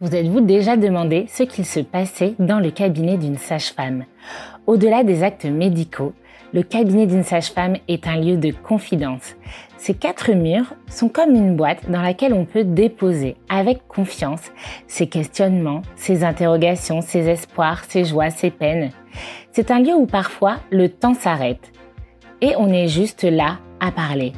Vous 0.00 0.14
êtes-vous 0.14 0.42
déjà 0.42 0.76
demandé 0.76 1.26
ce 1.26 1.42
qu'il 1.42 1.66
se 1.66 1.80
passait 1.80 2.36
dans 2.38 2.60
le 2.60 2.70
cabinet 2.70 3.16
d'une 3.16 3.36
sage-femme? 3.36 4.04
Au-delà 4.68 5.02
des 5.02 5.24
actes 5.24 5.44
médicaux, 5.44 6.12
le 6.54 6.62
cabinet 6.62 7.08
d'une 7.08 7.24
sage-femme 7.24 7.74
est 7.88 8.06
un 8.06 8.14
lieu 8.14 8.36
de 8.36 8.52
confidence. 8.52 9.34
Ces 9.76 9.94
quatre 9.94 10.30
murs 10.30 10.72
sont 10.86 11.08
comme 11.08 11.34
une 11.34 11.56
boîte 11.56 11.90
dans 11.90 12.00
laquelle 12.00 12.32
on 12.32 12.44
peut 12.44 12.62
déposer 12.62 13.34
avec 13.48 13.88
confiance 13.88 14.52
ses 14.86 15.08
questionnements, 15.08 15.82
ses 15.96 16.22
interrogations, 16.22 17.00
ses 17.00 17.28
espoirs, 17.28 17.82
ses 17.88 18.04
joies, 18.04 18.30
ses 18.30 18.52
peines. 18.52 18.90
C'est 19.50 19.72
un 19.72 19.80
lieu 19.80 19.94
où 19.94 20.06
parfois 20.06 20.58
le 20.70 20.88
temps 20.90 21.14
s'arrête 21.14 21.72
et 22.40 22.54
on 22.56 22.72
est 22.72 22.86
juste 22.86 23.24
là 23.24 23.58
à 23.80 23.90
parler. 23.90 24.32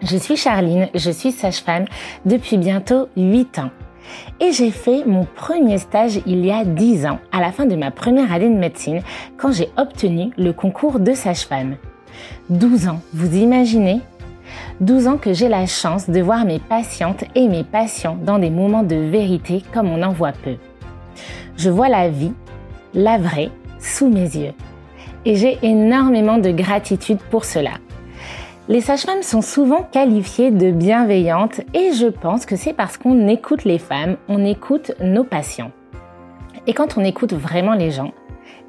Je 0.00 0.16
suis 0.16 0.38
Charline, 0.38 0.88
je 0.94 1.10
suis 1.10 1.30
sage-femme 1.30 1.84
depuis 2.24 2.56
bientôt 2.56 3.10
8 3.18 3.58
ans. 3.58 3.70
Et 4.40 4.52
j'ai 4.52 4.70
fait 4.70 5.04
mon 5.04 5.24
premier 5.24 5.78
stage 5.78 6.20
il 6.26 6.44
y 6.44 6.50
a 6.50 6.64
10 6.64 7.06
ans, 7.06 7.18
à 7.30 7.40
la 7.40 7.52
fin 7.52 7.66
de 7.66 7.76
ma 7.76 7.90
première 7.90 8.32
année 8.32 8.48
de 8.48 8.58
médecine, 8.58 9.00
quand 9.36 9.52
j'ai 9.52 9.68
obtenu 9.76 10.30
le 10.36 10.52
concours 10.52 11.00
de 11.00 11.12
sage-femme. 11.12 11.76
12 12.50 12.88
ans, 12.88 13.00
vous 13.14 13.36
imaginez? 13.36 14.00
12 14.80 15.08
ans 15.08 15.16
que 15.16 15.32
j'ai 15.32 15.48
la 15.48 15.66
chance 15.66 16.10
de 16.10 16.20
voir 16.20 16.44
mes 16.44 16.58
patientes 16.58 17.24
et 17.34 17.48
mes 17.48 17.64
patients 17.64 18.18
dans 18.22 18.38
des 18.38 18.50
moments 18.50 18.82
de 18.82 18.96
vérité 18.96 19.62
comme 19.72 19.88
on 19.88 20.02
en 20.02 20.12
voit 20.12 20.32
peu. 20.32 20.56
Je 21.56 21.70
vois 21.70 21.88
la 21.88 22.08
vie, 22.08 22.32
la 22.94 23.18
vraie, 23.18 23.50
sous 23.78 24.08
mes 24.08 24.36
yeux. 24.36 24.52
Et 25.24 25.36
j'ai 25.36 25.58
énormément 25.62 26.38
de 26.38 26.50
gratitude 26.50 27.18
pour 27.30 27.44
cela. 27.44 27.72
Les 28.68 28.80
sages-femmes 28.80 29.22
sont 29.22 29.42
souvent 29.42 29.82
qualifiées 29.82 30.52
de 30.52 30.70
bienveillantes 30.70 31.62
et 31.74 31.92
je 31.94 32.06
pense 32.06 32.46
que 32.46 32.54
c'est 32.54 32.72
parce 32.72 32.96
qu'on 32.96 33.26
écoute 33.26 33.64
les 33.64 33.80
femmes, 33.80 34.16
on 34.28 34.44
écoute 34.44 34.92
nos 35.00 35.24
patients. 35.24 35.72
Et 36.68 36.72
quand 36.72 36.96
on 36.96 37.02
écoute 37.02 37.32
vraiment 37.32 37.74
les 37.74 37.90
gens, 37.90 38.12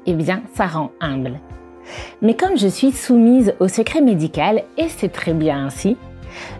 eh 0.06 0.14
bien, 0.14 0.42
ça 0.54 0.66
rend 0.66 0.90
humble. 1.00 1.38
Mais 2.22 2.34
comme 2.34 2.58
je 2.58 2.66
suis 2.66 2.90
soumise 2.90 3.54
au 3.60 3.68
secret 3.68 4.00
médical, 4.00 4.64
et 4.76 4.88
c'est 4.88 5.12
très 5.12 5.32
bien 5.32 5.64
ainsi, 5.64 5.96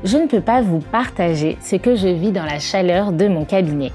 je 0.04 0.16
ne 0.16 0.26
peux 0.26 0.40
pas 0.40 0.62
vous 0.62 0.78
partager 0.78 1.58
ce 1.60 1.74
que 1.74 1.96
je 1.96 2.06
vis 2.06 2.30
dans 2.30 2.44
la 2.44 2.60
chaleur 2.60 3.10
de 3.10 3.26
mon 3.26 3.44
cabinet. 3.44 3.90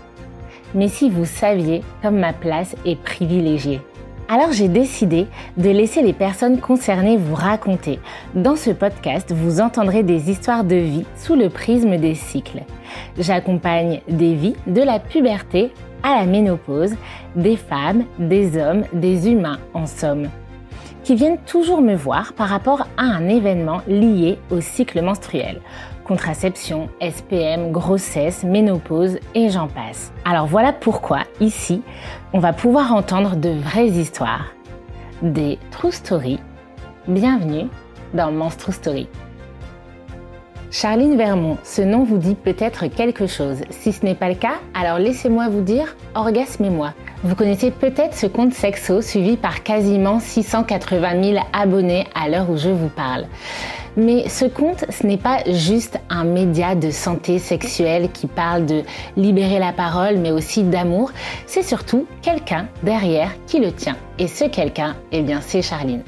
Mais 0.75 0.89
si 0.89 1.09
vous 1.09 1.25
saviez 1.25 1.81
comme 2.01 2.19
ma 2.19 2.33
place 2.33 2.75
est 2.85 3.01
privilégiée. 3.01 3.79
Alors 4.31 4.51
j'ai 4.51 4.67
décidé 4.67 5.25
de 5.57 5.71
laisser 5.71 6.03
les 6.03 6.13
personnes 6.13 6.59
concernées 6.59 7.17
vous 7.17 7.33
raconter. 7.33 7.99
Dans 8.35 8.55
ce 8.55 8.69
podcast, 8.69 9.33
vous 9.35 9.59
entendrez 9.59 10.03
des 10.03 10.29
histoires 10.29 10.63
de 10.63 10.75
vie 10.75 11.05
sous 11.17 11.35
le 11.35 11.49
prisme 11.49 11.97
des 11.97 12.13
cycles. 12.13 12.61
J'accompagne 13.17 14.01
des 14.07 14.35
vies 14.35 14.55
de 14.67 14.83
la 14.83 14.99
puberté 14.99 15.71
à 16.03 16.19
la 16.19 16.27
ménopause, 16.27 16.93
des 17.35 17.57
femmes, 17.57 18.05
des 18.19 18.55
hommes, 18.55 18.83
des 18.93 19.31
humains 19.31 19.57
en 19.73 19.87
somme, 19.87 20.29
qui 21.03 21.15
viennent 21.15 21.39
toujours 21.47 21.81
me 21.81 21.95
voir 21.95 22.33
par 22.33 22.49
rapport 22.49 22.87
à 22.97 23.05
un 23.05 23.27
événement 23.27 23.81
lié 23.87 24.37
au 24.51 24.61
cycle 24.61 25.01
menstruel 25.01 25.59
contraception, 26.09 26.89
SPM, 26.99 27.71
grossesse, 27.71 28.43
ménopause 28.43 29.19
et 29.35 29.49
j'en 29.49 29.67
passe. 29.67 30.11
Alors 30.25 30.47
voilà 30.47 30.73
pourquoi 30.73 31.19
ici, 31.39 31.83
on 32.33 32.39
va 32.39 32.51
pouvoir 32.51 32.95
entendre 32.95 33.35
de 33.35 33.51
vraies 33.51 33.89
histoires, 33.89 34.55
des 35.21 35.59
true 35.69 35.91
stories. 35.91 36.39
Bienvenue 37.07 37.67
dans 38.15 38.31
Monstru 38.31 38.71
Story. 38.71 39.07
Charline 40.71 41.15
Vermont, 41.15 41.59
ce 41.63 41.83
nom 41.83 42.03
vous 42.03 42.17
dit 42.17 42.33
peut-être 42.33 42.87
quelque 42.87 43.27
chose. 43.27 43.61
Si 43.69 43.93
ce 43.93 44.03
n'est 44.03 44.15
pas 44.15 44.29
le 44.29 44.35
cas, 44.35 44.55
alors 44.73 44.97
laissez-moi 44.97 45.47
vous 45.49 45.61
dire 45.61 45.95
orgasmez-moi. 46.15 46.95
Vous 47.21 47.35
connaissez 47.35 47.69
peut-être 47.69 48.15
ce 48.15 48.27
compte 48.27 48.53
sexo 48.53 49.01
suivi 49.01 49.35
par 49.35 49.61
quasiment 49.61 50.21
680 50.21 51.21
000 51.21 51.45
abonnés 51.51 52.07
à 52.15 52.29
l'heure 52.29 52.49
où 52.49 52.55
je 52.55 52.69
vous 52.69 52.87
parle. 52.87 53.25
Mais 53.97 54.29
ce 54.29 54.45
compte, 54.45 54.85
ce 54.89 55.05
n'est 55.05 55.17
pas 55.17 55.39
juste 55.45 55.99
un 56.09 56.23
média 56.23 56.75
de 56.75 56.91
santé 56.91 57.37
sexuelle 57.37 58.09
qui 58.13 58.27
parle 58.27 58.65
de 58.65 58.83
libérer 59.17 59.59
la 59.59 59.73
parole, 59.73 60.17
mais 60.17 60.31
aussi 60.31 60.63
d'amour. 60.63 61.11
C'est 61.45 61.61
surtout 61.61 62.05
quelqu'un 62.21 62.67
derrière 62.83 63.31
qui 63.47 63.59
le 63.59 63.73
tient. 63.73 63.97
Et 64.17 64.27
ce 64.27 64.45
quelqu'un, 64.45 64.95
eh 65.11 65.21
bien, 65.21 65.41
c'est 65.41 65.61
Charline. 65.61 66.03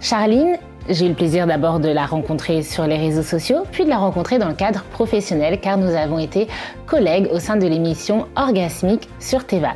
Charline, 0.00 0.58
j'ai 0.86 1.06
eu 1.06 1.10
le 1.10 1.14
plaisir 1.14 1.46
d'abord 1.46 1.80
de 1.80 1.88
la 1.88 2.04
rencontrer 2.04 2.62
sur 2.62 2.86
les 2.86 2.98
réseaux 2.98 3.22
sociaux, 3.22 3.64
puis 3.72 3.84
de 3.84 3.88
la 3.88 3.96
rencontrer 3.96 4.38
dans 4.38 4.48
le 4.48 4.54
cadre 4.54 4.82
professionnel, 4.92 5.60
car 5.60 5.78
nous 5.78 5.94
avons 5.94 6.18
été 6.18 6.46
collègues 6.84 7.28
au 7.32 7.38
sein 7.38 7.56
de 7.56 7.66
l'émission 7.66 8.26
Orgasmique 8.36 9.08
sur 9.18 9.46
Teva. 9.46 9.70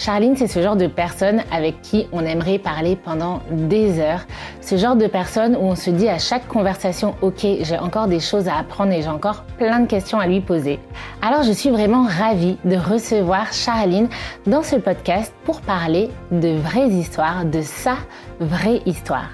Charline, 0.00 0.34
c'est 0.34 0.46
ce 0.46 0.62
genre 0.62 0.76
de 0.76 0.86
personne 0.86 1.42
avec 1.52 1.82
qui 1.82 2.06
on 2.10 2.24
aimerait 2.24 2.58
parler 2.58 2.96
pendant 2.96 3.40
des 3.50 4.00
heures. 4.00 4.22
Ce 4.62 4.78
genre 4.78 4.96
de 4.96 5.06
personne 5.06 5.54
où 5.54 5.64
on 5.64 5.74
se 5.74 5.90
dit 5.90 6.08
à 6.08 6.18
chaque 6.18 6.48
conversation, 6.48 7.16
ok, 7.20 7.46
j'ai 7.60 7.76
encore 7.76 8.06
des 8.06 8.18
choses 8.18 8.48
à 8.48 8.56
apprendre 8.56 8.92
et 8.92 9.02
j'ai 9.02 9.10
encore 9.10 9.42
plein 9.58 9.80
de 9.80 9.86
questions 9.86 10.18
à 10.18 10.26
lui 10.26 10.40
poser. 10.40 10.78
Alors 11.20 11.42
je 11.42 11.52
suis 11.52 11.68
vraiment 11.68 12.06
ravie 12.06 12.56
de 12.64 12.76
recevoir 12.76 13.52
Charline 13.52 14.08
dans 14.46 14.62
ce 14.62 14.76
podcast 14.76 15.34
pour 15.44 15.60
parler 15.60 16.08
de 16.30 16.56
vraies 16.56 16.88
histoires, 16.88 17.44
de 17.44 17.60
sa 17.60 17.96
vraie 18.40 18.80
histoire. 18.86 19.28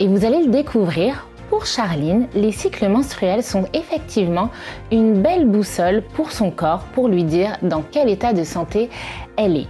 Et 0.00 0.08
vous 0.08 0.24
allez 0.24 0.44
le 0.44 0.50
découvrir 0.50 1.26
pour 1.50 1.66
Charline, 1.66 2.26
les 2.34 2.52
cycles 2.52 2.88
menstruels 2.88 3.42
sont 3.42 3.66
effectivement 3.74 4.50
une 4.90 5.20
belle 5.22 5.46
boussole 5.46 6.02
pour 6.14 6.32
son 6.32 6.50
corps 6.50 6.84
pour 6.94 7.06
lui 7.06 7.22
dire 7.22 7.56
dans 7.62 7.82
quel 7.82 8.08
état 8.08 8.32
de 8.32 8.44
santé 8.44 8.88
elle 9.36 9.56
est. 9.56 9.66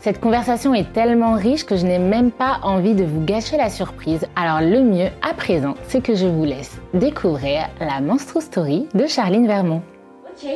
Cette 0.00 0.20
conversation 0.20 0.74
est 0.74 0.92
tellement 0.92 1.34
riche 1.34 1.64
que 1.64 1.76
je 1.76 1.84
n'ai 1.84 1.98
même 1.98 2.30
pas 2.30 2.60
envie 2.62 2.94
de 2.94 3.04
vous 3.04 3.24
gâcher 3.24 3.56
la 3.56 3.68
surprise. 3.68 4.26
Alors 4.36 4.60
le 4.60 4.80
mieux 4.80 5.08
à 5.28 5.34
présent, 5.34 5.74
c'est 5.88 6.02
que 6.02 6.14
je 6.14 6.26
vous 6.26 6.44
laisse 6.44 6.78
découvrir 6.94 7.68
la 7.80 8.00
Monstro 8.00 8.40
Story 8.40 8.86
de 8.94 9.06
Charline 9.06 9.46
Vermont. 9.46 9.82
Ok, 10.30 10.48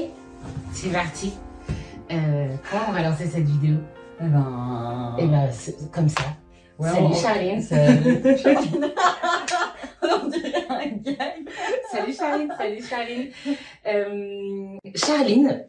c'est 0.72 0.92
parti. 0.92 1.32
Euh, 2.12 2.54
comment 2.70 2.82
on 2.88 2.92
va 2.92 3.02
lancer 3.02 3.26
cette 3.26 3.44
vidéo? 3.44 3.76
Eh 4.20 4.28
ben... 4.28 5.16
Eh 5.18 5.26
ben, 5.26 5.48
comme 5.92 6.08
ça. 6.08 6.22
salut 6.80 7.14
Charline. 7.20 7.60
Salut 7.62 8.22
Charline. 8.42 8.90
Salut 11.90 12.14
Charline, 12.14 12.52
salut 12.56 12.82
Charline. 12.82 13.28
Euh, 13.86 14.78
Charline, 14.94 15.64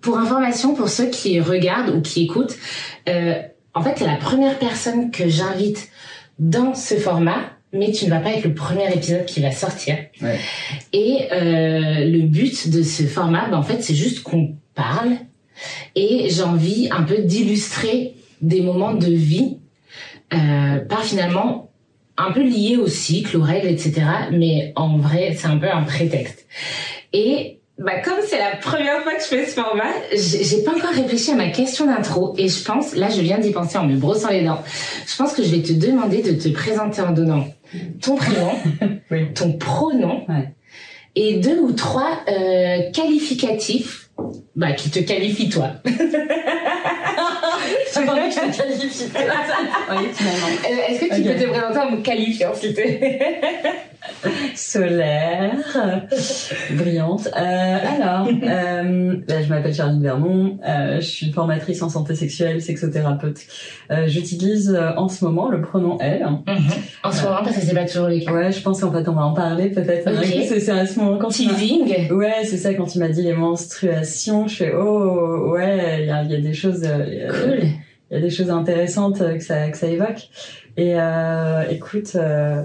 pour 0.00 0.18
information, 0.18 0.74
pour 0.74 0.88
ceux 0.88 1.06
qui 1.06 1.40
regardent 1.40 1.94
ou 1.94 2.00
qui 2.00 2.24
écoutent, 2.24 2.56
euh, 3.08 3.34
en 3.74 3.82
fait, 3.82 3.94
c'est 3.96 4.06
la 4.06 4.16
première 4.16 4.58
personne 4.58 5.10
que 5.10 5.28
j'invite 5.28 5.88
dans 6.38 6.74
ce 6.74 6.94
format, 6.94 7.50
mais 7.72 7.92
tu 7.92 8.06
ne 8.06 8.10
vas 8.10 8.20
pas 8.20 8.30
être 8.30 8.44
le 8.44 8.54
premier 8.54 8.92
épisode 8.92 9.24
qui 9.24 9.40
va 9.40 9.50
sortir. 9.50 9.96
Ouais. 10.22 10.38
Et 10.92 11.28
euh, 11.32 12.04
le 12.04 12.22
but 12.22 12.70
de 12.70 12.82
ce 12.82 13.04
format, 13.04 13.48
ben, 13.48 13.58
en 13.58 13.62
fait, 13.62 13.82
c'est 13.82 13.94
juste 13.94 14.22
qu'on 14.22 14.56
parle. 14.74 15.12
Et 15.94 16.28
j'ai 16.30 16.42
envie 16.42 16.88
un 16.90 17.02
peu 17.02 17.18
d'illustrer 17.18 18.14
des 18.40 18.60
moments 18.60 18.94
de 18.94 19.10
vie 19.10 19.58
euh, 20.32 20.78
par 20.80 21.04
finalement 21.04 21.70
un 22.16 22.32
peu 22.32 22.42
liés 22.42 22.76
au 22.76 22.88
cycle, 22.88 23.36
aux 23.36 23.42
règles, 23.42 23.68
etc. 23.68 24.02
Mais 24.32 24.72
en 24.76 24.98
vrai, 24.98 25.34
c'est 25.36 25.46
un 25.46 25.58
peu 25.58 25.70
un 25.70 25.82
prétexte. 25.82 26.46
Et 27.12 27.57
bah, 27.78 28.00
comme 28.04 28.18
c'est 28.26 28.38
la 28.38 28.56
première 28.56 29.02
fois 29.02 29.14
que 29.14 29.20
je 29.22 29.26
fais 29.26 29.46
ce 29.46 29.54
format, 29.54 29.92
j'ai 30.12 30.62
pas 30.64 30.72
encore 30.72 30.90
réfléchi 30.90 31.30
à 31.30 31.34
ma 31.36 31.48
question 31.50 31.86
d'intro 31.86 32.34
et 32.36 32.48
je 32.48 32.64
pense, 32.64 32.94
là 32.96 33.08
je 33.08 33.20
viens 33.20 33.38
d'y 33.38 33.50
penser 33.52 33.78
en 33.78 33.86
me 33.86 33.96
brossant 33.96 34.30
les 34.30 34.42
dents, 34.44 34.62
je 35.06 35.16
pense 35.16 35.32
que 35.32 35.42
je 35.42 35.48
vais 35.54 35.62
te 35.62 35.72
demander 35.72 36.22
de 36.22 36.32
te 36.32 36.48
présenter 36.48 37.00
en 37.02 37.12
donnant 37.12 37.44
ton 38.02 38.16
prénom, 38.16 38.50
Oui. 39.10 39.32
ton 39.34 39.52
pronom 39.52 40.24
Ouais. 40.28 40.52
et 41.14 41.36
deux 41.38 41.58
ou 41.60 41.72
trois 41.72 42.18
euh, 42.28 42.90
qualificatifs 42.92 44.10
bah, 44.56 44.72
qui 44.72 44.90
te 44.90 44.98
qualifient 44.98 45.48
toi. 45.48 45.70
Que 48.06 48.50
te 48.50 49.18
oui, 49.98 50.08
finalement. 50.12 50.46
Euh, 50.64 50.88
Est-ce 50.88 51.00
que 51.00 51.14
tu 51.14 51.22
peux 51.22 51.34
te 51.34 51.48
présenter 51.50 51.78
en 51.78 51.90
me 51.90 52.02
qualifiant 52.02 52.54
s'il 52.54 52.70
te 52.74 52.80
plaît 52.80 53.40
Solaire, 54.54 55.54
brillante. 56.72 57.28
Euh, 57.36 57.78
alors, 58.00 58.28
euh, 58.28 59.16
bah, 59.28 59.42
je 59.42 59.48
m'appelle 59.48 59.74
Charline 59.74 60.02
Vermont, 60.02 60.58
euh, 60.66 60.96
je 61.00 61.06
suis 61.06 61.32
formatrice 61.32 61.82
en 61.82 61.88
santé 61.88 62.14
sexuelle, 62.14 62.62
sexothérapeute. 62.62 63.40
Euh, 63.90 64.06
J'utilise 64.06 64.70
euh, 64.74 64.90
en 64.96 65.08
ce 65.08 65.24
moment 65.24 65.48
le 65.48 65.60
pronom 65.60 65.98
elle. 66.00 66.24
En 67.02 67.10
ce 67.10 67.24
moment, 67.24 67.38
parce 67.42 67.56
que 67.56 67.62
c'est 67.62 67.74
pas 67.74 67.86
toujours 67.86 68.08
le 68.08 68.20
cas. 68.20 68.32
Ouais, 68.32 68.52
je 68.52 68.60
pense 68.62 68.80
qu'en 68.80 68.92
fait 68.92 69.08
on 69.08 69.14
va 69.14 69.22
en 69.22 69.34
parler 69.34 69.70
peut-être. 69.70 70.08
Ok. 70.10 70.44
C'est 70.48 70.70
à 70.70 70.86
ce 70.86 70.98
moment 70.98 71.18
quand 71.18 71.28
Teasing. 71.28 72.12
Ouais, 72.12 72.44
c'est 72.44 72.56
ça, 72.56 72.74
quand 72.74 72.86
tu 72.86 72.98
m'as 72.98 73.08
dit 73.08 73.22
les 73.22 73.34
menstruations, 73.34 74.46
je 74.48 74.56
fais, 74.56 74.72
oh, 74.74 75.50
ouais, 75.52 75.98
il 76.00 76.04
y 76.04 76.32
y 76.32 76.36
a 76.36 76.40
des 76.40 76.54
choses, 76.54 76.82
euh, 76.84 77.28
Cool. 77.30 77.68
Il 78.10 78.14
y 78.14 78.16
a 78.18 78.20
des 78.20 78.30
choses 78.30 78.50
intéressantes 78.50 79.20
euh, 79.20 79.36
que 79.36 79.42
ça, 79.44 79.68
que 79.70 79.76
ça 79.76 79.86
évoque. 79.86 80.28
Et 80.76 80.94
euh, 80.94 81.64
écoute, 81.70 82.12
euh, 82.14 82.62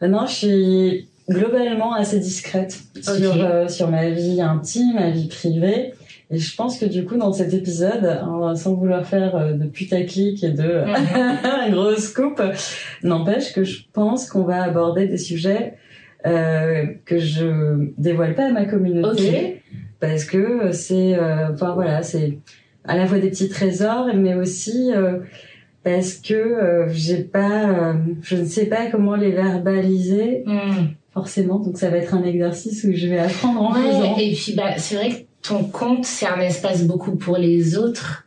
maintenant 0.00 0.26
je 0.26 0.32
suis 0.32 1.08
globalement 1.28 1.94
assez 1.94 2.18
discrète 2.18 2.80
Ok. 2.96 3.02
sur, 3.02 3.44
euh, 3.44 3.68
sur 3.68 3.90
ma 3.90 4.10
vie 4.10 4.40
intime, 4.40 4.94
ma 4.94 5.10
vie 5.10 5.28
privée. 5.28 5.92
Et 6.30 6.38
je 6.38 6.56
pense 6.56 6.78
que 6.78 6.86
du 6.86 7.04
coup, 7.04 7.16
dans 7.16 7.32
cet 7.32 7.52
épisode, 7.52 8.04
hein, 8.04 8.54
sans 8.56 8.74
vouloir 8.74 9.06
faire 9.06 9.36
euh, 9.36 9.52
de 9.52 9.66
putaclic 9.66 10.42
et 10.42 10.50
de 10.50 10.84
mm 11.68 11.70
gros 11.72 11.94
scoop, 11.96 12.42
n'empêche 13.02 13.52
que 13.52 13.64
je 13.64 13.82
pense 13.92 14.28
qu'on 14.28 14.42
va 14.42 14.62
aborder 14.62 15.06
des 15.06 15.18
sujets 15.18 15.74
euh, 16.26 16.86
que 17.04 17.18
je 17.18 17.90
dévoile 17.98 18.34
pas 18.34 18.46
à 18.46 18.50
ma 18.50 18.64
communauté 18.64 19.62
parce 20.00 20.24
que 20.24 20.72
c'est, 20.72 21.14
euh, 21.14 21.52
enfin 21.52 21.74
voilà, 21.74 22.02
c'est 22.02 22.38
à 22.86 22.96
la 22.96 23.06
fois 23.06 23.18
des 23.18 23.30
petits 23.30 23.48
trésors, 23.48 24.08
mais 24.14 24.34
aussi 24.34 24.92
euh, 24.92 25.20
parce 25.82 26.14
que 26.14 26.34
euh, 26.34 26.88
j'ai 26.92 27.22
pas, 27.22 27.94
je 28.22 28.36
ne 28.36 28.44
sais 28.44 28.66
pas 28.66 28.90
comment 28.90 29.16
les 29.16 29.32
verbaliser. 29.32 30.42
Mm. 30.46 30.88
Forcément, 31.12 31.60
donc 31.60 31.78
ça 31.78 31.90
va 31.90 31.98
être 31.98 32.12
un 32.14 32.24
exercice 32.24 32.82
où 32.82 32.92
je 32.92 33.06
vais 33.06 33.20
apprendre 33.20 33.62
en 33.62 33.72
faisant. 33.72 34.16
Et 34.18 34.32
puis 34.32 34.54
bah 34.56 34.78
c'est 34.78 34.96
vrai 34.96 35.10
que 35.10 35.16
ton 35.42 35.62
compte 35.62 36.04
c'est 36.04 36.26
un 36.26 36.40
espace 36.40 36.84
beaucoup 36.84 37.14
pour 37.14 37.36
les 37.36 37.78
autres. 37.78 38.26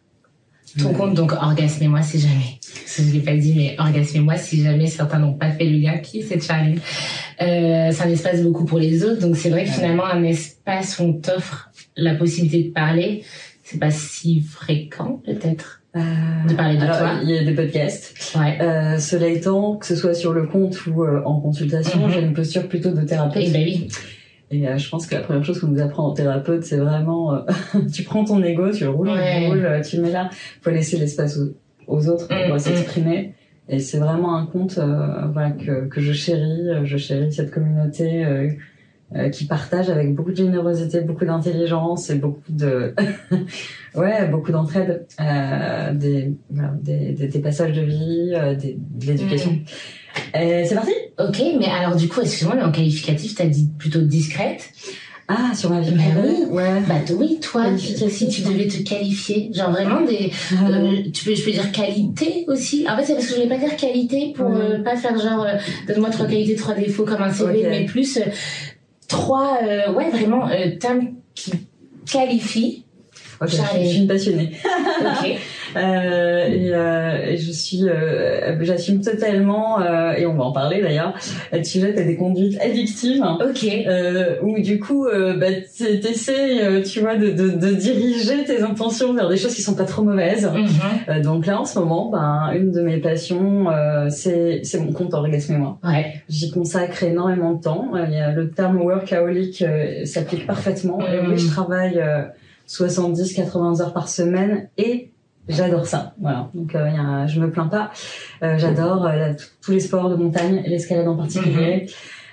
Ton 0.82 0.94
compte 0.94 1.14
donc 1.14 1.34
orgasmez-moi 1.34 2.02
si 2.02 2.20
jamais. 2.20 2.60
Je 2.86 3.02
ne 3.02 3.12
l'ai 3.12 3.20
pas 3.20 3.36
dit 3.36 3.54
mais 3.58 3.76
orgasmez-moi 3.78 4.38
si 4.38 4.64
jamais 4.64 4.88
certains 4.88 5.20
n'ont 5.20 5.34
pas 5.34 5.52
fait 5.52 5.66
le 5.66 5.78
lien 5.78 5.98
qui 5.98 6.24
c'est 6.24 6.42
Charlie. 6.42 6.80
Euh, 7.42 7.90
c'est 7.92 8.04
un 8.04 8.10
espace 8.10 8.42
beaucoup 8.42 8.64
pour 8.64 8.80
les 8.80 9.04
autres 9.04 9.20
donc 9.20 9.36
c'est 9.36 9.50
vrai 9.50 9.66
que 9.66 9.72
finalement 9.72 10.06
un 10.06 10.24
espace 10.24 10.98
où 10.98 11.04
on 11.04 11.14
t'offre 11.14 11.70
la 11.98 12.16
possibilité 12.16 12.70
de 12.70 12.74
parler 12.74 13.24
c'est 13.68 13.80
pas 13.80 13.92
si 13.92 14.40
fréquent 14.40 15.22
peut-être 15.26 15.82
de 15.94 16.54
parler 16.54 16.78
de 16.78 16.84
alors, 16.84 16.98
toi. 17.00 17.20
Il 17.24 17.30
y 17.30 17.38
a 17.38 17.44
des 17.44 17.54
podcasts. 17.54 18.34
Ouais. 18.40 18.58
Euh, 18.62 18.98
cela 18.98 19.28
étant, 19.28 19.76
que 19.76 19.86
ce 19.86 19.96
soit 19.96 20.14
sur 20.14 20.32
le 20.32 20.46
compte 20.46 20.86
ou 20.86 21.04
euh, 21.04 21.22
en 21.26 21.42
consultation, 21.42 22.08
mm-hmm. 22.08 22.12
j'ai 22.14 22.22
une 22.22 22.34
posture 22.34 22.70
plutôt 22.70 22.92
de 22.92 23.02
thérapeute. 23.02 23.44
Et 23.44 23.52
ben 23.52 23.64
oui. 23.66 23.88
Et 24.52 24.70
euh, 24.70 24.78
je 24.78 24.90
pense 24.90 25.06
que 25.06 25.16
la 25.16 25.22
première 25.22 25.44
chose 25.44 25.60
qu'on 25.60 25.68
nous 25.68 25.82
apprend 25.82 26.08
en 26.08 26.14
thérapeute, 26.14 26.64
c'est 26.64 26.78
vraiment, 26.78 27.34
euh, 27.34 27.42
tu 27.94 28.04
prends 28.04 28.24
ton 28.24 28.42
ego, 28.42 28.72
tu 28.72 28.86
le 28.86 28.90
roules, 28.92 29.10
tu 29.10 29.60
le 29.60 29.82
tu 29.82 29.98
le 29.98 30.04
mets 30.04 30.12
là. 30.12 30.30
Faut 30.62 30.70
laisser 30.70 30.98
l'espace 30.98 31.38
aux, 31.88 32.08
autres 32.08 32.30
pour 32.30 32.38
mm-hmm. 32.38 32.60
s'exprimer. 32.60 33.34
Et 33.68 33.80
c'est 33.80 33.98
vraiment 33.98 34.38
un 34.38 34.46
compte, 34.46 34.80
voilà, 35.34 35.52
que, 35.52 35.88
que 35.88 36.00
je 36.00 36.14
chéris. 36.14 36.86
Je 36.86 36.96
chéris 36.96 37.34
cette 37.34 37.52
communauté 37.52 38.26
euh, 39.16 39.30
qui 39.30 39.46
partage 39.46 39.90
avec 39.90 40.14
beaucoup 40.14 40.32
de 40.32 40.36
générosité, 40.36 41.02
beaucoup 41.02 41.24
d'intelligence 41.24 42.10
et 42.10 42.16
beaucoup 42.16 42.42
de 42.50 42.94
ouais, 43.96 44.28
beaucoup 44.28 44.52
d'entraide, 44.52 45.06
euh, 45.22 45.94
des, 45.94 46.34
voilà, 46.50 46.74
des, 46.82 47.14
des, 47.14 47.28
des, 47.28 47.40
passages 47.40 47.72
de 47.72 47.84
vie, 47.84 48.34
euh, 48.36 48.54
des, 48.56 48.78
de 48.78 49.06
l'éducation. 49.06 49.52
Mm. 49.52 49.66
C'est 50.34 50.76
parti 50.76 50.92
Ok, 51.20 51.42
mais 51.58 51.68
alors 51.68 51.96
du 51.96 52.10
coup, 52.10 52.22
excuse-moi, 52.22 52.56
mais 52.58 52.64
en 52.64 52.72
qualificatif, 52.72 53.36
t'as 53.36 53.46
dit 53.46 53.70
plutôt 53.78 54.02
discrète? 54.02 54.72
Ah, 55.30 55.52
sur 55.54 55.70
ma 55.70 55.82
vie 55.82 55.92
bah 55.92 56.04
oui. 56.24 56.46
Ouais. 56.50 56.82
Bah 56.88 56.96
oui, 57.18 57.40
toi, 57.42 57.66
si 57.78 58.30
tu 58.30 58.42
devais 58.44 58.68
te 58.68 58.82
qualifier, 58.84 59.52
genre 59.54 59.72
vraiment 59.72 60.02
des, 60.02 60.32
ah. 60.54 60.70
euh, 60.70 61.02
tu 61.14 61.26
peux, 61.26 61.36
je 61.36 61.44
peux 61.44 61.52
dire 61.52 61.70
qualité 61.74 62.46
aussi? 62.48 62.86
En 62.90 62.96
fait, 62.96 63.04
c'est 63.04 63.14
parce 63.14 63.26
que 63.26 63.32
je 63.32 63.42
voulais 63.42 63.50
pas 63.50 63.58
dire 63.58 63.76
qualité 63.76 64.34
pour 64.34 64.56
euh, 64.56 64.80
pas 64.80 64.96
faire 64.96 65.20
genre, 65.20 65.44
euh, 65.44 65.58
donne-moi 65.86 66.12
trois 66.12 66.28
qualités, 66.28 66.56
trois 66.56 66.76
défauts 66.76 67.04
comme 67.04 67.22
un 67.22 67.32
CV, 67.32 67.68
mais 67.70 67.86
plus 67.86 68.20
trois, 69.08 69.60
euh, 69.64 69.92
ouais, 69.94 70.10
vraiment, 70.10 70.48
euh, 70.50 70.76
termes 70.80 71.14
qui 71.36 71.52
qualifient. 72.10 72.86
Je 73.42 73.48
suis 73.48 73.98
une 73.98 74.08
passionnée. 74.08 74.52
ok. 75.02 75.40
Euh, 75.78 76.48
et, 76.48 76.74
euh, 76.74 77.36
je 77.38 77.52
suis, 77.52 77.88
euh, 77.88 78.58
j'assume 78.62 79.02
totalement, 79.02 79.82
euh, 79.82 80.14
et 80.14 80.26
on 80.26 80.36
va 80.36 80.46
en 80.46 80.52
parler 80.52 80.82
d'ailleurs, 80.82 81.14
être 81.52 81.66
sujette 81.66 81.98
à 81.98 82.04
des 82.04 82.16
conduites 82.16 82.60
addictives. 82.62 83.24
Ok. 83.24 83.64
Euh, 83.66 84.36
où 84.42 84.60
du 84.60 84.80
coup, 84.80 85.08
bah, 85.40 85.48
t'essaies, 86.02 86.84
tu 86.84 87.02
vois, 87.02 87.16
de, 87.16 87.32
de, 87.32 87.50
de, 87.50 87.74
diriger 87.74 88.44
tes 88.46 88.62
intentions 88.62 89.14
vers 89.14 89.30
des 89.30 89.38
choses 89.38 89.54
qui 89.54 89.62
sont 89.62 89.76
pas 89.76 89.86
trop 89.86 90.04
mauvaises. 90.04 90.50
Mhm. 90.50 91.22
donc 91.22 91.46
là, 91.46 91.62
en 91.62 91.66
ce 91.66 91.80
moment, 91.80 92.10
ben, 92.10 92.52
une 92.56 92.72
de 92.72 92.82
mes 92.82 92.98
passions, 92.98 93.68
c'est 94.10 94.62
c'est 94.64 94.80
mon 94.80 94.92
compte 94.92 95.14
Orgasme 95.14 95.58
moi. 95.58 95.80
Ouais. 95.84 96.22
J'y 96.30 96.52
consacre 96.52 97.04
énormément 97.04 97.54
de 97.54 97.62
temps. 97.62 97.92
Le 97.94 98.50
terme 98.50 98.82
workaholic 98.82 99.64
s'applique 100.06 100.46
parfaitement. 100.46 101.00
Et 101.02 101.20
oui, 101.28 101.38
je 101.38 101.48
travaille 101.48 102.02
70-80 102.68 103.82
heures 103.82 103.94
par 103.94 104.10
semaine 104.10 104.70
et 104.78 105.12
J'adore 105.50 105.86
ça, 105.86 106.14
voilà. 106.20 106.50
Donc 106.54 106.76
euh, 106.76 106.90
y 106.90 106.98
a, 106.98 107.28
je 107.28 107.40
me 107.40 107.50
plains 107.50 107.68
pas. 107.68 107.92
Euh, 108.44 108.58
j'adore 108.58 109.06
euh, 109.06 109.34
tous 109.62 109.72
les 109.72 109.80
sports 109.80 110.10
de 110.10 110.16
montagne, 110.16 110.62
l'escalade 110.66 111.08
en 111.08 111.16
particulier. 111.16 111.88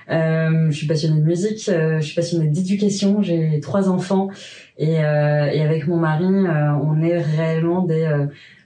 Mhm. 0.08 0.10
Euh, 0.10 0.70
je 0.70 0.76
suis 0.76 0.86
passionnée 0.86 1.20
de 1.20 1.24
musique, 1.24 1.64
je 1.64 2.00
suis 2.00 2.14
passionnée 2.14 2.48
d'éducation. 2.48 3.22
J'ai 3.22 3.60
trois 3.60 3.88
enfants 3.88 4.28
et, 4.76 4.94
et 4.94 5.62
avec 5.62 5.86
mon 5.86 5.96
mari, 5.96 6.26
on 6.26 7.02
est 7.02 7.18
réellement 7.18 7.82
des 7.82 8.10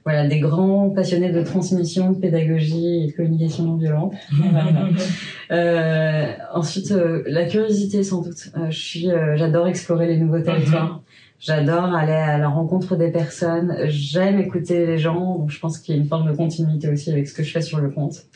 voilà 0.05 0.27
des 0.27 0.41
grands 0.41 0.91
passionnés 0.91 1.31
de 1.31 1.43
transmission, 1.43 2.13
de 2.13 2.19
pédagogie 2.19 3.05
et 3.05 3.07
de 3.09 3.13
communication 3.13 3.65
non 3.65 3.77
violente. 3.77 4.15
ensuite, 6.55 6.93
la 7.27 7.45
curiosité 7.45 8.03
sans 8.03 8.23
doute. 8.23 8.51
je 8.71 8.79
suis, 8.79 9.09
j'adore 9.37 9.69
explorer 9.69 10.09
les 10.09 10.17
nouveaux 10.17 10.41
territoires. 10.41 11.03
J'adore 11.41 11.95
aller 11.95 12.13
à 12.13 12.37
la 12.37 12.49
rencontre 12.49 12.97
des 12.97 13.13
personnes. 13.13 13.77
J'aime 13.87 14.41
écouter 14.41 14.87
les 14.87 14.99
gens. 14.99 15.37
Donc 15.39 15.51
je 15.51 15.61
pense 15.61 15.79
qu'il 15.79 15.95
y 15.95 15.99
a 15.99 16.01
une 16.01 16.09
forme 16.09 16.29
de 16.29 16.37
continuité 16.37 16.89
aussi 16.89 17.13
avec 17.13 17.29
ce 17.29 17.35
que 17.35 17.45
je 17.45 17.53
fais 17.53 17.61
sur 17.61 17.79
le 17.79 17.91
compte. 17.91 18.27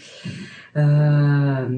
Euh, 0.76 1.69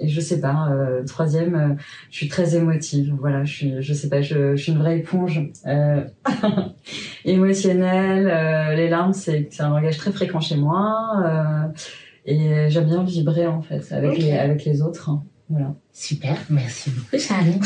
et 0.00 0.08
je 0.08 0.20
sais 0.20 0.40
pas. 0.40 0.68
Euh, 0.70 1.04
troisième, 1.04 1.54
euh, 1.54 1.74
je 2.10 2.16
suis 2.16 2.28
très 2.28 2.56
émotive. 2.56 3.14
Voilà, 3.20 3.44
je 3.44 3.52
suis, 3.52 3.74
je 3.80 3.94
sais 3.94 4.08
pas, 4.08 4.22
je, 4.22 4.56
je 4.56 4.62
suis 4.62 4.72
une 4.72 4.78
vraie 4.78 4.98
éponge 4.98 5.40
euh, 5.66 6.04
émotionnelle. 7.24 8.28
Euh, 8.28 8.74
les 8.74 8.88
larmes, 8.88 9.12
c'est 9.12 9.48
c'est 9.52 9.62
un 9.62 9.70
langage 9.70 9.98
très 9.98 10.10
fréquent 10.10 10.40
chez 10.40 10.56
moi. 10.56 11.72
et 12.26 12.68
j'aime 12.70 12.86
bien 12.86 13.04
vibrer 13.04 13.46
en 13.46 13.62
fait 13.62 13.92
avec 13.92 14.18
les 14.18 14.32
avec 14.32 14.64
les 14.64 14.82
autres. 14.82 15.10
Voilà. 15.48 15.74
Super, 15.92 16.36
merci 16.48 16.90
beaucoup 16.90 17.18
Charlie. 17.18 17.58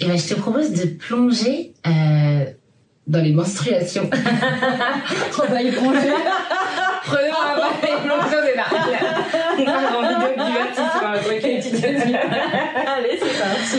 et 0.00 0.06
ben 0.06 0.16
je 0.16 0.28
te 0.28 0.38
propose 0.38 0.70
de 0.70 0.86
plonger 0.86 1.74
euh, 1.86 2.44
dans 3.06 3.20
les 3.20 3.32
menstruations. 3.32 4.08
On 5.38 5.52
va 5.52 5.62
y 5.62 5.70
plonger. 5.70 6.14
Prenons 7.04 7.40
un 7.40 7.56
bain 7.56 7.72
l'émotion 8.02 8.40
de 8.42 8.52
la. 8.56 8.64
On 9.58 9.64
parle 9.64 9.96
en 9.96 10.02
vidéo 10.08 10.46
divertissement. 10.46 11.14
Allez, 12.86 13.18
c'est 13.20 13.36
parti. 13.38 13.78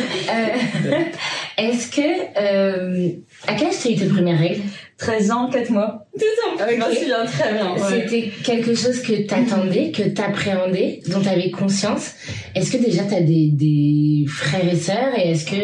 Est-ce 1.64 1.90
que 1.90 2.02
euh, 2.02 3.10
à 3.48 3.56
quel 3.56 3.68
âge 3.68 3.80
tu 3.82 3.88
as 3.88 3.92
eu 3.92 3.96
tes 3.96 4.06
premières 4.06 4.40
règles 4.40 4.62
13 4.98 5.32
ans, 5.32 5.50
4 5.50 5.70
mois. 5.72 6.06
C'est 6.16 6.26
ça. 6.26 6.64
Okay. 6.64 6.80
Je 6.80 6.90
me 6.90 6.96
souviens 6.96 7.26
très 7.26 7.54
bien. 7.54 7.76
C'était 7.90 8.32
quelque 8.44 8.76
chose 8.76 9.02
que 9.02 9.26
t'attendais, 9.28 9.92
que 9.92 10.04
t'appréhendais, 10.04 11.02
dont 11.10 11.22
t'avais 11.22 11.52
conscience? 11.52 12.12
Est-ce 12.56 12.72
que 12.72 12.78
déjà 12.78 13.04
t'as 13.04 13.22
des, 13.22 13.50
des 13.52 14.26
frères 14.28 14.72
et 14.72 14.78
sœurs? 14.78 15.18
Et 15.18 15.32
est-ce 15.32 15.46
que 15.46 15.56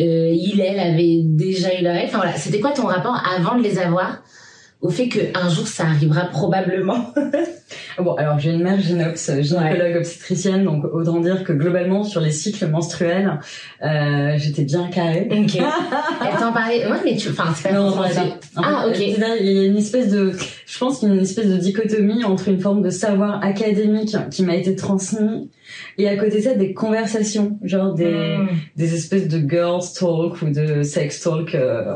euh, 0.00 0.34
il, 0.34 0.60
elle 0.60 0.80
avait 0.80 1.20
déjà 1.22 1.78
eu 1.78 1.82
la 1.82 1.92
règle? 1.92 2.08
Enfin 2.08 2.18
voilà, 2.18 2.36
c'était 2.36 2.60
quoi 2.60 2.72
ton 2.72 2.86
rapport 2.86 3.22
avant 3.36 3.56
de 3.58 3.62
les 3.62 3.78
avoir 3.78 4.22
au 4.80 4.90
fait 4.90 5.08
qu'un 5.08 5.48
jour 5.48 5.66
ça 5.68 5.84
arrivera 5.84 6.24
probablement? 6.24 7.14
Bon, 7.98 8.14
alors 8.14 8.38
j'ai 8.38 8.52
une 8.52 8.62
mère 8.62 8.80
gynops, 8.80 9.30
gynécologue 9.40 9.96
obstétricienne, 9.96 10.64
donc 10.64 10.84
autant 10.92 11.20
dire 11.20 11.44
que 11.44 11.52
globalement 11.52 12.04
sur 12.04 12.20
les 12.20 12.30
cycles 12.30 12.66
menstruels, 12.66 13.38
euh, 13.82 14.34
j'étais 14.36 14.64
bien 14.64 14.88
carrée. 14.88 15.28
Ok. 15.30 15.56
Elle 15.56 16.38
t'en 16.38 16.52
parlait. 16.52 16.86
Ouais, 16.86 16.98
mais 17.04 17.16
tu. 17.16 17.28
Enfin, 17.30 17.52
c'est 17.54 17.68
pas. 17.68 17.74
Non, 17.74 17.94
Ah, 18.56 18.86
ok. 18.88 18.98
Il 18.98 19.52
y 19.52 19.58
a 19.58 19.64
une 19.64 19.76
espèce 19.76 20.10
de. 20.10 20.32
Je 20.66 20.78
pense 20.78 20.98
qu'il 20.98 21.08
y 21.08 21.12
a 21.12 21.14
une 21.14 21.20
espèce 21.20 21.48
de 21.48 21.56
dichotomie 21.56 22.24
entre 22.24 22.48
une 22.48 22.60
forme 22.60 22.82
de 22.82 22.90
savoir 22.90 23.42
académique 23.44 24.16
qui 24.30 24.42
m'a 24.42 24.56
été 24.56 24.74
transmis 24.74 25.50
et 25.98 26.08
à 26.08 26.16
côté 26.16 26.38
de 26.38 26.42
ça, 26.42 26.54
des 26.54 26.74
conversations, 26.74 27.58
genre 27.62 27.94
des, 27.94 28.36
hmm. 28.36 28.48
des 28.76 28.94
espèces 28.94 29.28
de 29.28 29.38
girls 29.48 29.84
talk 29.98 30.42
ou 30.42 30.50
de 30.50 30.82
sex 30.82 31.22
talk 31.22 31.54
euh, 31.54 31.94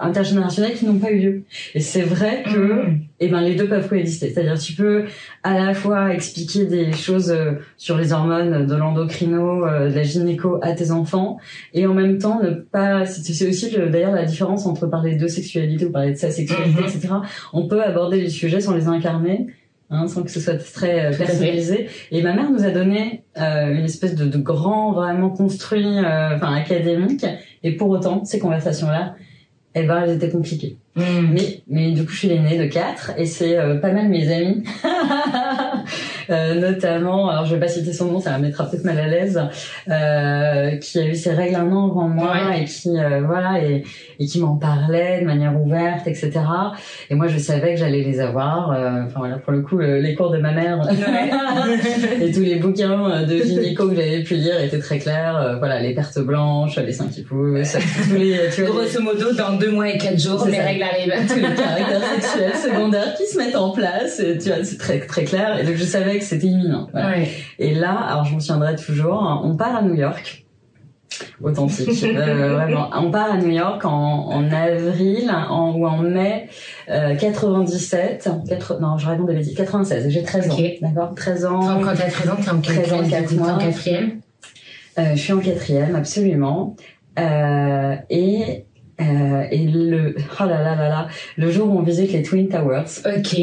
intergénérationnels 0.00 0.74
qui 0.74 0.86
n'ont 0.86 0.98
pas 0.98 1.10
eu 1.10 1.18
lieu. 1.18 1.42
Et 1.74 1.80
c'est 1.80 2.02
vrai 2.02 2.42
que, 2.44 2.88
mm. 2.88 3.00
eh 3.20 3.28
ben, 3.28 3.40
les 3.40 3.54
deux 3.54 3.68
peuvent 3.68 3.88
coexister. 3.88 4.30
C'est-à-dire, 4.30 4.58
tu 4.58 4.74
peux 4.74 5.01
à 5.42 5.54
la 5.54 5.74
fois 5.74 6.12
expliquer 6.12 6.66
des 6.66 6.92
choses 6.92 7.30
euh, 7.30 7.52
sur 7.76 7.96
les 7.96 8.12
hormones, 8.12 8.66
de 8.66 8.74
l'endocrino, 8.74 9.66
euh, 9.66 9.90
de 9.90 9.94
la 9.94 10.02
gynéco 10.02 10.58
à 10.62 10.72
tes 10.72 10.90
enfants, 10.90 11.38
et 11.74 11.86
en 11.86 11.94
même 11.94 12.18
temps 12.18 12.40
ne 12.42 12.50
pas. 12.50 13.06
C'est 13.06 13.48
aussi 13.48 13.70
d'ailleurs 13.90 14.12
la 14.12 14.24
différence 14.24 14.66
entre 14.66 14.86
parler 14.86 15.16
de 15.16 15.26
sexualité 15.26 15.86
ou 15.86 15.90
parler 15.90 16.12
de 16.12 16.18
sa 16.18 16.30
sexualité, 16.30 16.82
mm-hmm. 16.82 16.96
etc. 16.96 17.14
On 17.52 17.68
peut 17.68 17.82
aborder 17.82 18.20
les 18.20 18.30
sujets 18.30 18.60
sans 18.60 18.74
les 18.74 18.88
incarner 18.88 19.48
Hein, 19.92 20.08
sans 20.08 20.22
que 20.22 20.30
ce 20.30 20.40
soit 20.40 20.56
très 20.56 21.04
euh, 21.04 21.16
personnalisé. 21.16 21.86
Et 22.10 22.22
ma 22.22 22.32
mère 22.32 22.50
nous 22.50 22.64
a 22.64 22.70
donné 22.70 23.24
euh, 23.36 23.74
une 23.74 23.84
espèce 23.84 24.14
de, 24.14 24.24
de, 24.24 24.38
grand, 24.38 24.92
vraiment 24.92 25.28
construit, 25.28 25.84
euh, 25.84 26.34
enfin 26.34 26.54
académique. 26.54 27.26
Et 27.62 27.76
pour 27.76 27.90
autant, 27.90 28.24
ces 28.24 28.38
conversations-là, 28.38 29.16
eh 29.74 29.82
ben, 29.82 30.02
elles 30.02 30.16
étaient 30.16 30.30
compliquées. 30.30 30.78
Hmm. 30.94 31.32
Mais, 31.32 31.62
mais 31.68 31.92
du 31.92 32.04
coup, 32.04 32.12
je 32.12 32.18
suis 32.18 32.28
l'aînée 32.28 32.58
de 32.58 32.66
quatre, 32.66 33.12
et 33.16 33.24
c'est 33.24 33.56
euh, 33.58 33.76
pas 33.76 33.92
mal 33.92 34.08
mes 34.08 34.30
amis 34.30 34.62
notamment, 36.28 37.28
alors 37.30 37.44
je 37.46 37.54
vais 37.54 37.60
pas 37.60 37.68
citer 37.68 37.92
son 37.92 38.06
nom, 38.06 38.20
ça 38.20 38.30
va 38.30 38.38
mettre 38.38 38.68
peut-être 38.68 38.84
mal 38.84 38.98
à 38.98 39.06
l'aise, 39.08 39.40
euh, 39.90 40.76
qui 40.76 40.98
a 40.98 41.04
eu 41.06 41.14
ses 41.14 41.32
règles 41.32 41.56
un 41.56 41.70
an 41.72 41.90
avant 41.90 42.08
moi 42.08 42.34
et 42.56 42.64
qui 42.64 42.90
euh, 42.98 43.22
voilà 43.26 43.60
et, 43.62 43.84
et 44.18 44.26
qui 44.26 44.40
m'en 44.40 44.56
parlait 44.56 45.20
de 45.20 45.26
manière 45.26 45.58
ouverte, 45.60 46.06
etc. 46.06 46.30
Et 47.10 47.14
moi 47.14 47.26
je 47.28 47.38
savais 47.38 47.74
que 47.74 47.80
j'allais 47.80 48.02
les 48.02 48.20
avoir. 48.20 48.70
euh, 48.72 49.02
Enfin 49.06 49.18
voilà, 49.20 49.36
pour 49.38 49.52
le 49.52 49.62
coup, 49.62 49.76
le- 49.76 50.00
les 50.00 50.14
cours 50.14 50.30
de 50.30 50.38
ma 50.38 50.52
mère 50.52 50.80
et 52.20 52.30
tous 52.32 52.40
les 52.40 52.56
bouquins 52.56 53.22
de 53.22 53.36
gynéco 53.38 53.88
que 53.88 53.96
j'avais 53.96 54.22
pu 54.22 54.34
lire 54.34 54.60
étaient 54.62 54.78
très 54.78 54.98
clairs. 54.98 55.36
Euh, 55.36 55.56
voilà, 55.58 55.80
les 55.80 55.94
pertes 55.94 56.18
blanches, 56.20 56.76
les 56.78 56.92
seins 56.92 57.08
qui 57.08 57.22
poussent, 57.22 57.76
tous 58.08 58.16
les, 58.16 58.38
tu 58.54 58.62
vois, 58.62 58.82
les- 58.84 58.88
Grosso 58.88 59.00
modo, 59.02 59.32
dans 59.34 59.52
deux 59.58 59.70
mois 59.70 59.88
et 59.88 59.98
quatre 59.98 60.18
jours, 60.20 60.40
ça. 60.40 60.46
règles 60.46 60.82
arrivent. 60.82 61.12
tous 61.28 61.36
les 61.36 61.42
caractères 61.42 62.00
sexuels 62.14 62.54
secondaires 62.72 63.14
qui 63.16 63.26
se 63.26 63.38
mettent 63.38 63.56
en 63.56 63.70
place. 63.70 64.20
Tu 64.42 64.48
vois, 64.48 64.64
c'est 64.64 64.78
très 64.78 65.00
très 65.00 65.24
clair. 65.24 65.58
Et 65.60 65.64
donc 65.64 65.76
je 65.76 65.84
savais 65.84 66.11
que 66.18 66.24
c'était 66.24 66.46
imminent. 66.46 66.88
Voilà. 66.92 67.08
Ouais. 67.10 67.28
Et 67.58 67.74
là, 67.74 67.92
alors 67.92 68.24
je 68.24 68.34
m'en 68.34 68.40
souviendrai 68.40 68.76
toujours. 68.76 69.40
On 69.44 69.56
part 69.56 69.76
à 69.76 69.82
New 69.82 69.94
York. 69.94 70.38
Authentique, 71.42 72.04
euh, 72.04 72.54
vraiment. 72.54 72.88
On 72.96 73.10
part 73.10 73.32
à 73.32 73.36
New 73.36 73.50
York 73.50 73.84
en, 73.84 73.90
en 74.28 74.50
avril 74.50 75.30
en, 75.30 75.72
ou 75.74 75.86
en 75.86 75.98
mai 75.98 76.48
euh, 76.88 77.14
97. 77.16 78.30
Quatre- 78.48 78.80
non, 78.80 78.96
je 78.96 79.06
raconte 79.06 79.26
des 79.26 79.34
bêtises. 79.34 79.54
96. 79.54 80.08
J'ai 80.08 80.22
13 80.22 80.50
ans. 80.50 80.54
Ok. 80.58 80.64
D'accord? 80.80 81.14
13 81.14 81.44
ans. 81.44 81.60
Quand, 81.60 81.80
quand 81.80 81.94
t'as 81.96 82.08
13 82.10 82.30
ans, 82.30 82.36
t'es 82.42 82.50
en 82.50 82.60
quelle 82.60 82.76
13 82.82 82.92
ans, 82.92 82.98
classe 82.98 83.10
quatre 83.10 83.28
du 83.28 83.36
coup, 83.36 83.44
T'es 83.44 83.50
en 83.50 83.54
mois. 83.54 83.62
quatrième? 83.64 84.10
Euh, 84.98 85.02
je 85.14 85.20
suis 85.20 85.32
en 85.32 85.38
quatrième, 85.40 85.94
absolument. 85.96 86.76
Euh, 87.18 87.94
et 88.08 88.21
euh, 88.21 88.21
et 89.52 89.66
le 89.66 90.14
oh 90.18 90.44
là 90.44 90.62
là 90.62 90.74
là 90.74 90.88
là 90.88 91.08
le 91.36 91.50
jour 91.50 91.68
où 91.70 91.78
on 91.78 91.82
visite 91.82 92.12
les 92.12 92.22
Twin 92.22 92.48
Towers 92.48 92.84
Ok. 93.06 93.36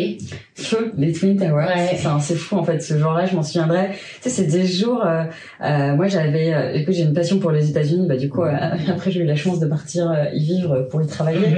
feu 0.55 0.91
les 0.97 1.13
Twin 1.13 1.37
Towers 1.37 1.65
Ouais. 1.67 1.97
C'est 2.19 2.35
fou 2.35 2.57
en 2.57 2.63
fait 2.63 2.79
ce 2.81 2.97
jour-là 2.97 3.25
je 3.25 3.35
m'en 3.35 3.43
souviendrai 3.43 3.89
tu 3.91 3.97
sais 4.21 4.29
c'est 4.29 4.45
des 4.47 4.65
jours 4.65 5.05
euh, 5.05 5.23
euh, 5.63 5.95
moi 5.95 6.07
j'avais 6.07 6.53
euh, 6.53 6.73
écoute 6.73 6.93
j'ai 6.93 7.03
une 7.03 7.13
passion 7.13 7.39
pour 7.39 7.51
les 7.51 7.69
États-Unis 7.69 8.07
bah 8.07 8.17
du 8.17 8.29
coup 8.29 8.43
euh, 8.43 8.53
après 8.89 9.11
j'ai 9.11 9.21
eu 9.21 9.25
la 9.25 9.35
chance 9.35 9.59
de 9.59 9.67
partir 9.67 10.09
euh, 10.11 10.25
y 10.33 10.43
vivre 10.43 10.87
pour 10.89 11.01
y 11.01 11.07
travailler 11.07 11.39
Mhm. 11.39 11.57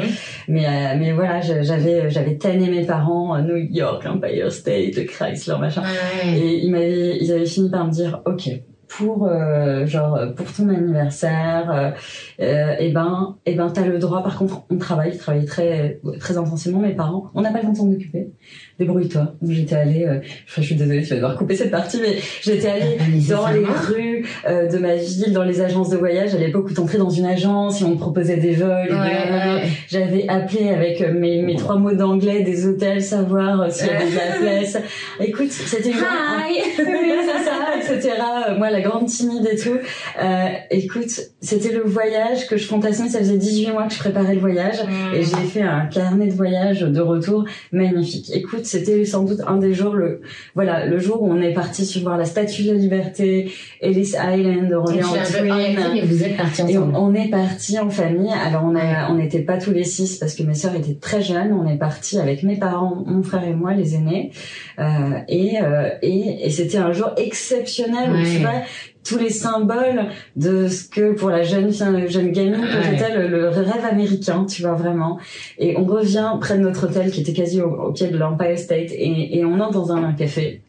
mais 0.50 0.66
euh, 0.66 0.96
mais 1.00 1.12
voilà 1.14 1.40
j'avais 1.42 2.10
j'avais 2.10 2.36
tanné 2.36 2.70
mes 2.70 2.86
parents 2.86 3.40
New 3.42 3.56
York 3.56 4.06
Empire 4.06 4.52
State 4.52 5.06
Chrysler 5.08 5.56
machin 5.60 5.82
Ouais. 5.82 6.38
et 6.38 6.64
ils 6.64 6.72
m'avaient, 6.72 7.18
ils 7.20 7.32
avaient 7.32 7.46
fini 7.46 7.70
par 7.70 7.86
me 7.86 7.92
dire, 7.92 8.22
ok, 8.26 8.50
pour 8.98 9.28
euh, 9.28 9.86
genre 9.86 10.20
pour 10.36 10.52
ton 10.52 10.68
anniversaire, 10.70 11.72
euh, 11.72 11.92
euh, 12.44 12.76
eh 12.80 12.92
ben, 12.92 13.38
eh 13.46 13.56
ben, 13.56 13.70
t'as 13.70 13.86
le 13.86 14.00
droit. 14.00 14.22
Par 14.22 14.38
contre, 14.38 14.64
on 14.70 14.78
travaille, 14.78 15.12
ils 15.14 15.18
travaillent 15.18 15.46
très 15.46 16.00
très 16.20 16.38
intensément. 16.38 16.80
Mes 16.80 16.94
parents, 16.94 17.32
on 17.34 17.42
n'a 17.42 17.52
pas 17.52 17.60
le 17.60 17.66
temps 17.66 17.72
de 17.72 17.78
s'en 17.78 17.92
occuper. 17.92 18.28
Débrouille-toi. 18.80 19.36
Donc 19.42 19.52
j'étais 19.52 19.76
allée, 19.76 20.06
euh, 20.06 20.20
je 20.46 20.62
suis 20.62 20.76
désolée, 20.76 21.04
tu 21.04 21.10
vas 21.10 21.16
devoir 21.16 21.38
couper 21.38 21.56
cette 21.56 21.72
partie, 21.72 22.00
mais 22.02 22.18
j'étais 22.42 22.68
allée 22.68 22.98
Pas 22.98 23.36
dans 23.36 23.48
les 23.50 23.66
rues 23.66 24.26
euh, 24.48 24.68
de 24.68 24.78
ma 24.78 24.96
ville, 24.96 25.32
dans 25.32 25.44
les 25.44 25.62
agences 25.62 25.90
de 25.90 25.98
voyage. 25.98 26.36
À 26.36 26.38
l'époque 26.38 26.68
où 26.70 26.74
t'entrais 26.74 26.98
dans 26.98 27.10
une 27.10 27.26
agence 27.26 27.82
et 27.82 27.86
on 27.86 27.94
te 27.94 28.00
proposait 28.00 28.38
des 28.38 28.54
vols. 28.54 28.90
et 28.90 28.94
Ouais, 28.94 29.64
j'avais 29.88 30.28
appelé 30.28 30.70
avec 30.70 31.02
euh, 31.02 31.14
mes, 31.14 31.42
mes 31.42 31.56
trois 31.56 31.78
mots 31.78 31.94
d'anglais 31.94 32.42
des 32.42 32.68
hôtels, 32.68 33.02
savoir 33.02 33.72
s'il 33.72 33.88
y 33.88 33.90
avait 33.92 34.06
de 34.10 34.16
la 34.16 34.38
place. 34.42 34.78
Écoute, 35.20 35.52
c'était 35.52 35.92
Hi. 35.92 36.62
ça, 37.44 37.78
etc. 37.78 38.16
Moi, 38.58 38.70
la 38.70 38.81
grande 38.82 39.08
timide 39.08 39.48
et 39.52 39.56
tout. 39.58 39.78
Euh, 40.22 40.46
écoute, 40.70 41.10
c'était 41.42 41.72
le 41.72 41.82
voyage 41.84 42.48
que 42.48 42.58
je 42.58 42.66
fantasmais. 42.66 43.10
Ça 43.10 43.20
faisait 43.20 43.38
18 43.38 43.72
mois 43.72 43.88
que 43.88 43.94
je 43.94 44.00
préparais 44.00 44.34
le 44.36 44.40
voyage. 44.42 44.78
Mm. 44.84 45.16
Et 45.16 45.24
j'ai 45.24 45.48
fait 45.48 45.62
un 45.62 45.86
carnet 45.86 46.28
de 46.28 46.34
voyage 46.34 46.82
de 46.82 47.02
retour 47.02 47.46
magnifique. 47.72 48.32
Écoute, 48.34 48.66
c'était 48.66 49.06
sans 49.06 49.24
doute 49.24 49.40
un 49.48 49.58
des 49.58 49.74
jours, 49.74 49.94
le, 49.94 50.22
voilà, 50.56 50.86
le 50.86 51.00
jour 51.00 51.22
où 51.22 51.32
on 51.32 51.42
est 51.42 51.54
parti 51.54 51.86
sur 51.86 52.02
voir 52.02 52.18
la 52.18 52.26
Statue 52.26 52.64
de 52.64 52.72
la 52.74 52.78
Liberté, 52.78 53.52
Ellis 53.82 54.14
Island, 54.16 54.72
on 54.74 54.78
en 54.78 54.86
orienté, 54.86 55.34
Twin. 55.40 55.78
mais 55.94 56.02
vous 56.02 56.24
êtes 56.24 56.38
partis 56.38 56.62
Et 56.70 56.78
on, 56.78 56.84
ensemble. 56.90 56.98
on 56.98 57.14
est 57.16 57.30
parti 57.30 57.80
en 57.80 57.90
famille. 57.90 58.32
Alors 58.32 58.64
on 58.66 58.76
a, 58.76 59.10
on 59.12 59.16
n'était 59.16 59.42
pas 59.42 59.58
tous 59.58 59.72
les 59.72 59.84
six 59.84 60.18
parce 60.18 60.36
que 60.36 60.44
mes 60.44 60.54
sœurs 60.56 60.76
étaient 60.76 60.96
très 61.00 61.22
jeunes. 61.22 61.52
On 61.54 61.68
est 61.68 61.78
parti 61.78 62.20
avec 62.20 62.44
mes 62.44 62.58
parents, 62.58 63.04
mon 63.06 63.24
frère 63.24 63.44
et 63.44 63.54
moi, 63.54 63.74
les 63.74 63.96
aînés. 63.96 64.32
Euh, 64.80 64.84
et 65.28 65.62
euh, 65.62 65.90
et, 66.02 66.46
et 66.46 66.50
c'était 66.50 66.78
un 66.78 66.92
jour 66.92 67.12
exceptionnel 67.18 68.12
où 68.12 68.16
tu 68.24 68.32
Ouais. 68.32 68.38
vois 68.40 68.62
tous 69.04 69.18
les 69.18 69.30
symboles 69.32 70.06
de 70.36 70.68
ce 70.68 70.88
que 70.88 71.14
pour 71.14 71.30
la 71.30 71.44
jeune 71.44 71.72
jeune 71.72 72.32
gamine 72.32 72.62
que 72.62 72.78
Ouais. 72.78 72.98
j'étais 72.98 73.16
le, 73.16 73.28
le 73.28 73.50
rêve 73.50 73.84
américain, 73.90 74.46
tu 74.46 74.62
vois 74.62 74.74
vraiment. 74.76 75.20
Et 75.58 75.76
on 75.78 75.86
revient 75.86 76.32
près 76.40 76.58
de 76.58 76.64
notre 76.64 76.88
hôtel 76.88 77.12
qui 77.12 77.22
était 77.22 77.34
quasi 77.34 77.62
au, 77.62 77.70
au 77.70 77.92
pied 77.94 78.08
de 78.10 78.18
l'Empire 78.18 78.58
State 78.58 78.92
et, 78.92 79.38
et 79.40 79.46
on 79.46 79.60
entre 79.60 79.74
dans 79.74 79.92
un, 79.94 80.14
café. 80.14 80.62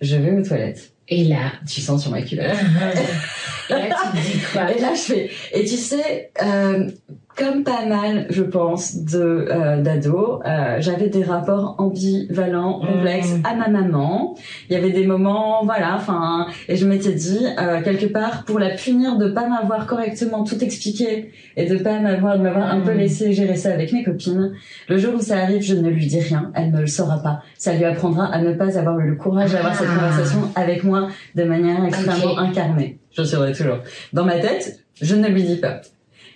Je 0.00 0.16
vais 0.16 0.32
aux 0.32 0.42
toilettes. 0.42 0.92
Et 1.08 1.24
là, 1.24 1.52
Tu 1.68 1.80
sens 1.80 2.02
sur 2.02 2.10
ma 2.10 2.22
culotte. 2.22 2.46
et 3.70 3.72
là, 3.72 3.96
tu 4.14 4.18
te 4.18 4.26
dis 4.32 4.38
quoi? 4.52 4.72
Et 4.72 4.80
là, 4.80 4.92
je 4.94 5.00
fais. 5.00 5.30
Et 5.52 5.60
tu 5.64 5.76
sais, 5.76 6.30
euh, 6.42 6.88
comme 7.36 7.64
pas 7.64 7.84
mal, 7.86 8.26
je 8.30 8.42
pense, 8.42 8.96
de 8.96 9.18
euh, 9.50 9.80
d'ados, 9.82 10.40
euh, 10.46 10.76
j'avais 10.80 11.08
des 11.08 11.24
rapports 11.24 11.74
ambivalents, 11.78 12.80
complexes 12.80 13.32
Mm. 13.34 13.46
à 13.46 13.54
ma 13.56 13.68
maman. 13.68 14.34
Il 14.68 14.74
y 14.74 14.76
avait 14.76 14.90
des 14.90 15.06
moments, 15.06 15.64
voilà, 15.64 15.94
enfin, 15.96 16.46
et 16.68 16.76
je 16.76 16.86
m'étais 16.86 17.12
dit 17.12 17.44
euh, 17.58 17.82
quelque 17.82 18.06
part 18.06 18.44
pour 18.44 18.58
la 18.58 18.70
punir 18.70 19.16
de 19.18 19.28
pas 19.28 19.48
m'avoir 19.48 19.86
correctement 19.86 20.44
tout 20.44 20.62
expliqué 20.62 21.32
et 21.56 21.66
de 21.66 21.76
pas 21.76 21.98
m'avoir 22.00 22.38
de 22.38 22.42
m'avoir 22.42 22.70
un 22.72 22.80
peu 22.80 22.94
Mm. 22.94 22.98
laissé 22.98 23.32
gérer 23.32 23.56
ça 23.56 23.72
avec 23.72 23.92
mes 23.92 24.04
copines. 24.04 24.52
Le 24.88 24.98
jour 24.98 25.14
où 25.14 25.20
ça 25.20 25.38
arrive, 25.38 25.62
je 25.62 25.74
ne 25.74 25.88
lui 25.88 26.06
dis 26.06 26.20
rien, 26.20 26.52
elle 26.54 26.70
ne 26.70 26.80
le 26.80 26.86
saura 26.86 27.18
pas. 27.22 27.40
Ça 27.58 27.74
lui 27.74 27.84
apprendra 27.84 28.26
à 28.26 28.40
ne 28.42 28.52
pas 28.52 28.78
avoir 28.78 28.98
eu 29.00 29.08
le 29.10 29.16
courage 29.16 29.52
d'avoir 29.52 29.74
cette 29.74 29.88
Ah. 29.90 29.94
conversation 29.98 30.38
avec 30.54 30.84
moi 30.84 31.08
de 31.34 31.44
manière 31.44 31.84
extrêmement 31.84 32.38
incarnée. 32.38 32.98
Je 33.16 33.22
serai 33.24 33.52
toujours. 33.52 33.78
Dans 34.12 34.24
ma 34.24 34.38
tête, 34.38 34.80
je 35.00 35.14
ne 35.16 35.28
lui 35.28 35.42
dis 35.42 35.56
pas. 35.56 35.80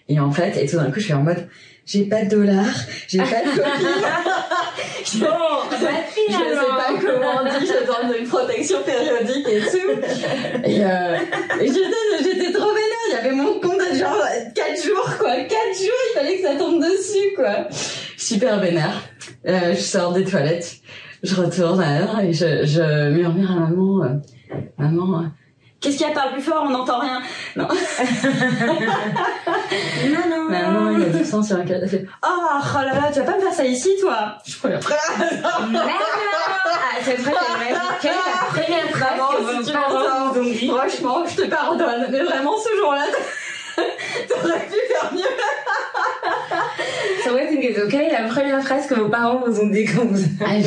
Et 0.08 0.18
en 0.18 0.30
fait, 0.30 0.56
et 0.56 0.66
tout 0.66 0.76
d'un 0.76 0.90
coup, 0.90 1.00
je 1.00 1.04
suis 1.04 1.12
en 1.12 1.22
mode, 1.22 1.48
j'ai 1.84 2.04
pas 2.04 2.24
de 2.24 2.30
dollars, 2.30 2.74
j'ai 3.08 3.18
pas 3.18 3.42
de 3.42 3.56
copine. 3.56 3.88
je, 5.04 5.18
Bon, 5.24 5.26
je 5.70 5.76
sais 5.76 6.66
pas 6.66 6.94
comment 7.00 7.40
on 7.40 7.60
dit, 7.60 7.66
besoin 7.66 8.10
d'une 8.12 8.26
protection 8.26 8.82
périodique 8.82 9.46
et 9.48 9.60
tout. 9.60 10.64
Et, 10.64 10.84
euh, 10.84 11.16
et 11.60 11.66
j'étais, 11.66 12.22
j'étais 12.22 12.52
trop 12.52 12.68
vénère. 12.68 13.04
Il 13.08 13.12
y 13.12 13.16
avait 13.16 13.34
mon 13.34 13.60
compte 13.60 13.78
de 13.78 13.96
genre 13.98 14.22
4 14.54 14.84
jours, 14.84 15.18
quoi. 15.18 15.36
4 15.36 15.48
jours, 15.48 16.00
il 16.10 16.14
fallait 16.14 16.36
que 16.36 16.42
ça 16.42 16.56
tombe 16.56 16.82
dessus, 16.82 17.34
quoi. 17.36 17.68
Super 18.16 18.60
vénère. 18.60 19.02
Euh, 19.46 19.74
je 19.74 19.80
sors 19.80 20.12
des 20.12 20.24
toilettes. 20.24 20.76
Je 21.22 21.34
retourne 21.34 21.82
alors 21.82 22.20
et 22.20 22.32
je, 22.32 22.64
je 22.64 23.10
murmure 23.10 23.50
à 23.50 23.54
maman, 23.56 24.04
euh, 24.04 24.54
maman, 24.78 25.24
qu'est-ce 25.80 25.96
qu'il 25.96 26.06
y 26.06 26.10
a 26.10 26.14
Parle 26.14 26.32
plus 26.32 26.42
fort, 26.42 26.64
on 26.66 26.70
n'entend 26.70 27.00
rien. 27.00 27.22
Non. 27.56 27.68
Non, 30.08 30.24
non. 30.30 30.44
Maman, 30.48 30.90
il 30.92 31.00
y 31.00 31.04
a 31.04 31.08
du 31.18 31.24
sang 31.24 31.42
sur 31.42 31.56
un. 31.56 31.64
Elle 31.66 31.88
fait, 31.88 32.06
oh, 32.24 32.28
oh 32.28 32.78
là 32.78 32.94
là, 32.94 33.12
tu 33.12 33.20
vas 33.20 33.26
pas 33.26 33.36
me 33.36 33.42
faire 33.42 33.52
ça 33.52 33.64
ici, 33.64 33.90
toi? 34.00 34.38
Je 34.46 34.56
crois 34.56 34.70
après. 34.70 34.96
Non, 35.42 35.66
non. 35.72 35.80
Ah, 36.70 37.00
fois, 37.00 37.14
j'ai 37.14 37.22
imaginé 37.22 37.78
quelle 38.00 38.10
est 38.12 38.14
la 38.14 38.46
première 38.48 38.90
phrase 38.90 39.14
si 39.40 39.56
vos 39.58 39.64
tu 39.64 39.72
parents 39.72 39.92
m'entends, 39.92 40.32
vous 40.32 40.40
ont 40.40 40.44
dit 40.44 40.68
Franchement, 40.68 41.24
je 41.26 41.36
te 41.36 41.46
pardonne. 41.48 42.08
Mais 42.10 42.20
vraiment, 42.20 42.54
ce 42.58 42.76
jour-là, 42.76 43.06
t'aurais 44.28 44.66
pu 44.66 44.76
faire 44.92 45.12
mieux. 45.12 45.22
Ça 47.24 47.32
va 47.32 47.42
être 47.42 47.52
une 47.52 47.60
question. 47.60 47.84
Quelle 47.90 48.06
est 48.06 48.22
la 48.22 48.28
première 48.28 48.62
phrase 48.62 48.86
que 48.86 48.94
vos 48.94 49.08
parents 49.08 49.42
vous 49.46 49.60
ont 49.60 49.68
dit 49.68 49.84
quand 49.84 50.04
vous 50.04 50.22
Ah, 50.40 50.58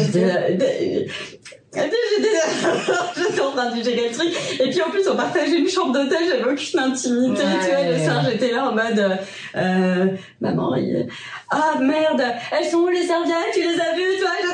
j'étais 1.73 3.41
en 3.41 3.51
train 3.51 3.71
de 3.75 3.81
gérer 3.83 4.09
le 4.09 4.13
truc. 4.15 4.33
Et 4.59 4.69
puis 4.69 4.81
en 4.81 4.89
plus, 4.89 5.07
on 5.07 5.15
partageait 5.15 5.57
une 5.57 5.69
chambre 5.69 5.93
d'hôtel, 5.93 6.19
j'avais 6.27 6.43
aucune 6.51 6.79
intimité, 6.79 7.41
Ouais. 7.43 7.49
tu 7.63 7.69
vois, 7.71 7.83
le 7.91 7.97
sein, 7.97 8.29
j'étais 8.29 8.51
là 8.51 8.65
en 8.65 8.73
mode, 8.73 8.99
euh, 8.99 9.15
euh, 9.55 10.05
maman, 10.41 10.75
il- 10.75 11.07
ah 11.49 11.75
merde, 11.79 12.23
elles 12.51 12.65
sont 12.69 12.79
où 12.79 12.87
les 12.89 13.03
serviettes, 13.05 13.53
tu 13.53 13.61
les 13.61 13.79
as 13.79 13.93
vues, 13.95 14.19
toi? 14.19 14.29
Je- 14.41 14.47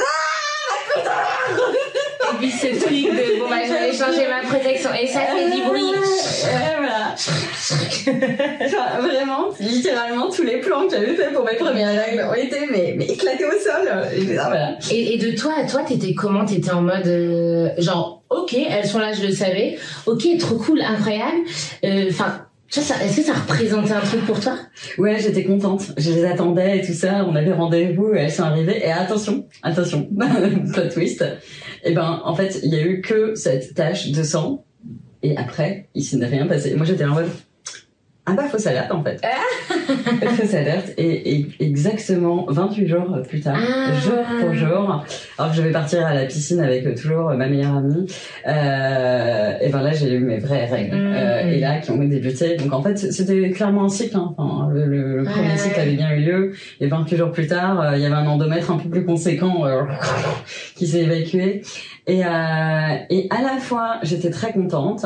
Et 2.34 2.38
puis 2.40 2.52
ce 2.52 2.68
truc 2.80 2.92
de 2.92 3.40
bon 3.40 3.50
bah 3.50 3.58
je 3.66 3.72
vais 3.72 3.92
changer 3.94 4.28
ma 4.28 4.42
protection 4.48 4.90
et 5.00 5.08
ça 5.08 5.22
fait 5.22 5.50
du 5.52 5.62
bruit. 5.64 5.84
Enfin, 8.66 9.00
vraiment, 9.02 9.48
littéralement, 9.60 10.30
tous 10.30 10.44
les 10.44 10.58
plans 10.60 10.88
que 10.88 10.94
j'avais 10.96 11.16
fait 11.16 11.32
pour 11.34 11.44
mes 11.46 11.56
premières 11.56 12.00
règles 12.06 12.24
ont 12.30 12.34
été 12.34 12.58
mais, 12.72 12.96
mais 12.98 13.06
éclatés 13.06 13.46
au 13.46 13.52
sol. 13.52 13.90
Et 14.16 14.22
je- 14.22 14.38
ah, 14.40 14.46
voilà. 14.48 14.78
Et, 14.92 15.14
et 15.14 15.18
de 15.18 15.36
toi 15.38 15.54
à 15.58 15.66
toi, 15.68 15.82
t'étais 15.84 16.14
comment? 16.14 16.46
T'étais 16.46 16.72
en 16.72 16.82
mode 16.82 17.08
euh, 17.08 17.70
genre 17.78 18.24
ok, 18.30 18.54
elles 18.70 18.88
sont 18.88 19.00
là, 19.00 19.14
je 19.14 19.26
le 19.26 19.32
savais. 19.34 19.78
Ok, 20.06 20.26
trop 20.40 20.58
cool, 20.58 20.82
incroyable. 20.82 21.38
Euh, 21.84 22.06
Enfin, 22.10 22.44
tu 22.70 22.80
vois, 22.82 22.96
ça- 22.96 23.04
est-ce 23.06 23.18
que 23.18 23.24
ça 23.24 23.34
représentait 23.34 23.94
un 23.94 24.02
truc 24.02 24.26
pour 24.26 24.40
toi? 24.40 24.58
Ouais, 24.98 25.18
j'étais 25.20 25.44
contente. 25.46 25.84
Je 25.98 26.12
les 26.12 26.26
attendais 26.26 26.80
et 26.80 26.82
tout 26.86 26.94
ça. 26.94 27.26
On 27.28 27.36
avait 27.36 27.54
rendez-vous 27.54 28.14
et 28.14 28.20
elles 28.20 28.32
sont 28.32 28.44
arrivées. 28.44 28.86
Et 28.86 28.92
attention, 28.92 29.46
attention, 29.64 30.08
plot 30.74 30.90
twist. 30.94 31.24
Et 31.84 31.94
ben, 31.94 32.22
en 32.26 32.36
fait, 32.36 32.60
il 32.64 32.74
y 32.74 32.78
a 32.78 32.82
eu 32.82 33.02
que 33.02 33.36
cette 33.36 33.74
tache 33.74 34.12
de 34.12 34.22
sang. 34.24 34.66
Et 35.28 35.36
après, 35.36 35.90
il 35.94 36.06
s'est 36.06 36.26
rien 36.26 36.48
passé. 36.48 36.74
Moi, 36.76 36.86
j'étais 36.86 37.04
en 37.04 37.14
mode, 37.14 37.28
ah 38.30 38.34
bah 38.34 38.44
fausse 38.44 38.68
alerte 38.68 38.92
en 38.92 39.02
fait. 39.02 39.22
fausse 40.36 40.54
alerte 40.54 40.92
et, 40.98 41.48
exactement 41.62 42.46
28 42.50 42.88
jours 42.88 43.22
plus 43.26 43.40
tard, 43.40 43.58
ah. 43.58 43.94
jour 43.94 44.20
pour 44.42 44.54
jour, 44.54 45.06
alors 45.38 45.52
que 45.52 45.58
je 45.58 45.62
vais 45.62 45.72
partir 45.72 46.06
à 46.06 46.14
la 46.14 46.26
piscine 46.26 46.60
avec 46.60 46.86
euh, 46.86 46.94
toujours 46.94 47.32
ma 47.32 47.48
meilleure 47.48 47.78
amie, 47.78 48.06
euh, 48.46 49.58
et 49.62 49.70
ben 49.70 49.82
là 49.82 49.94
j'ai 49.94 50.12
eu 50.12 50.20
mes 50.20 50.40
vraies 50.40 50.66
règles 50.66 50.98
mm. 50.98 51.14
euh, 51.16 51.52
et 51.52 51.60
là 51.62 51.78
qui 51.80 51.92
ont 51.92 51.98
débuté. 51.98 52.58
Donc 52.58 52.74
en 52.74 52.84
fait 52.84 52.98
c'était 52.98 53.50
clairement 53.52 53.86
un 53.86 53.90
cycle. 53.90 54.18
Hein. 54.18 54.36
Enfin, 54.38 54.70
le, 54.74 54.86
le, 54.86 55.24
premier 55.24 55.58
cycle 55.58 55.80
avait 55.80 55.96
bien 55.96 56.12
eu 56.12 56.20
lieu 56.20 56.52
et 56.82 56.88
28 56.88 57.16
jours 57.16 57.32
plus 57.32 57.48
tard 57.48 57.80
euh, 57.80 57.96
il 57.96 58.02
y 58.02 58.06
avait 58.06 58.16
un 58.16 58.28
endomètre 58.28 58.72
un 58.72 58.78
peu 58.78 58.90
plus 58.90 59.06
conséquent 59.06 59.66
euh, 59.66 59.84
qui 60.76 60.86
s'est 60.86 61.04
évacué 61.04 61.62
et, 62.08 62.20
et 62.20 63.28
à 63.30 63.42
la 63.42 63.58
fois 63.60 64.00
j'étais 64.04 64.32
très 64.32 64.52
contente 64.52 65.06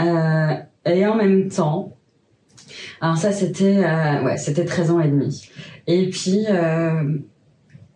et 0.00 1.06
en 1.06 1.14
même 1.14 1.48
temps 1.48 1.92
alors 3.02 3.18
ça, 3.18 3.32
c'était 3.32 3.82
euh, 3.84 4.22
ouais, 4.22 4.36
c'était 4.36 4.64
13 4.64 4.92
ans 4.92 5.00
et 5.00 5.08
demi. 5.08 5.50
Et 5.88 6.08
puis 6.08 6.46
euh, 6.48 7.18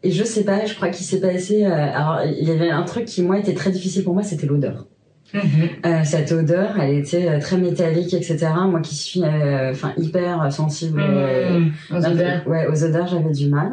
et 0.02 0.10
je 0.10 0.24
sais 0.24 0.42
pas, 0.44 0.66
je 0.66 0.74
crois 0.74 0.88
qu'il 0.88 1.06
s'est 1.06 1.20
passé. 1.20 1.64
Euh, 1.64 1.70
alors 1.70 2.22
il 2.26 2.46
y 2.46 2.50
avait 2.50 2.70
un 2.70 2.82
truc 2.82 3.04
qui 3.04 3.22
moi 3.22 3.38
était 3.38 3.54
très 3.54 3.70
difficile 3.70 4.02
pour 4.02 4.14
moi, 4.14 4.24
c'était 4.24 4.48
l'odeur. 4.48 4.86
Mm-hmm. 5.34 6.04
cette 6.04 6.30
odeur, 6.30 6.78
elle 6.80 6.98
était 6.98 7.38
très 7.40 7.56
métallique, 7.56 8.14
etc. 8.14 8.48
Moi 8.68 8.80
qui 8.80 8.94
suis 8.94 9.22
enfin 9.22 9.92
hyper 9.96 10.52
sensible 10.52 11.00
mm-hmm. 11.00 11.72
aux, 11.92 12.06
odeurs. 12.06 12.48
Ouais, 12.48 12.66
aux 12.66 12.84
odeurs, 12.84 13.06
j'avais 13.06 13.32
du 13.32 13.48
mal. 13.48 13.72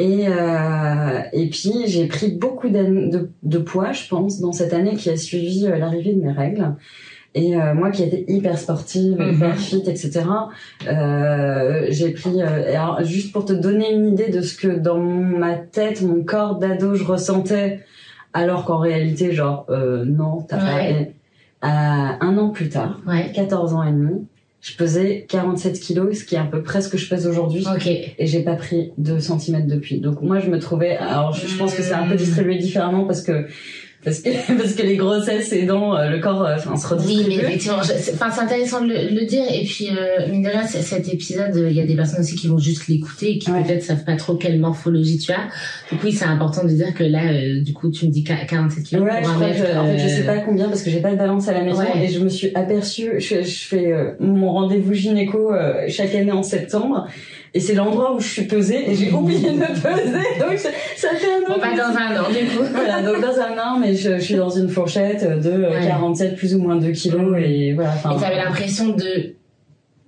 Et, 0.00 0.28
euh, 0.28 1.20
et 1.34 1.50
puis 1.50 1.72
j'ai 1.86 2.06
pris 2.06 2.30
beaucoup 2.30 2.70
de, 2.70 3.28
de, 3.42 3.58
poids, 3.58 3.92
je 3.92 4.08
pense, 4.08 4.40
dans 4.40 4.52
cette 4.52 4.72
année 4.72 4.96
qui 4.96 5.10
a 5.10 5.16
suivi 5.18 5.60
l'arrivée 5.60 6.14
de 6.14 6.22
mes 6.22 6.32
règles. 6.32 6.74
Et 7.34 7.54
euh, 7.54 7.74
moi 7.74 7.90
qui 7.90 8.02
étais 8.02 8.24
hyper 8.26 8.58
sportive, 8.58 9.18
mhm. 9.18 9.34
hyper 9.34 9.56
fit, 9.56 9.82
etc. 9.86 10.22
Euh, 10.88 11.86
j'ai 11.88 12.10
pris. 12.10 12.42
Euh, 12.42 12.70
alors 12.70 13.04
juste 13.04 13.32
pour 13.32 13.44
te 13.44 13.52
donner 13.52 13.92
une 13.92 14.12
idée 14.12 14.28
de 14.28 14.40
ce 14.40 14.56
que 14.56 14.68
dans 14.68 14.98
ma 14.98 15.54
tête, 15.54 16.02
mon 16.02 16.24
corps 16.24 16.56
d'ado, 16.56 16.94
je 16.94 17.04
ressentais, 17.04 17.80
alors 18.32 18.64
qu'en 18.64 18.78
réalité, 18.78 19.32
genre 19.32 19.66
euh, 19.70 20.04
non, 20.04 20.42
t'as 20.42 20.56
ouais. 20.56 21.14
pas. 21.60 21.68
un 21.68 22.36
an 22.36 22.48
plus 22.48 22.68
tard, 22.68 23.00
ouais. 23.06 23.30
14 23.32 23.74
ans 23.74 23.84
et 23.84 23.92
demi, 23.92 24.26
je 24.60 24.74
pesais 24.74 25.24
47 25.28 25.78
kilos, 25.78 26.18
ce 26.18 26.24
qui 26.24 26.34
est 26.34 26.38
un 26.38 26.46
peu 26.46 26.62
presque 26.62 26.88
ce 26.88 26.92
que 26.92 26.98
je 26.98 27.08
pèse 27.08 27.28
aujourd'hui. 27.28 27.64
Okay. 27.76 28.16
Et 28.18 28.26
j'ai 28.26 28.42
pas 28.42 28.56
pris 28.56 28.90
2 28.98 29.20
cm 29.20 29.68
depuis. 29.68 30.00
Donc 30.00 30.20
moi, 30.20 30.40
je 30.40 30.50
me 30.50 30.58
trouvais. 30.58 30.96
Alors 30.96 31.32
je, 31.32 31.46
je 31.46 31.56
pense 31.56 31.74
que 31.74 31.82
c'est 31.82 31.94
un 31.94 32.08
peu 32.08 32.16
distribué 32.16 32.58
différemment 32.58 33.04
parce 33.04 33.22
que 33.22 33.46
parce 34.04 34.20
que 34.20 34.30
parce 34.58 34.74
que 34.74 34.82
les 34.82 34.96
grossesses 34.96 35.52
aidant 35.52 35.96
euh, 35.96 36.08
le 36.08 36.20
corps 36.20 36.44
euh, 36.44 36.56
enfin 36.56 36.76
se 36.76 36.86
redistribue. 36.86 37.20
Oui, 37.20 37.26
mais 37.28 37.42
effectivement, 37.42 37.78
enfin 37.78 38.30
c'est 38.30 38.40
intéressant 38.40 38.84
de 38.84 38.92
le, 38.92 39.26
dire 39.26 39.44
et 39.52 39.64
puis 39.64 39.88
euh, 39.90 40.28
mine 40.30 40.42
de 40.42 40.48
rien 40.48 40.66
cet 40.66 41.12
épisode 41.12 41.54
il 41.68 41.76
y 41.76 41.80
a 41.80 41.86
des 41.86 41.96
personnes 41.96 42.20
aussi 42.20 42.34
qui 42.34 42.48
vont 42.48 42.58
juste 42.58 42.88
l'écouter 42.88 43.32
et 43.32 43.38
qui 43.38 43.50
peut-être 43.50 43.82
savent 43.82 44.04
pas 44.04 44.16
trop 44.16 44.36
quelle 44.36 44.58
morphologie 44.58 45.18
tu 45.18 45.32
as. 45.32 45.48
Donc 45.90 46.02
oui, 46.02 46.12
c'est 46.12 46.24
important 46.24 46.64
de 46.64 46.70
dire 46.70 46.94
que 46.94 47.04
là 47.04 47.32
euh, 47.32 47.60
du 47.60 47.72
coup 47.72 47.90
tu 47.90 48.06
me 48.06 48.10
dis 48.10 48.24
47 48.24 48.84
kilos 48.84 49.04
ouais, 49.04 49.20
pour 49.20 49.30
un 49.30 49.38
mètre. 49.38 49.78
en 49.78 49.84
fait, 49.84 49.98
je 49.98 50.08
sais 50.08 50.24
pas 50.24 50.38
combien 50.38 50.68
parce 50.68 50.82
que 50.82 50.90
j'ai 50.90 51.00
pas 51.00 51.12
de 51.12 51.16
balance 51.18 51.48
à 51.48 51.52
la 51.52 51.62
maison 51.62 51.82
et 51.94 52.08
je 52.08 52.20
me 52.20 52.28
suis 52.28 52.54
aperçue 52.54 53.20
je, 53.20 53.42
je 53.42 53.58
fais 53.64 53.92
mon 54.18 54.52
rendez-vous 54.52 54.94
gynéco 54.94 55.52
chaque 55.88 56.14
année 56.14 56.32
en 56.32 56.42
septembre 56.42 57.06
et 57.52 57.60
c'est 57.60 57.74
l'endroit 57.74 58.14
où 58.14 58.20
je 58.20 58.28
suis 58.28 58.46
pesée 58.46 58.90
et 58.90 58.94
j'ai 58.94 59.10
oublié 59.12 59.50
de 59.50 59.56
me 59.56 59.66
peser 59.66 60.40
donc 60.40 60.58
ça 60.58 61.08
fait 61.14 61.32
un 61.32 61.52
an. 61.52 61.54
Bon, 61.54 61.60
pas 61.60 61.76
dans 61.76 61.96
un 61.96 62.20
an 62.22 62.28
du 62.30 62.46
coup. 62.46 62.64
voilà, 62.72 63.02
donc 63.02 63.20
dans 63.20 63.38
un 63.38 63.58
an 63.58 63.78
mais 63.78 63.94
je, 63.94 64.18
je 64.18 64.24
suis 64.24 64.36
dans 64.36 64.50
une 64.50 64.68
fourchette 64.68 65.24
de 65.40 65.66
47 65.86 66.36
plus 66.36 66.54
ou 66.54 66.60
moins 66.60 66.76
2 66.76 66.90
kilos 66.92 67.36
et 67.38 67.72
voilà. 67.74 67.94
Et 67.94 68.20
t'avais 68.20 68.36
l'impression 68.36 68.88
de 68.88 69.34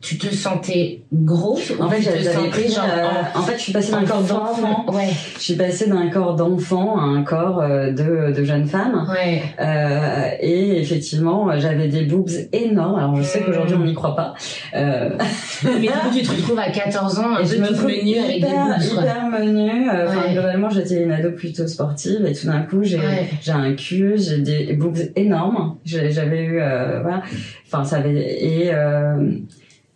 tu 0.03 0.19
te 0.19 0.35
sentais 0.35 1.05
gros. 1.13 1.61
En 1.79 1.89
fait 1.89 2.03
j'avais 2.03 2.49
pris 2.49 2.69
genre 2.69 2.85
euh, 2.93 3.39
en 3.39 3.43
fait 3.43 3.57
je 3.57 3.63
suis 3.63 3.73
passée 3.73 3.93
d'un 3.93 4.05
corps 4.05 4.23
d'enfant. 4.23 4.85
ouais. 4.93 5.09
Je 5.37 5.41
suis 5.41 5.55
passée 5.55 5.89
d'un 5.89 6.11
corps 6.11 6.35
d'enfant 6.35 6.99
à 6.99 7.03
un 7.03 7.23
corps 7.23 7.61
euh, 7.61 7.93
de, 7.93 8.37
de 8.37 8.45
jeune 8.45 8.67
femme. 8.67 9.07
Ouais. 9.09 9.43
Euh, 9.61 10.31
et 10.41 10.81
effectivement 10.81 11.57
j'avais 11.57 11.87
des 11.87 12.03
boobs 12.03 12.33
énormes. 12.53 12.99
Alors 12.99 13.15
je 13.15 13.23
sais 13.23 13.41
mmh. 13.41 13.45
qu'aujourd'hui 13.45 13.77
on 13.81 13.85
n'y 13.85 13.95
croit 13.95 14.17
pas. 14.17 14.35
Euh... 14.75 15.11
mais 15.65 15.81
du 15.83 15.89
coup 15.89 16.11
tu 16.13 16.23
te 16.23 16.33
retrouves 16.33 16.59
à 16.59 16.71
14 16.71 17.21
ans 17.21 17.37
un 17.37 17.45
et 17.45 17.57
peu 17.59 17.69
toute 17.69 17.85
menue 17.85 18.19
avec 18.19 18.41
des 18.41 18.49
boobs 18.49 18.83
hyper 18.83 19.31
menue. 19.31 19.89
Euh, 19.89 20.09
enfin 20.09 20.33
globalement 20.33 20.69
j'étais 20.69 21.01
une 21.01 21.13
ado 21.13 21.31
plutôt 21.31 21.69
sportive 21.69 22.27
et 22.27 22.33
tout 22.33 22.49
d'un 22.49 22.63
coup 22.63 22.83
j'ai 22.83 22.99
j'ai 23.41 23.53
un 23.53 23.73
cul 23.75 24.15
j'ai 24.17 24.39
des 24.39 24.73
boobs 24.73 24.99
énormes. 25.15 25.77
J'avais 25.85 26.43
eu 26.43 26.55
voilà. 26.57 27.23
Enfin 27.69 27.85
ça 27.85 27.99
avait 27.99 28.13
et 28.43 28.73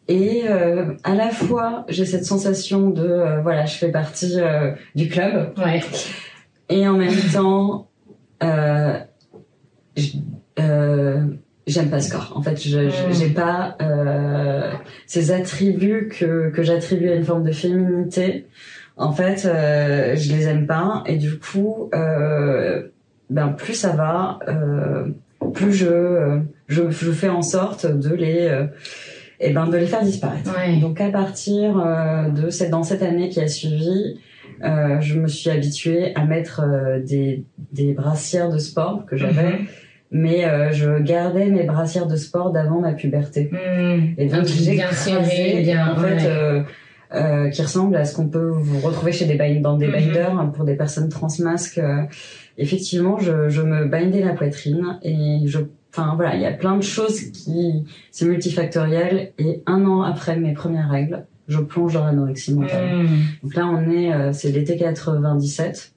et 0.09 0.45
euh, 0.49 0.93
à 1.03 1.15
la 1.15 1.31
fois, 1.31 1.85
j'ai 1.89 2.05
cette 2.05 2.25
sensation 2.25 2.91
de 2.91 3.03
euh, 3.03 3.41
voilà, 3.41 3.67
je 3.67 3.77
fais 3.77 3.91
partie 3.91 4.41
euh, 4.41 4.73
du 4.95 5.09
club. 5.09 5.53
Ouais. 5.59 5.83
Et 6.69 6.87
en 6.87 6.97
même 6.97 7.15
temps, 7.33 7.89
euh, 8.43 8.99
j'aime 11.67 11.91
pas 11.91 12.01
ce 12.01 12.13
corps. 12.13 12.33
En 12.37 12.43
fait, 12.43 12.63
je 12.63 12.89
j'ai 13.11 13.31
pas 13.31 13.77
ces 15.07 15.33
attributs 15.33 16.09
que 16.09 16.51
que 16.51 16.63
j'attribue 16.63 17.11
à 17.11 17.17
une 17.17 17.25
forme 17.25 17.43
de 17.43 17.53
féminité. 17.53 18.47
En 18.97 19.13
fait, 19.13 19.43
je 19.43 20.33
les 20.33 20.47
aime 20.47 20.67
pas. 20.67 21.03
Et 21.07 21.17
du 21.17 21.39
coup, 21.39 21.91
ben 23.29 23.49
plus 23.49 23.75
ça 23.75 23.91
va, 23.91 24.39
plus 25.53 25.73
je, 25.73 26.41
je 26.69 26.91
je 26.91 27.11
fais 27.11 27.29
en 27.29 27.43
sorte 27.43 27.87
de 27.87 28.15
les 28.15 28.69
et 29.41 29.53
ben 29.53 29.67
de 29.67 29.77
les 29.77 29.87
faire 29.87 30.03
disparaître. 30.03 30.51
Donc 30.81 31.01
à 31.01 31.11
partir 31.11 31.79
euh, 31.79 32.29
de 32.31 32.51
cette 32.51 32.71
dans 32.71 32.83
cette 32.83 33.03
année 33.03 33.29
qui 33.29 33.41
a 33.41 33.49
suivi, 33.49 34.19
euh, 34.65 35.01
je 35.01 35.19
me 35.19 35.29
suis 35.29 35.51
habituée 35.51 36.15
à 36.15 36.25
mettre 36.25 36.61
euh, 36.61 37.01
des 37.01 37.45
des 37.73 37.93
brassières 37.93 38.51
de 38.51 38.59
sport 38.59 39.05
que 39.07 39.17
j'avais. 39.17 39.51
Mhm. 39.51 39.67
Mais 40.13 40.45
euh, 40.45 40.71
je 40.71 41.01
gardais 41.01 41.47
mes 41.47 41.65
brassières 41.65 42.07
de 42.07 42.17
sport 42.17 42.53
d'avant 42.53 42.81
ma 42.81 42.93
puberté. 42.93 43.51
Mhm. 43.53 44.15
Et 44.19 44.27
donc 44.27 44.47
j'ai 44.47 44.77
creusé, 44.77 45.63
bien, 45.63 45.93
en 45.93 45.97
fait, 45.97 46.65
euh, 47.13 47.51
qui 47.51 47.61
ressemble 47.61 47.97
à 47.97 48.05
ce 48.05 48.15
qu'on 48.15 48.29
peut 48.29 48.51
vous 48.51 48.79
retrouver 48.81 49.11
chez 49.13 49.27
des 49.27 49.37
dans 49.59 49.77
des 49.77 49.89
mhm. 49.89 49.93
binders 49.93 50.39
hein, 50.39 50.47
pour 50.55 50.65
des 50.65 50.75
personnes 50.75 51.09
transmasques. 51.09 51.81
effectivement, 52.57 53.19
je, 53.19 53.49
je 53.49 53.63
me 53.63 53.87
bindais 53.87 54.23
la 54.23 54.33
poitrine 54.33 54.99
et 55.03 55.41
je 55.45 55.59
Enfin 55.97 56.15
voilà, 56.15 56.35
il 56.35 56.43
y 56.43 56.47
a 56.47 56.53
plein 56.53 56.77
de 56.77 56.83
choses 56.83 57.21
qui 57.31 57.85
c'est 58.11 58.27
multifactoriel 58.27 59.33
et 59.39 59.63
un 59.65 59.87
an 59.87 60.03
après 60.03 60.37
mes 60.37 60.53
premières 60.53 60.91
règles, 60.91 61.25
je 61.49 61.59
plonge 61.59 61.95
dans 61.95 62.05
l'anorexie 62.05 62.53
mentale. 62.53 63.05
Hmm. 63.05 63.07
Donc 63.43 63.55
là 63.55 63.67
on 63.67 63.91
est 63.91 64.13
euh, 64.13 64.33
c'est 64.33 64.51
l'été 64.51 64.77
97. 64.77 65.95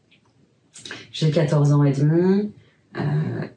J'ai 1.12 1.32
14 1.32 1.74
ans 1.74 1.84
et 1.84 1.92
demi. 1.92 2.54
Euh, 2.98 3.02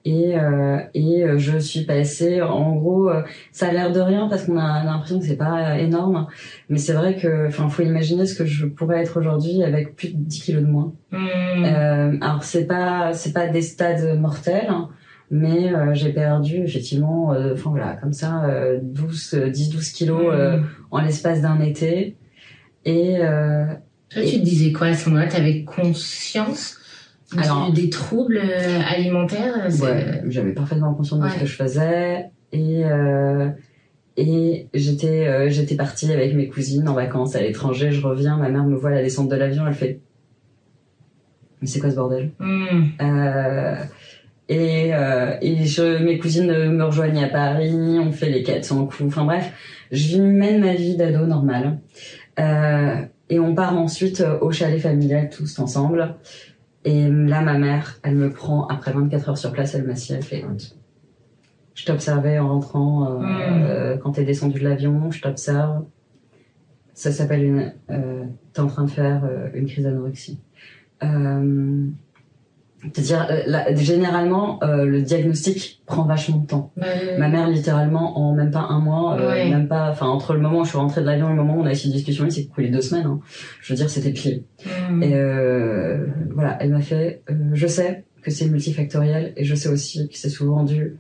et 0.05 0.39
euh, 0.39 0.79
et 0.93 1.25
euh, 1.25 1.39
je 1.39 1.57
suis 1.57 1.85
passée 1.85 2.43
en 2.43 2.77
gros 2.77 3.11
ça 3.51 3.69
a 3.69 3.73
l'air 3.73 3.91
de 3.91 3.99
rien 3.99 4.29
parce 4.29 4.45
qu'on 4.45 4.59
a, 4.59 4.85
l'impression 4.85 5.21
que 5.21 5.25
c'est 5.25 5.39
pas 5.39 5.79
énorme 5.79 6.27
mais 6.69 6.77
c'est 6.77 6.93
vrai 6.93 7.17
que 7.17 7.47
enfin 7.47 7.71
faut 7.71 7.83
imaginer 7.83 8.27
ce 8.27 8.35
que 8.35 8.45
je 8.45 8.67
pourrais 8.67 9.01
être 9.01 9.19
aujourd'hui 9.19 9.63
avec 9.63 9.97
plus 9.97 10.13
de 10.13 10.19
10 10.19 10.41
kilos 10.43 10.63
de 10.63 10.69
moins 10.69 10.93
hmm. 11.13 12.19
alors 12.21 12.45
c'est 12.45 12.67
pas 12.67 13.15
c'est 13.15 13.33
pas 13.33 13.47
des 13.47 13.63
stades 13.63 14.21
mortels 14.21 14.69
hein, 14.69 14.91
mais 15.33 15.73
euh, 15.73 15.95
j'ai 15.95 16.13
perdu 16.13 16.59
effectivement 16.59 17.33
euh, 17.33 17.55
enfin 17.55 17.71
voilà 17.71 17.95
comme 17.95 18.13
ça 18.13 18.47
12 18.83 19.47
10 19.51 19.71
12 19.71 19.89
kilos 19.89 20.27
euh, 20.31 20.59
mmh. 20.59 20.67
en 20.91 21.01
l'espace 21.01 21.41
d'un 21.41 21.59
été. 21.61 22.17
Et 22.85 23.19
toi 24.11 24.23
tu 24.23 24.39
te 24.41 24.45
disais 24.45 24.73
quoi 24.73 24.89
à 24.89 24.95
ce 24.95 25.09
moment-là? 25.09 25.35
Avais 25.35 25.65
conscience 25.65 26.77
alors 27.39 27.73
des 27.73 27.89
troubles 27.89 28.43
alimentaires 28.87 29.69
ouais 29.81 30.23
j'avais 30.29 30.53
parfaitement 30.53 30.93
conscience 30.93 31.21
de 31.21 31.29
ce 31.31 31.41
que 31.41 31.47
je 31.47 31.57
faisais. 31.57 32.31
Et 32.53 32.83
et 34.19 34.69
j'étais 34.75 35.49
j'étais 35.51 35.77
partie 35.77 36.13
avec 36.13 36.35
mes 36.35 36.49
cousines 36.49 36.87
en 36.87 36.93
vacances 36.93 37.35
à 37.37 37.41
l'étranger. 37.41 37.91
Je 37.91 38.07
reviens 38.07 38.37
ma 38.37 38.51
mère 38.51 38.65
me 38.65 38.77
voit 38.77 38.91
à 38.91 38.95
la 38.97 39.03
descente 39.03 39.31
de 39.31 39.37
l'avion 39.37 39.67
elle 39.67 39.73
fait 39.73 40.01
mais 41.63 41.69
c'est 41.69 41.79
quoi 41.79 41.91
ce 41.91 41.97
bordel? 41.97 42.33
Mmh. 42.41 42.83
Et, 44.49 44.95
euh, 44.95 45.37
et 45.41 45.65
je, 45.65 46.03
mes 46.03 46.19
cousines 46.19 46.71
me 46.71 46.85
rejoignent 46.85 47.25
à 47.25 47.29
Paris, 47.29 47.99
on 47.99 48.13
fait 48.13 48.29
les 48.29 48.43
400 48.43 48.87
coups. 48.87 49.05
Enfin 49.07 49.25
bref, 49.25 49.53
je 49.91 50.21
mène 50.21 50.61
ma 50.61 50.75
vie 50.75 50.97
d'ado 50.97 51.27
normale. 51.27 51.79
Euh, 52.39 52.97
et 53.31 53.39
on 53.39 53.55
part 53.55 53.79
ensuite 53.79 54.23
au 54.41 54.51
chalet 54.51 54.81
familial 54.81 55.31
tous 55.31 55.59
ensemble. 55.59 56.17
Et 56.85 57.09
là, 57.09 57.43
ma 57.43 57.59
mère, 57.59 57.99
elle 58.03 58.17
me 58.17 58.31
prend, 58.31 58.67
après 58.67 58.93
24 58.93 59.29
heures 59.31 59.39
sur 59.39 59.53
place, 59.53 59.75
elle 59.75 59.85
m'assied, 59.85 60.17
elle 60.17 60.23
fait 60.23 60.45
Je 61.75 61.87
t'observais 61.87 62.39
en 62.39 62.49
rentrant, 62.49 63.07
euh, 63.07 63.19
mm. 63.21 63.27
euh, 63.65 63.97
quand 63.99 64.13
t'es 64.13 64.25
descendu 64.25 64.59
de 64.59 64.65
l'avion, 64.65 65.11
je 65.11 65.21
t'observe. 65.21 65.85
Ça 66.95 67.13
s'appelle 67.13 67.45
une... 67.45 67.73
Euh, 67.91 68.25
t'es 68.53 68.61
en 68.61 68.67
train 68.67 68.85
de 68.85 68.91
faire 68.91 69.25
euh, 69.25 69.49
une 69.55 69.67
crise 69.67 69.85
d'anorexie. 69.85 70.41
Euh, 72.85 72.89
C'est-à-dire, 72.93 73.27
euh, 73.31 73.77
généralement, 73.77 74.63
euh, 74.63 74.85
le 74.85 75.03
diagnostic 75.03 75.83
prend 75.87 76.05
vachement 76.05 76.39
de 76.39 76.47
temps. 76.47 76.73
Ma 77.19 77.29
mère, 77.29 77.49
littéralement, 77.49 78.19
en 78.19 78.35
même 78.35 78.51
pas 78.51 78.67
un 78.69 78.81
mois, 78.81 79.19
euh, 79.19 79.49
même 79.49 79.69
pas, 79.69 79.91
enfin, 79.91 80.07
entre 80.07 80.35
le 80.35 80.41
moment 80.41 80.61
où 80.61 80.65
je 80.65 80.71
suis 80.71 80.79
rentrée 80.79 81.01
de 81.01 81.07
l'avion 81.07 81.29
et 81.29 81.31
le 81.31 81.37
moment 81.37 81.57
où 81.57 81.61
on 81.63 81.67
a 81.67 81.73
eu 81.73 81.77
cette 81.77 81.93
discussion, 81.93 82.25
il 82.25 82.33
s'est 82.33 82.47
coulé 82.47 82.69
deux 82.69 82.81
semaines. 82.81 83.07
Hein. 83.07 83.21
Je 83.61 83.73
veux 83.73 83.77
dire, 83.77 83.91
c'était 83.91 84.13
pire. 84.13 84.41
Mm. 84.91 85.03
Et 85.03 85.15
euh, 85.15 86.07
voilà, 86.35 86.57
elle 86.61 86.71
m'a 86.71 86.81
fait. 86.83 87.23
je 87.53 87.67
sais 87.67 88.05
que 88.23 88.31
c'est 88.31 88.47
multifactoriel 88.47 89.33
et 89.37 89.45
je 89.45 89.55
sais 89.55 89.69
aussi 89.69 90.09
que 90.09 90.17
c'est 90.17 90.29
souvent 90.29 90.63
dû 90.63 90.97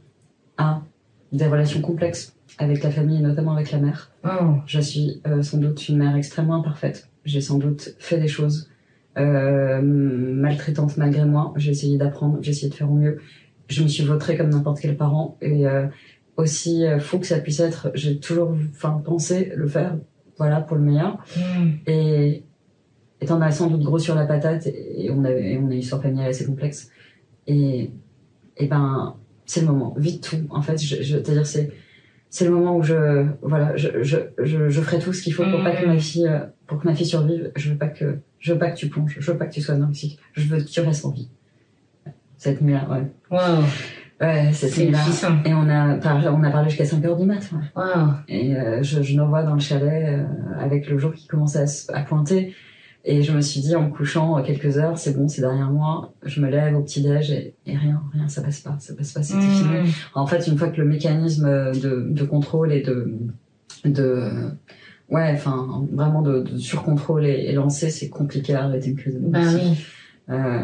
à 0.59 0.83
des 1.31 1.47
relations 1.47 1.81
complexes 1.81 2.35
avec 2.59 2.83
la 2.83 2.91
famille 2.91 3.19
et 3.19 3.23
notamment 3.23 3.53
avec 3.53 3.71
la 3.71 3.79
mère. 3.79 4.11
Oh. 4.25 4.57
Je 4.67 4.81
suis 4.81 5.23
sans 5.41 5.59
doute 5.59 5.89
une 5.89 5.99
mère 5.99 6.17
extrêmement 6.17 6.57
imparfaite. 6.57 7.09
J'ai 7.25 7.41
sans 7.41 7.59
doute 7.59 7.95
fait 7.99 8.19
des 8.19 8.29
choses 8.29 8.69
euh, 8.69 8.72
maltraitante 9.17 10.97
malgré 10.97 11.25
moi. 11.25 11.53
J'ai 11.57 11.73
essayé 11.73 11.99
d'apprendre, 11.99 12.39
j'ai 12.41 12.51
essayé 12.51 12.71
de 12.71 12.75
faire 12.75 12.91
au 12.91 12.95
mieux. 12.95 13.19
Je 13.69 13.83
me 13.83 13.89
suis 13.89 14.05
vautrée 14.05 14.37
comme 14.37 14.51
n'importe 14.51 14.81
quel 14.81 14.97
parent 14.97 15.39
et 15.41 15.67
euh, 15.67 15.87
aussi 16.37 16.85
euh, 16.85 16.99
fou 16.99 17.19
que 17.19 17.27
ça 17.27 17.39
puisse 17.39 17.61
être, 17.61 17.91
j'ai 17.95 18.19
toujours 18.19 18.55
enfin 18.71 19.01
pensé 19.05 19.53
le 19.55 19.67
faire 19.67 19.97
voilà 20.39 20.61
pour 20.61 20.77
le 20.77 20.83
meilleur. 20.83 21.19
Mm. 21.37 21.71
Et 21.87 22.45
étant 23.21 23.41
a 23.41 23.51
sans 23.51 23.69
doute 23.69 23.83
gros 23.83 23.99
sur 23.99 24.15
la 24.15 24.27
patate 24.27 24.67
et 24.67 25.11
on 25.11 25.25
a 25.25 25.31
on 25.31 25.69
a 25.69 25.73
une 25.73 25.73
histoire 25.73 26.03
familiale 26.03 26.31
assez 26.31 26.45
complexe 26.45 26.91
et 27.47 27.91
et 28.57 28.67
ben 28.67 29.17
c'est 29.47 29.61
le 29.61 29.67
moment, 29.67 29.95
vite 29.97 30.29
tout 30.29 30.47
en 30.51 30.63
fait, 30.63 30.81
je, 30.83 31.03
je 31.03 31.17
c'est-à-dire 31.19 31.47
c'est 31.47 31.71
c'est 32.33 32.47
le 32.47 32.51
moment 32.51 32.79
où 32.79 32.83
je 32.83 33.27
voilà 33.43 33.77
je 33.77 34.03
je 34.03 34.17
je, 34.43 34.71
je 34.71 34.81
ferai 34.81 34.99
tout 34.99 35.13
ce 35.13 35.23
qu'il 35.23 35.35
faut 35.35 35.45
pour 35.45 35.63
pas 35.63 35.77
que 35.77 35.85
ma 35.85 35.99
fille 35.99 36.27
euh, 36.27 36.41
pour 36.67 36.81
que 36.81 36.89
ma 36.89 36.95
fille 36.95 37.07
survive. 37.07 37.53
Je 37.57 37.71
veux 37.71 37.77
pas 37.77 37.89
que 37.89 38.21
je 38.39 38.55
veux 38.55 38.59
pas 38.59 38.71
que 38.71 38.77
tu 38.79 38.89
plonges. 38.89 39.17
Je 39.21 39.31
veux 39.31 39.37
pas 39.37 39.45
que 39.45 39.53
tu 39.53 39.61
sois 39.61 39.75
anorexique 39.75 40.19
je 40.33 40.49
veux 40.49 40.59
que 40.59 40.65
tu 40.65 40.81
restes 40.81 41.05
en 41.05 41.11
vie. 41.11 41.29
Cette 42.39 42.63
nuit 42.63 42.73
là 42.73 42.89
ouais. 42.91 43.03
Wow. 43.31 43.65
ouais 44.23 44.51
cette 44.55 44.79
nuit 44.79 44.91
là 44.91 45.01
et 45.45 45.53
on 45.53 45.69
a 45.69 45.97
parlé 45.97 46.29
on 46.29 46.43
a 46.43 46.51
parlé 46.51 46.71
jusqu'à 46.71 46.87
5 46.87 47.05
heures 47.05 47.19
du 47.19 47.27
mat 47.27 47.51
wow. 47.77 47.83
et 48.29 48.57
euh, 48.57 48.83
je 48.83 49.03
je 49.03 49.15
nous 49.15 49.27
vois 49.29 49.43
dans 49.43 49.55
le 49.55 49.61
chalet 49.61 50.19
euh, 50.19 50.25
avec 50.59 50.89
le 50.89 50.97
jour 50.97 51.13
qui 51.13 51.27
commençait 51.27 51.67
à, 51.93 51.99
à 51.99 52.03
pointer 52.03 52.55
et 53.05 53.23
je 53.23 53.33
me 53.33 53.41
suis 53.41 53.61
dit, 53.61 53.75
en 53.75 53.89
me 53.89 53.91
couchant 53.91 54.41
quelques 54.43 54.79
heures, 54.79 54.97
c'est 54.97 55.17
bon, 55.17 55.27
c'est 55.27 55.41
derrière 55.41 55.71
moi. 55.71 56.15
Je 56.25 56.41
me 56.41 56.49
lève 56.49 56.77
au 56.77 56.83
petit-déj 56.83 57.33
et, 57.33 57.55
rien, 57.67 58.01
rien, 58.13 58.29
ça 58.29 58.43
passe 58.43 58.61
pas, 58.61 58.77
ça 58.79 58.95
passe 58.95 59.13
pas, 59.13 59.23
c'est 59.23 59.35
mmh. 59.35 59.87
En 60.15 60.27
fait, 60.27 60.47
une 60.47 60.57
fois 60.57 60.69
que 60.69 60.81
le 60.81 60.87
mécanisme 60.87 61.73
de, 61.73 62.07
de 62.09 62.25
contrôle 62.25 62.73
et 62.73 62.83
de, 62.83 63.13
de, 63.85 64.51
ouais, 65.11 65.31
enfin, 65.35 65.85
vraiment 65.93 66.23
de, 66.23 66.43
de 66.43 66.57
surcontrôle 66.57 67.27
est, 67.27 67.47
est 67.47 67.53
lancé, 67.53 67.91
c'est 67.91 68.09
compliqué 68.09 68.55
à 68.55 68.65
arrêter 68.65 68.91
une 68.91 68.97
crise 68.97 69.15
de 69.15 69.27
bah 69.27 69.41
oui. 69.53 69.85
euh, 70.31 70.61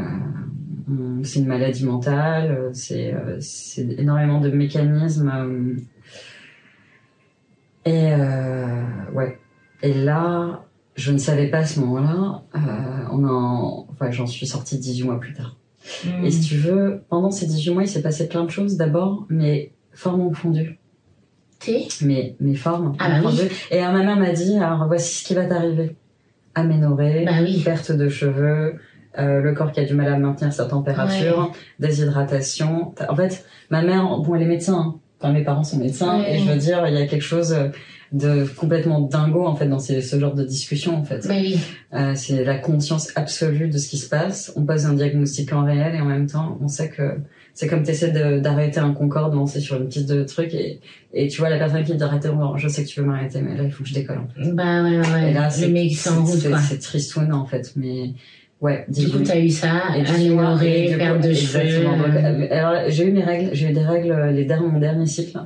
c'est 1.24 1.40
une 1.40 1.46
maladie 1.46 1.84
mentale, 1.84 2.70
c'est, 2.72 3.14
c'est 3.40 3.86
énormément 3.98 4.40
de 4.40 4.48
mécanismes. 4.50 5.76
Et 7.84 8.12
euh, 8.12 8.84
ouais. 9.12 9.38
Et 9.82 9.94
là, 9.94 10.64
je 10.98 11.12
ne 11.12 11.18
savais 11.18 11.46
pas 11.46 11.58
à 11.58 11.64
ce 11.64 11.78
moment-là. 11.80 12.42
Euh, 12.56 13.08
on 13.12 13.24
en, 13.24 13.86
enfin, 13.88 14.10
j'en 14.10 14.26
suis 14.26 14.46
sortie 14.46 14.78
18 14.78 15.04
mois 15.04 15.20
plus 15.20 15.32
tard. 15.32 15.56
Hmm. 16.04 16.24
Et 16.24 16.30
si 16.30 16.40
tu 16.40 16.56
veux, 16.56 17.04
pendant 17.08 17.30
ces 17.30 17.46
18 17.46 17.70
mois, 17.72 17.84
il 17.84 17.88
s'est 17.88 18.02
passé 18.02 18.28
plein 18.28 18.44
de 18.44 18.50
choses. 18.50 18.76
D'abord, 18.76 19.24
mes 19.30 19.72
formes 19.92 20.22
ont 20.22 20.34
fondu. 20.34 20.78
T'es 21.60 21.86
Mes, 22.02 22.36
mes 22.40 22.56
formes 22.56 22.96
ah, 22.98 23.08
bah 23.10 23.22
fondu. 23.22 23.42
Et 23.70 23.80
ma 23.80 23.92
mère 23.92 24.16
m'a 24.16 24.32
dit, 24.32 24.56
alors 24.56 24.86
voici 24.88 25.20
ce 25.20 25.24
qui 25.24 25.34
va 25.34 25.44
t'arriver. 25.44 25.96
Aménorrhée, 26.56 27.24
bah 27.24 27.42
oui. 27.42 27.62
perte 27.64 27.92
de 27.92 28.08
cheveux, 28.08 28.74
euh, 29.18 29.40
le 29.40 29.54
corps 29.54 29.70
qui 29.70 29.78
a 29.78 29.84
du 29.84 29.94
mal 29.94 30.08
à 30.08 30.18
maintenir 30.18 30.52
sa 30.52 30.64
température, 30.64 31.52
déshydratation. 31.78 32.92
En 33.08 33.14
fait, 33.14 33.44
ma 33.70 33.82
mère, 33.82 34.18
bon, 34.18 34.34
elle 34.34 34.42
est 34.42 34.46
médecin. 34.46 34.78
Hein. 34.78 35.00
Enfin, 35.20 35.32
mes 35.32 35.42
parents 35.42 35.64
sont 35.64 35.78
médecins. 35.78 36.22
Et 36.24 36.38
je 36.38 36.44
veux 36.44 36.58
dire, 36.58 36.86
il 36.86 36.94
y 36.94 37.02
a 37.02 37.06
quelque 37.06 37.24
chose 37.24 37.54
de 38.12 38.46
complètement 38.56 39.00
dingo 39.00 39.44
en 39.44 39.54
fait 39.54 39.66
dans 39.66 39.78
ces, 39.78 40.00
ce 40.00 40.18
genre 40.18 40.34
de 40.34 40.44
discussion 40.44 40.96
en 40.96 41.04
fait. 41.04 41.26
Oui. 41.28 41.58
Euh, 41.92 42.12
c'est 42.14 42.42
la 42.44 42.56
conscience 42.56 43.10
absolue 43.16 43.68
de 43.68 43.76
ce 43.76 43.88
qui 43.88 43.98
se 43.98 44.08
passe. 44.08 44.52
On 44.56 44.64
pose 44.64 44.86
un 44.86 44.94
diagnostic 44.94 45.52
en 45.52 45.64
réel 45.64 45.94
et 45.94 46.00
en 46.00 46.06
même 46.06 46.26
temps 46.26 46.58
on 46.62 46.68
sait 46.68 46.88
que 46.88 47.18
c'est 47.52 47.66
comme 47.66 47.82
t'essaies 47.82 48.40
d'arrêter 48.40 48.80
un 48.80 48.92
Concorde 48.92 49.34
lancé 49.34 49.60
sur 49.60 49.76
une 49.76 49.88
piste 49.88 50.08
de 50.08 50.22
truc 50.22 50.54
et, 50.54 50.80
et 51.12 51.28
tu 51.28 51.40
vois 51.40 51.50
la 51.50 51.58
personne 51.58 51.82
qui 51.84 51.94
dit 51.94 52.02
arrêter, 52.02 52.30
je 52.56 52.68
sais 52.68 52.84
que 52.84 52.88
tu 52.88 53.00
veux 53.00 53.06
m'arrêter 53.06 53.42
mais 53.42 53.56
là 53.56 53.64
il 53.64 53.72
faut 53.72 53.82
que 53.82 53.88
je 53.88 53.94
décolle 53.94 54.18
en 54.18 54.28
fait. 54.28 54.52
Bah 54.52 54.82
ouais 54.82 54.98
ouais. 54.98 55.30
Et 55.30 55.34
là, 55.34 55.50
c'est 55.50 55.70
quoi. 56.48 56.58
C'est 56.60 56.78
tristoun 56.78 57.32
en 57.32 57.44
fait 57.44 57.72
mais 57.76 58.12
Ouais. 58.60 58.84
Du 58.88 59.08
coup, 59.08 59.18
t'as 59.20 59.38
eu 59.38 59.50
ça, 59.50 59.70
amélioré, 59.94 60.94
perte 60.98 61.22
de 61.22 61.32
cheveux. 61.32 61.86
Euh, 61.86 62.46
alors, 62.50 62.82
j'ai 62.88 63.06
eu 63.06 63.12
mes 63.12 63.22
règles, 63.22 63.50
j'ai 63.52 63.70
eu 63.70 63.72
des 63.72 63.84
règles, 63.84 64.30
les 64.34 64.44
derniers, 64.44 64.68
mon 64.68 64.80
dernier 64.80 65.06
cycle, 65.06 65.38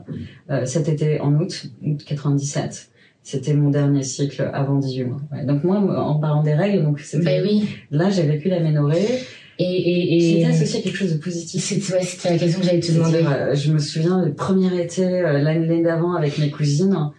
euh, 0.51 0.65
cet 0.65 0.89
été 0.89 1.21
en 1.21 1.35
août, 1.35 1.67
août 1.85 2.03
97. 2.07 2.89
C'était 3.23 3.53
mon 3.53 3.71
dernier 3.71 4.03
cycle 4.03 4.51
avant 4.53 4.77
18 4.79 5.05
mois. 5.05 5.21
Ouais. 5.31 5.45
Donc 5.45 5.63
moi, 5.63 5.77
en 5.79 6.19
parlant 6.19 6.43
des 6.43 6.55
règles, 6.55 6.83
donc 6.85 7.01
c'était, 7.01 7.25
ben 7.25 7.45
oui. 7.45 7.69
là, 7.91 8.09
j'ai 8.09 8.23
vécu 8.23 8.49
l'aménorrhée. 8.49 9.21
Et, 9.59 9.65
et, 9.65 10.17
et 10.17 10.21
c'était 10.21 10.47
associé 10.47 10.81
à 10.81 10.83
quelque 10.83 10.97
chose 10.97 11.13
de 11.13 11.19
positif. 11.19 11.63
C'était 11.63 11.93
ouais, 11.93 12.01
la 12.25 12.39
question 12.39 12.61
que 12.61 12.67
j'allais 12.67 12.81
te 12.81 12.93
demander. 12.93 13.25
Euh, 13.25 13.55
je 13.55 13.71
me 13.71 13.79
souviens 13.79 14.25
le 14.25 14.33
premier 14.33 14.83
été 14.83 15.05
euh, 15.05 15.39
l'année 15.39 15.83
d'avant 15.83 16.15
avec 16.15 16.39
mes 16.39 16.51
cousines 16.51 17.11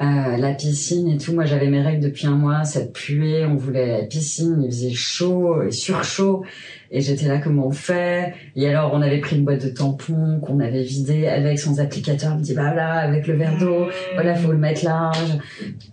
euh, 0.00 0.36
la 0.38 0.54
piscine 0.54 1.08
et 1.08 1.18
tout. 1.18 1.34
Moi, 1.34 1.44
j'avais 1.44 1.68
mes 1.68 1.82
règles 1.82 2.02
depuis 2.02 2.26
un 2.26 2.36
mois, 2.36 2.64
ça 2.64 2.80
puait, 2.80 3.44
on 3.44 3.56
voulait 3.56 4.00
la 4.00 4.06
piscine, 4.06 4.62
il 4.64 4.70
faisait 4.70 4.94
chaud 4.94 5.62
et 5.62 5.70
surchaud. 5.70 6.42
Et 6.90 7.02
j'étais 7.02 7.28
là, 7.28 7.38
comment 7.38 7.66
on 7.66 7.70
fait? 7.70 8.32
Et 8.56 8.66
alors, 8.66 8.92
on 8.94 9.02
avait 9.02 9.18
pris 9.18 9.36
une 9.36 9.44
boîte 9.44 9.62
de 9.62 9.68
tampons 9.68 10.40
qu'on 10.40 10.58
avait 10.58 10.82
vidée 10.82 11.28
avec 11.28 11.58
sans 11.58 11.80
applicateur. 11.80 12.32
On 12.34 12.38
me 12.38 12.42
dit, 12.42 12.54
bah 12.54 12.74
là, 12.74 12.94
avec 12.94 13.26
le 13.26 13.34
verre 13.34 13.58
d'eau, 13.58 13.88
voilà, 14.14 14.34
faut 14.34 14.50
le 14.50 14.58
mettre 14.58 14.86
large. 14.86 15.38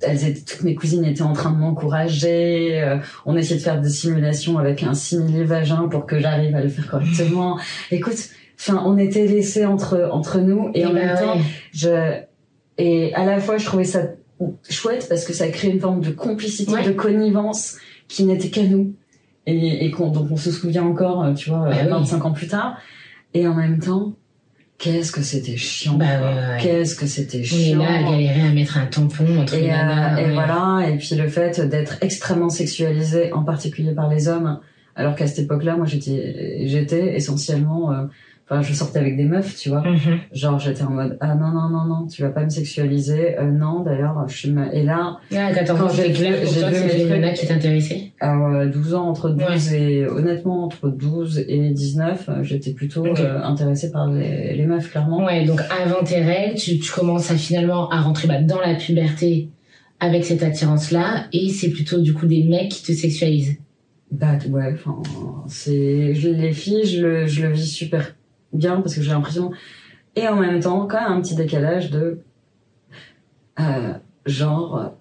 Elles 0.02 0.26
étaient, 0.26 0.41
toutes 0.41 0.63
mes 0.63 0.74
cousines 0.74 1.04
étaient 1.04 1.22
en 1.22 1.34
train 1.34 1.52
de 1.52 1.58
m'encourager. 1.58 2.82
Euh, 2.82 2.98
on 3.26 3.36
essayait 3.36 3.60
de 3.60 3.63
faire 3.63 3.82
des 3.82 3.89
simulations 3.89 4.58
avec 4.58 4.84
un 4.84 4.93
simili 4.93 5.43
vagin 5.43 5.88
pour 5.89 6.06
que 6.06 6.17
j'arrive 6.17 6.56
à 6.56 6.62
le 6.62 6.70
faire 6.70 6.88
correctement. 6.88 7.60
Écoute, 7.91 8.30
enfin, 8.58 8.82
on 8.86 8.98
était 8.98 9.28
laissés 9.28 9.65
entre 9.65 10.10
entre 10.12 10.39
nous 10.39 10.72
et, 10.74 10.86
en 10.86 10.93
même 10.93 11.10
bah 11.10 11.22
temps, 11.22 11.38
je 11.74 12.22
et 12.78 13.13
à 13.13 13.26
la 13.26 13.40
fois, 13.40 13.58
je 13.58 13.66
trouvais 13.66 13.84
ça 13.84 14.02
chouette 14.70 15.08
parce 15.10 15.26
que 15.26 15.34
ça 15.34 15.48
crée 15.50 15.70
une 15.70 15.80
forme 15.80 16.02
de 16.02 16.12
complicité, 16.12 16.72
de 16.84 16.92
connivence 16.92 17.78
qui 18.08 18.24
n'était 18.24 18.50
qu'à 18.50 18.63
nous. 18.63 18.94
Et, 19.46 19.86
et 19.86 19.90
donc 19.90 20.28
on 20.30 20.38
se 20.38 20.52
souvient 20.52 20.84
encore, 20.84 21.24
euh, 21.24 21.34
tu 21.34 21.50
vois, 21.50 21.70
25 21.70 22.26
ans 22.26 22.32
plus 22.34 22.48
tard. 22.48 22.78
Et 23.34 23.48
en 23.48 23.56
même 23.56 23.80
temps, 23.80 24.13
qu'est-ce 24.78 25.12
que 25.12 25.22
c'était 25.22 25.58
chiant. 25.58 25.94
Bah, 25.94 26.58
qu'est-ce 26.60 26.96
que 26.96 27.06
c'était 27.06 27.44
chiant. 27.44 27.80
On 27.80 27.84
est 27.84 27.86
là 27.86 27.98
à 27.98 28.12
galérer 28.12 28.42
à 28.42 28.52
mettre 28.52 28.78
un 28.78 28.86
tampon 28.86 29.40
entre 29.40 29.56
et, 29.56 29.72
euh, 29.72 30.16
et 30.18 30.34
voilà. 30.34 30.88
Et 30.90 30.98
puis 30.98 31.16
le 31.16 31.28
fait 31.30 31.62
d'être 31.62 31.98
extrêmement 32.02 32.50
sexualisé, 32.50 33.32
en 33.34 33.44
particulier 33.44 33.94
par 33.94 34.10
les 34.10 34.28
hommes, 34.28 34.60
alors 34.96 35.16
qu'à 35.16 35.28
cette 35.28 35.40
époque-là, 35.40 35.78
moi 35.78 35.86
j'étais, 35.86 36.68
j'étais 36.68 37.16
essentiellement 37.16 37.92
euh, 37.92 38.06
Enfin, 38.50 38.62
je 38.62 38.74
sortais 38.74 39.00
avec 39.00 39.18
des 39.18 39.26
meufs, 39.26 39.58
tu 39.58 39.68
vois. 39.68 39.82
Mhm. 39.82 40.20
Genre, 40.32 40.58
j'étais 40.58 40.84
en 40.84 40.92
mode, 40.92 41.18
ah 41.20 41.36
non, 41.36 41.50
non, 41.50 41.68
non, 41.68 41.84
non, 41.84 42.08
tu 42.08 42.22
vas 42.22 42.30
pas 42.30 42.46
me 42.46 42.50
sexualiser. 42.50 43.38
Euh, 43.38 43.52
non, 43.52 43.82
d'ailleurs, 43.82 44.24
je 44.30 44.38
suis... 44.38 44.56
Et 44.72 44.84
là... 44.84 45.18
Ah, 45.36 45.52
quand 45.66 45.90
j'ai 45.90 46.14
toi, 46.14 46.70
c'est 46.72 47.20
les 47.20 47.34
qui 47.34 47.46
t'intéressaient 47.46 48.14
À 48.22 48.66
12 48.66 48.94
ans, 48.94 49.10
entre 49.10 49.32
12 49.32 49.74
et... 49.74 50.08
Honnêtement, 50.08 50.64
entre 50.64 50.88
12 50.88 51.44
et 51.50 51.72
19, 51.72 52.30
euh, 52.30 52.44
j'étais 52.44 52.72
plutôt 52.72 53.06
euh, 53.06 53.42
intéressée 53.44 53.92
par 53.92 54.08
les, 54.10 54.56
les, 54.56 54.66
meufs, 54.66 54.90
clairement. 54.92 55.26
Ouais, 55.26 55.44
donc 55.44 55.60
avant 55.84 56.06
tes 56.06 56.22
règles, 56.22 56.56
tu, 56.56 56.80
tu 56.80 56.92
commences 56.94 57.30
à 57.30 57.36
finalement 57.36 57.90
à 57.90 58.00
rentrer 58.00 58.30
bah, 58.30 58.42
dans 58.42 58.62
la 58.62 58.76
puberté 58.76 59.50
avec 60.00 60.24
cette 60.24 60.44
attirance-là, 60.44 61.26
et 61.34 61.50
c'est 61.50 61.70
plutôt 61.70 62.00
du 62.00 62.14
coup 62.14 62.28
des 62.28 62.44
mecs 62.44 62.70
qui 62.70 62.84
te 62.84 62.92
sexualisent. 62.94 63.58
Bah 64.10 64.38
ouais, 64.50 64.74
enfin, 64.74 65.02
c'est... 65.48 66.14
Les 66.14 66.54
filles, 66.54 66.86
je 66.86 67.06
le, 67.06 67.28
je 67.28 67.46
le 67.46 67.52
vis 67.52 67.70
super 67.70 68.14
bien 68.58 68.82
parce 68.82 68.96
que 68.96 69.02
j'ai 69.02 69.12
l'impression. 69.12 69.52
Et 70.15 70.28
en 70.28 70.36
même 70.36 70.60
temps 70.60 70.88
quand 70.88 71.02
même 71.02 71.17
un 71.17 71.22
petit 71.22 71.36
décalage 71.36 71.91
de 71.91 72.22
euh, 73.60 73.93
genre 74.26 74.93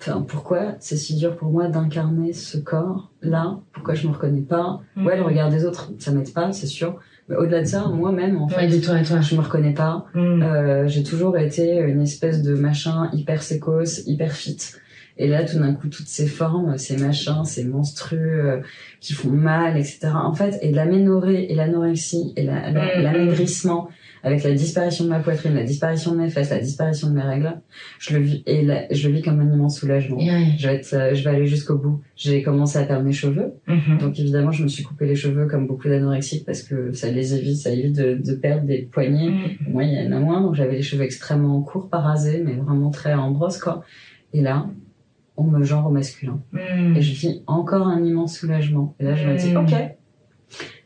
enfin 0.00 0.24
pourquoi 0.26 0.74
c'est 0.80 0.96
si 0.96 1.16
dur 1.16 1.36
pour 1.36 1.50
moi 1.50 1.68
d'incarner 1.68 2.32
ce 2.32 2.56
corps 2.56 3.10
là 3.20 3.58
pourquoi 3.72 3.94
je 3.94 4.06
me 4.08 4.12
reconnais 4.12 4.40
pas? 4.40 4.80
Mm. 4.96 5.06
ouais 5.06 5.16
le 5.16 5.22
regard 5.22 5.50
des 5.50 5.64
autres 5.64 5.92
ça 5.98 6.12
m'aide 6.12 6.32
pas 6.32 6.52
c'est 6.52 6.66
sûr. 6.66 6.98
Mais 7.28 7.36
au-delà 7.36 7.60
de 7.60 7.66
ça 7.66 7.86
moi-même 7.88 8.40
en 8.40 8.48
fait 8.48 8.80
toi. 8.80 9.00
je 9.02 9.34
me 9.36 9.40
reconnais 9.40 9.74
pas. 9.74 10.06
Mm. 10.14 10.42
euh, 10.42 10.88
j'ai 10.88 11.02
toujours 11.02 11.36
été 11.36 11.78
une 11.78 12.02
espèce 12.02 12.42
de 12.42 12.54
machin 12.54 13.10
hyper 13.12 13.42
sécos 13.42 14.00
hyper 14.06 14.32
fit 14.32 14.58
et 15.20 15.28
là, 15.28 15.44
tout 15.44 15.58
d'un 15.58 15.74
coup, 15.74 15.88
toutes 15.88 16.08
ces 16.08 16.26
formes, 16.26 16.78
ces 16.78 16.96
machins, 16.96 17.44
ces 17.44 17.64
monstrueux 17.64 18.50
euh, 18.50 18.60
qui 19.00 19.12
font 19.12 19.30
mal, 19.30 19.76
etc. 19.76 20.08
En 20.14 20.32
fait, 20.32 20.58
et 20.62 20.72
l'aménorrhée 20.72 21.52
et 21.52 21.54
l'anorexie 21.54 22.32
et 22.36 22.44
mm, 22.44 22.46
mm. 22.46 23.02
l'amaigrissement 23.02 23.90
avec 24.22 24.42
la 24.44 24.52
disparition 24.52 25.04
de 25.04 25.10
ma 25.10 25.20
poitrine, 25.20 25.54
la 25.54 25.64
disparition 25.64 26.12
de 26.12 26.18
mes 26.18 26.30
fesses, 26.30 26.50
la 26.50 26.58
disparition 26.58 27.08
de 27.08 27.14
mes 27.14 27.22
règles, 27.22 27.60
je 27.98 28.16
le 28.16 28.22
vis 28.22 28.42
et 28.46 28.66
je 28.90 29.08
le 29.08 29.14
vis 29.14 29.22
comme 29.22 29.40
un 29.40 29.52
immense 29.52 29.78
soulagement. 29.78 30.18
Je 30.20 30.66
vais 30.66 30.76
être, 30.76 30.92
euh, 30.94 31.14
je 31.14 31.22
vais 31.22 31.36
aller 31.36 31.46
jusqu'au 31.46 31.76
bout. 31.76 32.00
J'ai 32.16 32.42
commencé 32.42 32.78
à 32.78 32.84
perdre 32.84 33.04
mes 33.04 33.12
cheveux, 33.12 33.52
mhm. 33.66 33.98
donc 33.98 34.18
évidemment 34.18 34.52
je 34.52 34.62
me 34.62 34.68
suis 34.68 34.82
coupé 34.82 35.06
les 35.06 35.16
cheveux 35.16 35.46
comme 35.48 35.66
beaucoup 35.66 35.88
d'anorexiques 35.88 36.46
parce 36.46 36.62
que 36.62 36.92
ça 36.92 37.10
les 37.10 37.34
évite, 37.34 37.56
ça 37.56 37.70
évite 37.70 37.96
de, 37.96 38.14
de 38.14 38.34
perdre 38.34 38.64
des 38.64 38.88
poignets. 38.90 39.30
Mhm. 39.30 39.72
Moi 39.72 39.84
il 39.84 39.92
y 39.92 40.06
en 40.06 40.12
a 40.12 40.20
moins, 40.20 40.40
donc 40.40 40.54
j'avais 40.54 40.76
les 40.76 40.82
cheveux 40.82 41.04
extrêmement 41.04 41.60
courts, 41.60 41.90
pas 41.90 42.00
rasés, 42.00 42.42
mais 42.44 42.54
vraiment 42.54 42.90
très 42.90 43.12
en 43.12 43.30
brosse 43.30 43.58
quoi. 43.58 43.84
Et 44.32 44.42
là, 44.42 44.66
on 45.40 45.44
me 45.44 45.64
genre 45.64 45.86
au 45.86 45.90
masculin. 45.90 46.40
Mhm. 46.52 46.96
Et 46.96 47.02
je 47.02 47.12
vis 47.12 47.42
encore 47.46 47.86
un 47.86 48.04
immense 48.04 48.36
soulagement. 48.36 48.94
Et 49.00 49.04
là, 49.04 49.14
je 49.14 49.28
me 49.28 49.36
dis, 49.36 49.56
ok, 49.56 49.96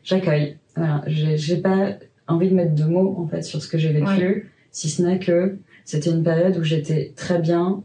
j'accueille. 0.03 0.57
Voilà, 0.75 1.03
j'ai 1.07 1.57
pas 1.57 1.97
envie 2.27 2.49
de 2.49 2.55
mettre 2.55 2.75
de 2.75 2.83
mots 2.83 3.15
en 3.17 3.27
fait 3.27 3.43
sur 3.43 3.61
ce 3.61 3.67
que 3.67 3.77
j'ai 3.77 3.93
vécu, 3.93 4.51
si 4.71 4.89
ce 4.89 5.01
n'est 5.01 5.19
que 5.19 5.57
c'était 5.85 6.09
une 6.09 6.23
période 6.23 6.57
où 6.57 6.63
j'étais 6.63 7.13
très 7.15 7.39
bien 7.39 7.83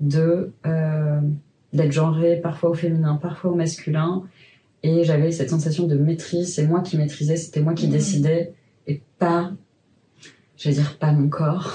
de 0.00 0.52
euh, 0.66 1.20
d'être 1.72 1.92
genrée 1.92 2.36
parfois 2.36 2.70
au 2.70 2.74
féminin, 2.74 3.18
parfois 3.20 3.52
au 3.52 3.54
masculin, 3.54 4.24
et 4.82 5.04
j'avais 5.04 5.32
cette 5.32 5.50
sensation 5.50 5.86
de 5.86 5.96
maîtrise. 5.96 6.54
C'est 6.54 6.66
moi 6.66 6.80
qui 6.80 6.96
maîtrisais, 6.96 7.36
c'était 7.36 7.60
moi 7.60 7.74
qui 7.74 7.86
mmh. 7.86 7.90
décidais, 7.90 8.52
et 8.86 9.00
pas, 9.18 9.52
je 10.56 10.68
vais 10.68 10.74
dire 10.74 10.98
pas 10.98 11.12
mon 11.12 11.28
corps. 11.28 11.72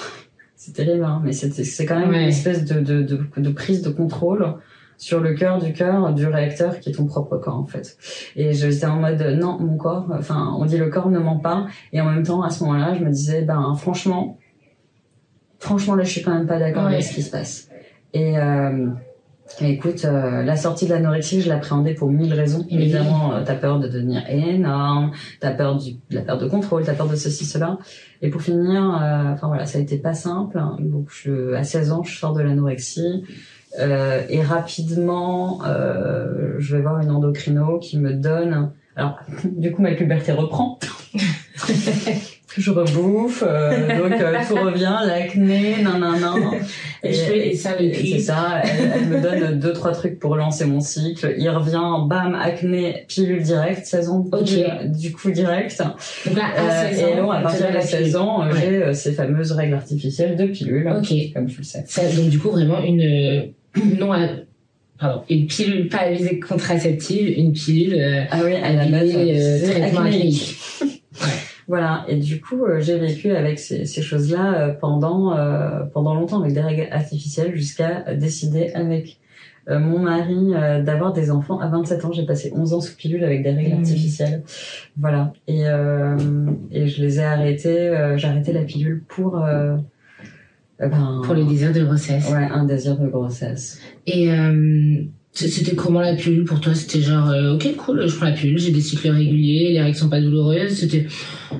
C'est 0.63 0.73
terrible, 0.73 1.03
hein, 1.03 1.19
mais 1.23 1.31
c'est 1.31 1.85
quand 1.87 1.99
même 1.99 2.13
une 2.13 2.27
espèce 2.27 2.65
de, 2.65 2.81
de, 2.81 3.01
de, 3.01 3.19
de 3.35 3.49
prise 3.49 3.81
de 3.81 3.89
contrôle 3.89 4.57
sur 4.95 5.19
le 5.19 5.33
cœur 5.33 5.57
du 5.57 5.73
cœur 5.73 6.13
du 6.13 6.27
réacteur 6.27 6.79
qui 6.79 6.91
est 6.91 6.93
ton 6.93 7.07
propre 7.07 7.37
corps 7.37 7.57
en 7.57 7.65
fait. 7.65 7.97
Et 8.35 8.53
j'étais 8.53 8.85
en 8.85 8.97
mode 8.97 9.19
non, 9.39 9.57
mon 9.59 9.75
corps, 9.75 10.05
enfin 10.15 10.55
on 10.59 10.65
dit 10.65 10.77
le 10.77 10.89
corps 10.89 11.09
ne 11.09 11.17
ment 11.17 11.39
pas 11.39 11.65
et 11.91 11.99
en 11.99 12.05
même 12.05 12.21
temps 12.21 12.43
à 12.43 12.51
ce 12.51 12.63
moment-là 12.63 12.93
je 12.93 13.03
me 13.03 13.09
disais 13.09 13.41
ben 13.41 13.73
franchement, 13.75 14.37
franchement 15.57 15.95
là 15.95 16.03
je 16.03 16.11
suis 16.11 16.21
quand 16.21 16.35
même 16.35 16.45
pas 16.45 16.59
d'accord 16.59 16.85
avec 16.85 17.01
ce 17.01 17.15
qui 17.15 17.23
se 17.23 17.31
passe. 17.31 17.67
Et 18.13 18.37
euh, 18.37 18.85
écoute, 19.59 20.05
euh, 20.05 20.43
la 20.43 20.55
sortie 20.55 20.85
de 20.85 20.91
l'anorexie, 20.91 21.41
je 21.41 21.49
l'appréhendais 21.49 21.93
pour 21.93 22.09
mille 22.09 22.33
raisons. 22.33 22.65
Évidemment, 22.69 23.33
euh, 23.33 23.43
t'as 23.45 23.55
peur 23.55 23.79
de 23.79 23.87
devenir 23.87 24.23
énorme, 24.29 25.11
t'as 25.39 25.51
peur 25.51 25.77
du, 25.77 25.93
de 26.09 26.15
la 26.15 26.21
perte 26.21 26.41
de 26.41 26.47
contrôle, 26.47 26.83
t'as 26.83 26.93
peur 26.93 27.07
de 27.07 27.15
ceci, 27.15 27.45
cela. 27.45 27.77
Et 28.21 28.29
pour 28.29 28.41
finir, 28.41 28.81
euh, 28.81 29.33
enfin 29.33 29.47
voilà, 29.47 29.65
ça 29.65 29.79
a 29.79 29.81
été 29.81 29.97
pas 29.97 30.13
simple. 30.13 30.61
Donc, 30.79 31.09
je, 31.09 31.53
à 31.53 31.63
16 31.63 31.91
ans, 31.91 32.03
je 32.03 32.17
sors 32.17 32.33
de 32.33 32.41
l'anorexie. 32.41 33.23
Euh, 33.79 34.23
et 34.29 34.41
rapidement, 34.41 35.61
euh, 35.65 36.55
je 36.59 36.75
vais 36.75 36.81
voir 36.81 36.99
une 36.99 37.11
endocrino 37.11 37.79
qui 37.79 37.97
me 37.99 38.13
donne. 38.13 38.71
Alors, 38.95 39.19
du 39.43 39.71
coup, 39.71 39.81
ma 39.81 39.93
puberté 39.93 40.31
reprend. 40.31 40.79
je 42.57 42.71
rebouffe, 42.71 43.43
euh, 43.45 43.97
donc 43.99 44.11
euh, 44.19 44.37
tout 44.47 44.55
revient, 44.55 44.95
l'acné, 45.05 45.77
nan 45.81 45.99
nan 45.99 46.19
nan. 46.19 46.39
Et, 47.03 47.09
et, 47.09 47.55
ça, 47.55 47.71
c'est 47.79 48.19
ça. 48.19 48.61
Elle, 48.63 49.07
me 49.07 49.19
donne 49.19 49.59
deux 49.59 49.73
trois 49.73 49.91
trucs 49.91 50.19
pour 50.19 50.35
lancer 50.35 50.65
mon 50.65 50.79
cycle. 50.79 51.33
Il 51.35 51.49
revient, 51.49 52.07
bam, 52.07 52.35
acné, 52.35 53.05
pilule 53.07 53.41
directe, 53.41 53.87
16 53.87 54.09
ans 54.09 54.29
du, 54.85 55.11
coup 55.11 55.31
direct. 55.31 55.81
Donc 56.25 56.37
là, 56.37 56.43
à 56.55 56.93
16 56.93 57.03
ans, 57.03 57.07
et 57.07 57.15
donc 57.17 57.33
à 57.33 57.41
partir 57.41 57.73
de 57.73 57.81
16 57.81 58.15
ans, 58.17 58.43
j'ai 58.51 58.93
ces 58.93 59.13
fameuses 59.13 59.51
règles 59.53 59.73
artificielles 59.73 60.35
de 60.35 60.45
pilule, 60.45 60.83
comme 61.33 61.47
tu 61.47 61.57
le 61.57 61.63
sais. 61.63 61.83
Ça, 61.87 62.03
donc 62.15 62.29
du 62.29 62.37
coup 62.37 62.51
vraiment 62.51 62.83
une 62.83 63.51
non 63.99 64.11
pardon, 65.01 65.23
une 65.29 65.47
pilule 65.47 65.89
pas 65.89 65.97
à 65.97 66.11
visée 66.11 66.39
contraceptive, 66.39 67.27
une 67.37 67.53
pilule 67.53 67.95
euh, 67.95 68.23
ah 68.29 68.41
oui, 68.45 68.53
à 68.55 68.73
la 68.73 68.85
base 68.85 69.11
euh, 69.15 69.71
traitement 69.71 70.01
acnéique. 70.01 70.57
Voilà, 71.67 72.05
et 72.07 72.17
du 72.17 72.41
coup, 72.41 72.65
euh, 72.65 72.79
j'ai 72.79 72.97
vécu 72.97 73.31
avec 73.31 73.59
ces, 73.59 73.85
ces 73.85 74.01
choses-là 74.01 74.53
euh, 74.53 74.73
pendant 74.73 75.35
pendant 75.93 76.15
longtemps 76.15 76.41
avec 76.41 76.53
des 76.53 76.61
règles 76.61 76.87
artificielles 76.91 77.55
jusqu'à 77.55 78.13
décider 78.15 78.71
avec 78.73 79.19
mon 79.69 79.99
mari 79.99 80.53
d'avoir 80.83 81.13
des 81.13 81.29
enfants 81.29 81.59
à 81.59 81.67
27 81.67 82.03
ans. 82.05 82.11
J'ai 82.11 82.25
passé 82.25 82.51
11 82.55 82.73
ans 82.73 82.81
sous 82.81 82.95
pilule 82.95 83.23
avec 83.23 83.43
des 83.43 83.51
règles 83.51 83.75
mmh. 83.75 83.79
artificielles. 83.79 84.43
Voilà, 84.97 85.33
et 85.47 85.61
et 86.71 86.87
je 86.87 87.01
les 87.01 87.19
ai 87.19 87.23
arrêtées. 87.23 88.15
j'ai 88.17 88.27
arrêté 88.27 88.53
la 88.53 88.63
pilule 88.63 89.03
pour 89.07 89.45
euh, 90.81 90.87
ben, 90.87 91.21
pour 91.23 91.35
le 91.35 91.43
désir 91.45 91.71
de 91.73 91.83
grossesse. 91.83 92.29
Ouais, 92.31 92.47
un 92.51 92.65
désir 92.65 92.97
de 92.97 93.07
grossesse. 93.07 93.79
Et 94.07 94.31
euh, 94.31 95.03
c'était 95.33 95.75
comment 95.75 96.01
la 96.01 96.15
pilule 96.15 96.43
pour 96.43 96.59
toi? 96.59 96.75
C'était 96.75 97.01
genre, 97.01 97.29
euh, 97.29 97.55
ok, 97.55 97.75
cool, 97.77 98.07
je 98.07 98.15
prends 98.15 98.25
la 98.25 98.33
pilule, 98.33 98.57
j'ai 98.57 98.71
des 98.71 98.81
cycles 98.81 99.09
réguliers, 99.09 99.71
les 99.71 99.81
règles 99.81 99.97
sont 99.97 100.09
pas 100.09 100.19
douloureuses. 100.19 100.73
C'était 100.73 101.07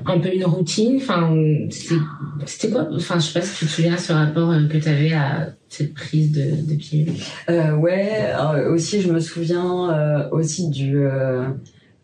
un 0.04 0.18
peu 0.18 0.34
une 0.34 0.44
routine. 0.44 0.96
Enfin, 0.96 1.34
c'était 1.70 2.70
quoi? 2.70 2.88
Enfin, 2.94 3.18
je 3.18 3.26
sais 3.26 3.38
pas 3.38 3.44
si 3.44 3.58
tu 3.58 3.66
te 3.66 3.70
souviens 3.70 3.96
ce 3.96 4.12
rapport 4.12 4.52
que 4.70 4.76
tu 4.76 4.88
avais 4.88 5.12
à 5.12 5.54
cette 5.68 5.94
prise 5.94 6.32
de, 6.32 6.70
de 6.70 6.76
pilule. 6.76 7.14
Euh, 7.48 7.74
ouais, 7.76 8.32
aussi 8.70 9.00
je 9.00 9.10
me 9.10 9.20
souviens 9.20 10.28
aussi 10.30 10.68
du 10.68 11.06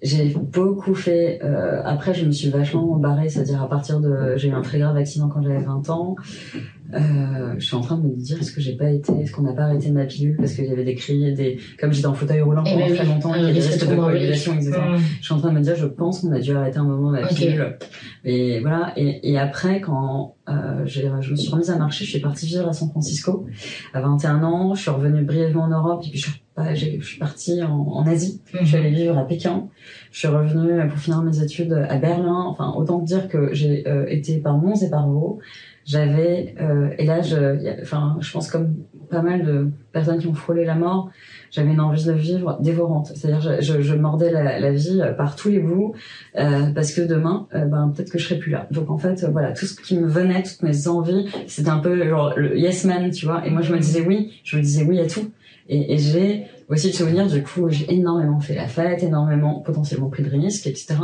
j'ai 0.01 0.35
beaucoup 0.35 0.95
fait. 0.95 1.41
Euh, 1.43 1.83
après, 1.85 2.15
je 2.15 2.25
me 2.25 2.31
suis 2.31 2.51
vachement 2.51 2.97
barrée, 2.97 3.29
c'est-à-dire 3.29 3.63
à 3.63 3.69
partir 3.69 4.01
de, 4.01 4.37
j'ai 4.37 4.49
eu 4.49 4.53
un 4.53 4.63
très 4.63 4.79
grave 4.79 4.97
accident 4.97 5.29
quand 5.29 5.43
j'avais 5.43 5.59
20 5.59 5.91
ans. 5.91 6.17
Euh, 6.95 7.55
je 7.59 7.67
suis 7.67 7.77
en 7.77 7.83
train 7.83 7.99
de 7.99 8.07
me 8.07 8.17
dire 8.17 8.39
est-ce 8.41 8.53
que 8.53 8.61
j'ai 8.63 8.75
pas 8.75 8.91
été, 8.91 9.13
est-ce 9.21 9.33
qu'on 9.33 9.43
n'a 9.43 9.53
pas 9.53 9.65
arrêté 9.65 9.91
ma 9.91 10.07
pilule 10.07 10.37
parce 10.39 10.55
qu'il 10.55 10.65
y 10.65 10.73
avait 10.73 10.85
des 10.85 10.95
cris, 10.95 11.35
des, 11.35 11.59
comme 11.79 11.93
j'étais 11.93 12.07
en 12.07 12.15
fauteuil 12.15 12.41
roulant 12.41 12.65
eh 12.67 12.71
pendant 12.71 12.87
ben 12.87 12.95
très 12.95 13.05
longtemps, 13.05 13.35
il 13.35 13.43
y 13.43 13.45
avait 13.45 13.53
des 13.53 13.61
risques 13.61 13.89
de 13.89 13.95
coagulation, 13.95 14.55
etc. 14.55 14.73
Je 15.21 15.25
suis 15.25 15.35
en 15.35 15.39
train 15.39 15.51
de 15.51 15.59
me 15.59 15.61
dire, 15.61 15.77
je 15.77 15.87
pense 15.87 16.21
qu'on 16.21 16.33
a 16.33 16.41
dû 16.41 16.57
arrêter 16.57 16.79
un 16.79 16.85
moment 16.85 17.11
ma 17.11 17.27
pilule. 17.27 17.77
Et 18.25 18.61
voilà. 18.61 18.93
Et, 18.97 19.33
et 19.33 19.39
après, 19.39 19.81
quand 19.83 20.37
euh, 20.49 20.87
je 20.87 21.31
me 21.31 21.37
suis 21.37 21.51
remise 21.51 21.71
à 21.71 21.77
marcher, 21.77 22.05
je 22.05 22.11
suis 22.11 22.21
partie 22.21 22.47
vivre 22.47 22.67
à 22.67 22.73
San 22.73 22.89
Francisco 22.89 23.47
à 23.93 24.01
21 24.01 24.43
ans. 24.43 24.75
Je 24.75 24.81
suis 24.81 24.91
revenue 24.91 25.25
brièvement 25.25 25.65
en 25.65 25.69
Europe 25.69 26.03
et 26.07 26.11
puis 26.11 26.19
je 26.19 26.31
suis 26.31 26.43
je 26.75 27.01
suis 27.01 27.19
partie 27.19 27.63
en, 27.63 27.71
en 27.71 28.07
Asie. 28.07 28.41
Je 28.53 28.65
suis 28.65 28.77
allée 28.77 28.91
vivre 28.91 29.17
à 29.17 29.25
Pékin. 29.25 29.69
Je 30.11 30.19
suis 30.19 30.29
revenue 30.29 30.89
pour 30.89 30.99
finir 30.99 31.23
mes 31.23 31.41
études 31.41 31.73
à 31.73 31.97
Berlin. 31.99 32.45
Enfin, 32.49 32.73
autant 32.77 32.99
dire 32.99 33.29
que 33.29 33.55
j'ai 33.55 33.87
euh, 33.87 34.07
été 34.09 34.39
par 34.39 34.59
Mons 34.59 34.83
et 34.83 34.91
par 34.91 35.09
Vaux. 35.09 35.39
J'avais 35.89 36.55
euh, 36.61 36.91
et 36.99 37.07
là, 37.07 37.23
je, 37.23 37.81
enfin, 37.81 38.19
je 38.21 38.31
pense 38.31 38.51
comme 38.51 38.75
pas 39.09 39.23
mal 39.23 39.43
de 39.43 39.71
personnes 39.91 40.19
qui 40.19 40.27
ont 40.27 40.35
frôlé 40.35 40.67
la 40.67 40.75
mort, 40.75 41.09
j'avais 41.51 41.71
une 41.71 41.81
envie 41.81 42.05
de 42.05 42.13
vivre 42.13 42.59
dévorante. 42.61 43.13
C'est-à-dire, 43.15 43.63
je, 43.63 43.81
je, 43.81 43.95
mordais 43.95 44.31
la, 44.31 44.61
la, 44.61 44.71
vie 44.71 45.01
par 45.17 45.35
tous 45.35 45.49
les 45.49 45.61
bouts 45.61 45.95
euh, 46.37 46.67
parce 46.75 46.93
que 46.93 47.01
demain, 47.01 47.47
euh, 47.55 47.65
ben 47.65 47.91
peut-être 47.97 48.11
que 48.11 48.19
je 48.19 48.29
serais 48.29 48.39
plus 48.39 48.51
là. 48.51 48.69
Donc 48.71 48.91
en 48.91 48.99
fait, 48.99 49.25
voilà, 49.33 49.53
tout 49.53 49.65
ce 49.65 49.81
qui 49.81 49.99
me 49.99 50.07
venait, 50.07 50.43
toutes 50.43 50.63
mes 50.63 50.89
envies, 50.89 51.27
c'était 51.47 51.71
un 51.71 51.79
peu 51.79 52.07
genre 52.07 52.35
le 52.37 52.59
yes 52.59 52.85
man, 52.85 53.11
tu 53.11 53.25
vois. 53.25 53.47
Et 53.47 53.51
moi, 53.51 53.63
je 53.63 53.73
me 53.73 53.79
disais 53.79 54.03
oui, 54.03 54.39
je 54.45 54.59
me 54.59 54.63
disais 54.63 54.85
oui 54.85 55.01
à 55.01 55.07
tout. 55.07 55.31
Et, 55.71 55.95
et 55.95 55.99
j'ai 55.99 56.45
aussi 56.69 56.89
le 56.89 56.93
souvenir, 56.93 57.27
du 57.27 57.43
coup, 57.43 57.71
j'ai 57.71 57.91
énormément 57.95 58.41
fait 58.41 58.55
la 58.55 58.67
fête, 58.67 59.03
énormément 59.03 59.61
potentiellement 59.61 60.11
pris 60.11 60.23
de 60.23 60.29
risques, 60.29 60.67
etc. 60.67 60.97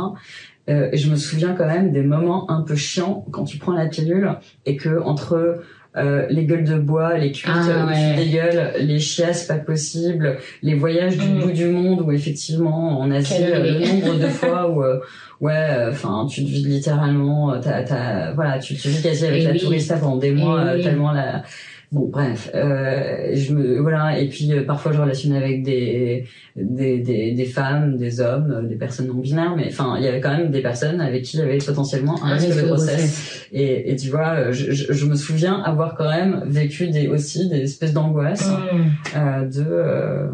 Euh, 0.67 0.89
et 0.91 0.97
je 0.97 1.09
me 1.11 1.15
souviens 1.15 1.53
quand 1.53 1.67
même 1.67 1.91
des 1.91 2.01
moments 2.01 2.49
un 2.49 2.61
peu 2.61 2.75
chiants 2.75 3.25
quand 3.31 3.43
tu 3.43 3.57
prends 3.57 3.73
la 3.73 3.85
pilule 3.85 4.31
et 4.65 4.77
que 4.77 4.99
entre 5.01 5.61
euh, 5.97 6.25
les 6.29 6.45
gueules 6.45 6.65
de 6.65 6.77
bois, 6.77 7.17
les 7.17 7.31
cuites 7.31 7.53
ah, 7.55 7.87
les 8.17 8.29
gueules, 8.29 8.73
les 8.79 8.99
chiasses 8.99 9.45
pas 9.45 9.55
possible, 9.55 10.37
les 10.61 10.75
voyages 10.75 11.17
du 11.17 11.25
mm. 11.25 11.39
bout 11.39 11.51
du 11.51 11.67
monde 11.67 12.01
où 12.01 12.11
effectivement 12.11 12.99
en 12.99 13.09
Asie 13.11 13.35
euh, 13.39 13.79
le 13.79 13.79
nombre 13.79 14.19
de 14.19 14.27
fois 14.27 14.69
où 14.69 14.83
euh, 14.83 14.99
ouais 15.39 15.87
enfin 15.89 16.27
tu 16.29 16.43
te 16.43 16.49
vis 16.49 16.65
littéralement 16.65 17.57
t'as, 17.61 17.83
t'as 17.83 18.33
voilà 18.33 18.59
tu 18.59 18.75
te 18.75 18.87
vis 18.89 19.01
quasi 19.01 19.25
avec 19.25 19.43
la 19.43 19.57
tourista 19.57 19.95
pendant 19.95 20.17
des 20.17 20.31
mois 20.31 20.73
tellement 20.83 21.13
la 21.13 21.43
Bon, 21.91 22.09
bref, 22.09 22.49
euh, 22.55 23.31
je 23.33 23.53
me 23.53 23.79
voilà 23.79 24.19
et 24.19 24.27
puis 24.27 24.51
euh, 24.51 24.63
parfois 24.63 24.91
je 24.91 24.99
relationne 24.99 25.33
avec 25.33 25.63
des, 25.63 26.25
des 26.55 26.99
des, 26.99 27.31
des 27.31 27.45
femmes, 27.45 27.97
des 27.97 28.21
hommes, 28.21 28.51
euh, 28.51 28.67
des 28.67 28.75
personnes 28.75 29.07
non 29.07 29.15
binaires, 29.15 29.55
mais 29.55 29.67
enfin 29.67 29.95
il 29.97 30.03
y 30.03 30.07
avait 30.07 30.19
quand 30.19 30.35
même 30.35 30.49
des 30.49 30.61
personnes 30.61 30.99
avec 30.99 31.23
qui 31.23 31.37
il 31.37 31.41
y 31.41 31.43
avait 31.43 31.57
potentiellement 31.59 32.23
un 32.23 32.35
risque 32.35 32.57
de 32.57 32.67
grossesse. 32.67 33.47
Et, 33.51 33.91
et 33.91 33.95
tu 33.95 34.09
vois, 34.09 34.51
je, 34.51 34.71
je, 34.71 35.05
me 35.05 35.15
souviens 35.15 35.61
avoir 35.61 35.95
quand 35.95 36.09
même 36.09 36.43
vécu 36.47 36.87
des 36.87 37.07
aussi 37.07 37.47
des 37.49 37.61
espèces 37.61 37.93
d'angoisse 37.93 38.49
mmh. 38.49 39.17
euh, 39.17 39.45
de 39.45 39.65
euh, 39.67 40.27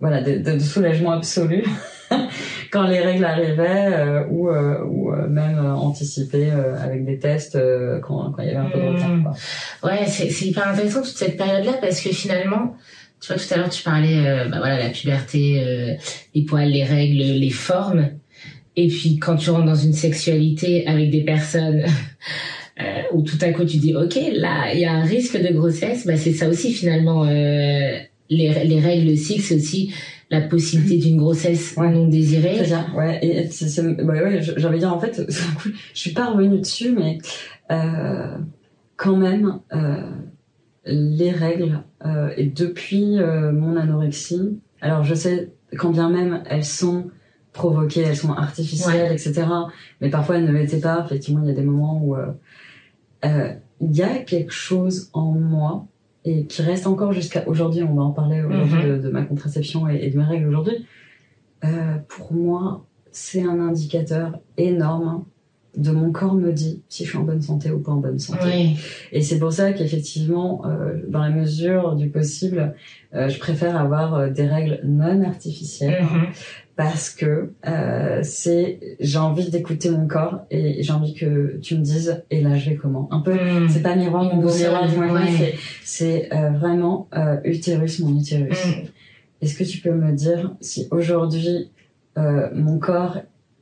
voilà 0.00 0.22
de, 0.22 0.38
de, 0.38 0.52
de 0.54 0.58
soulagement 0.58 1.12
absolu. 1.12 1.62
quand 2.70 2.86
les 2.86 3.00
règles 3.00 3.24
arrivaient 3.24 3.86
euh, 3.92 4.24
ou, 4.28 4.48
euh, 4.48 4.84
ou 4.84 5.12
euh, 5.12 5.28
même 5.28 5.58
anticiper 5.58 6.50
avec 6.50 7.04
des 7.04 7.18
tests 7.18 7.58
quand, 8.02 8.32
quand 8.32 8.42
il 8.42 8.48
y 8.48 8.50
avait 8.50 8.66
un 8.66 8.70
peu 8.70 8.78
de 8.78 8.86
retard. 8.86 9.08
Mmh. 9.10 9.22
Quoi. 9.22 9.90
Ouais, 9.90 10.06
c'est 10.06 10.46
hyper 10.46 10.68
intéressant 10.68 11.02
toute 11.02 11.16
cette 11.16 11.36
période-là 11.36 11.74
parce 11.80 12.00
que 12.00 12.10
finalement, 12.10 12.76
tu 13.20 13.32
vois, 13.32 13.42
tout 13.42 13.54
à 13.54 13.56
l'heure 13.56 13.70
tu 13.70 13.82
parlais, 13.82 14.46
bah 14.50 14.58
voilà, 14.58 14.78
la 14.78 14.90
puberté, 14.90 15.98
les 16.34 16.42
poils, 16.42 16.70
les 16.70 16.84
règles, 16.84 17.18
les 17.18 17.50
formes. 17.50 18.10
Et 18.76 18.88
puis 18.88 19.18
quand 19.18 19.36
tu 19.36 19.50
rentres 19.50 19.64
dans 19.64 19.74
une 19.74 19.94
sexualité 19.94 20.86
avec 20.86 21.10
des 21.10 21.22
personnes 21.22 21.84
euh, 22.80 23.02
où 23.12 23.22
tout 23.22 23.38
à 23.40 23.50
coup 23.50 23.64
tu 23.64 23.78
dis 23.78 23.94
ok 23.94 24.18
là 24.34 24.72
il 24.74 24.80
y 24.80 24.84
a 24.84 24.92
un 24.92 25.04
risque 25.04 25.40
de 25.40 25.52
grossesse, 25.52 26.06
bah 26.06 26.16
c'est 26.16 26.32
ça 26.32 26.48
aussi 26.48 26.72
finalement. 26.72 27.24
Euh, 27.24 27.98
les, 28.28 28.48
les 28.64 28.80
règles 28.80 29.10
le 29.10 29.16
cycle 29.16 29.42
c'est 29.42 29.54
aussi 29.54 29.94
la 30.30 30.40
possibilité 30.40 30.98
d'une 30.98 31.18
grossesse 31.18 31.76
non 31.76 32.08
désirée. 32.08 32.56
C'est 32.58 32.66
ça, 32.66 32.86
ouais. 32.96 33.18
Et 33.22 33.48
c'est, 33.50 33.80
ouais, 33.80 34.22
ouais, 34.22 34.40
j'avais 34.40 34.78
dire 34.78 34.92
en 34.92 34.98
fait, 34.98 35.22
je 35.28 35.98
suis 35.98 36.12
pas 36.12 36.30
revenue 36.30 36.58
dessus, 36.58 36.90
mais 36.90 37.18
euh, 37.70 38.36
quand 38.96 39.16
même, 39.16 39.60
euh, 39.72 40.10
les 40.84 41.30
règles 41.30 41.82
euh, 42.04 42.30
et 42.36 42.46
depuis 42.46 43.16
mon 43.16 43.76
anorexie, 43.76 44.60
alors 44.80 45.02
je 45.02 45.14
sais 45.14 45.52
quand 45.76 45.90
bien 45.90 46.08
même 46.10 46.42
elles 46.48 46.64
sont 46.64 47.10
provoquées, 47.52 48.02
elles 48.02 48.16
sont 48.16 48.32
artificielles, 48.32 49.10
etc. 49.12 49.46
Mais 50.00 50.10
parfois 50.10 50.36
elles 50.36 50.44
ne 50.44 50.52
l'étaient 50.52 50.80
pas. 50.80 51.02
Effectivement, 51.04 51.40
il 51.42 51.48
y 51.48 51.50
a 51.50 51.54
des 51.54 51.62
moments 51.62 52.00
où 52.04 52.16
il 53.24 53.96
y 53.96 54.02
a 54.02 54.18
quelque 54.18 54.52
chose 54.52 55.10
en 55.12 55.32
moi 55.32 55.86
et 56.26 56.44
qui 56.44 56.60
reste 56.60 56.86
encore 56.86 57.12
jusqu'à 57.12 57.48
aujourd'hui. 57.48 57.82
On 57.82 57.94
va 57.94 58.02
en 58.02 58.10
parler 58.10 58.42
aujourd'hui 58.42 58.82
mm-hmm. 58.82 59.00
de, 59.00 59.08
ma 59.08 59.22
contraception 59.22 59.88
et, 59.88 60.10
de 60.10 60.18
mes 60.18 60.24
règles 60.24 60.48
aujourd'hui. 60.48 60.86
pour 62.08 62.34
moi, 62.34 62.84
c'est 63.12 63.42
un 63.42 63.58
indicateur 63.60 64.38
énorme 64.58 65.24
de 65.76 65.90
mon 65.90 66.10
corps 66.10 66.34
me 66.34 66.52
dit 66.52 66.82
si 66.88 67.04
je 67.04 67.10
suis 67.10 67.18
en 67.18 67.22
bonne 67.22 67.42
santé 67.42 67.70
ou 67.70 67.78
pas 67.80 67.92
en 67.92 67.96
bonne 67.96 68.18
santé. 68.18 68.76
Et 69.12 69.22
c'est 69.22 69.38
pour 69.38 69.52
ça 69.52 69.72
qu'effectivement, 69.72 70.62
euh, 70.64 71.02
dans 71.08 71.20
la 71.20 71.30
mesure 71.30 71.96
du 71.96 72.08
possible, 72.08 72.74
euh, 73.14 73.28
je 73.28 73.38
préfère 73.38 73.76
avoir 73.76 74.14
euh, 74.14 74.30
des 74.30 74.46
règles 74.46 74.80
non 74.84 75.22
artificielles 75.22 76.02
mm-hmm. 76.02 76.65
Parce 76.76 77.10
que 77.10 77.52
euh, 77.66 78.20
c'est 78.22 78.96
j'ai 79.00 79.18
envie 79.18 79.50
d'écouter 79.50 79.90
mon 79.90 80.06
corps 80.06 80.40
et 80.50 80.82
j'ai 80.82 80.92
envie 80.92 81.14
que 81.14 81.58
tu 81.62 81.76
me 81.76 81.82
dises 81.82 82.22
et 82.30 82.40
là 82.42 82.56
je 82.56 82.70
vais 82.70 82.76
comment. 82.76 83.08
Un 83.10 83.20
peu, 83.20 83.34
mm. 83.34 83.68
c'est 83.68 83.82
pas 83.82 83.96
miroir 83.96 84.24
mon 84.24 84.36
beau 84.36 84.52
miroir, 84.54 84.88
c'est 85.36 85.54
c'est 85.82 86.28
vraiment 86.52 87.08
utérus 87.44 88.00
mon 88.00 88.18
utérus. 88.18 88.66
Mm. 88.66 88.88
Est-ce 89.42 89.56
que 89.56 89.64
tu 89.64 89.78
peux 89.78 89.92
me 89.92 90.12
dire 90.12 90.54
si 90.60 90.86
aujourd'hui 90.90 91.70
mon 92.16 92.78
corps 92.78 93.18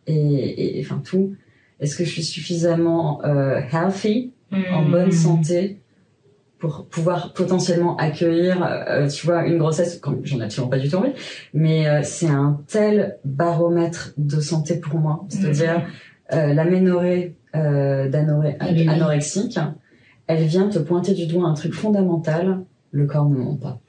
et, 0.07 0.79
et 0.79 0.85
enfin 0.85 1.01
tout 1.05 1.35
est-ce 1.81 1.97
que 1.97 2.05
je 2.05 2.11
suis 2.11 2.23
suffisamment 2.23 3.23
euh, 3.25 3.61
healthy, 3.73 4.33
en 4.53 4.85
hmm. 4.85 4.91
bonne 4.91 5.13
santé, 5.13 5.81
pour 6.59 6.87
pouvoir 6.87 7.33
potentiellement 7.35 7.97
accueillir, 7.97 8.65
euh, 8.65 9.09
tu 9.09 9.27
vois, 9.27 9.47
une 9.47 9.59
grossesse, 9.59 10.01
j'en 10.23 10.41
ai 10.41 10.45
absolument 10.45 10.71
pas 10.71 10.79
du 10.79 10.89
tout 10.89 10.97
envie, 10.97 11.13
mais 11.53 11.87
euh, 11.87 12.01
c'est 12.03 12.29
un 12.29 12.61
tel 12.67 13.19
baromètre 13.25 14.15
de 14.17 14.41
santé 14.41 14.77
pour 14.77 14.99
moi. 14.99 15.25
C'est-à-dire, 15.29 15.81
hmm. 15.81 16.35
euh, 16.35 16.55
l'aménorrhée 16.55 17.37
euh, 17.55 18.11
anorexique, 18.89 19.59
elle 20.27 20.45
vient 20.45 20.69
te 20.69 20.79
pointer 20.79 21.13
du 21.13 21.27
doigt 21.27 21.47
un 21.47 21.55
truc 21.55 21.75
fondamental, 21.75 22.65
le 22.95 23.07
corps 23.07 23.29
ne 23.29 23.37
ment 23.37 23.57
pas. 23.57 23.81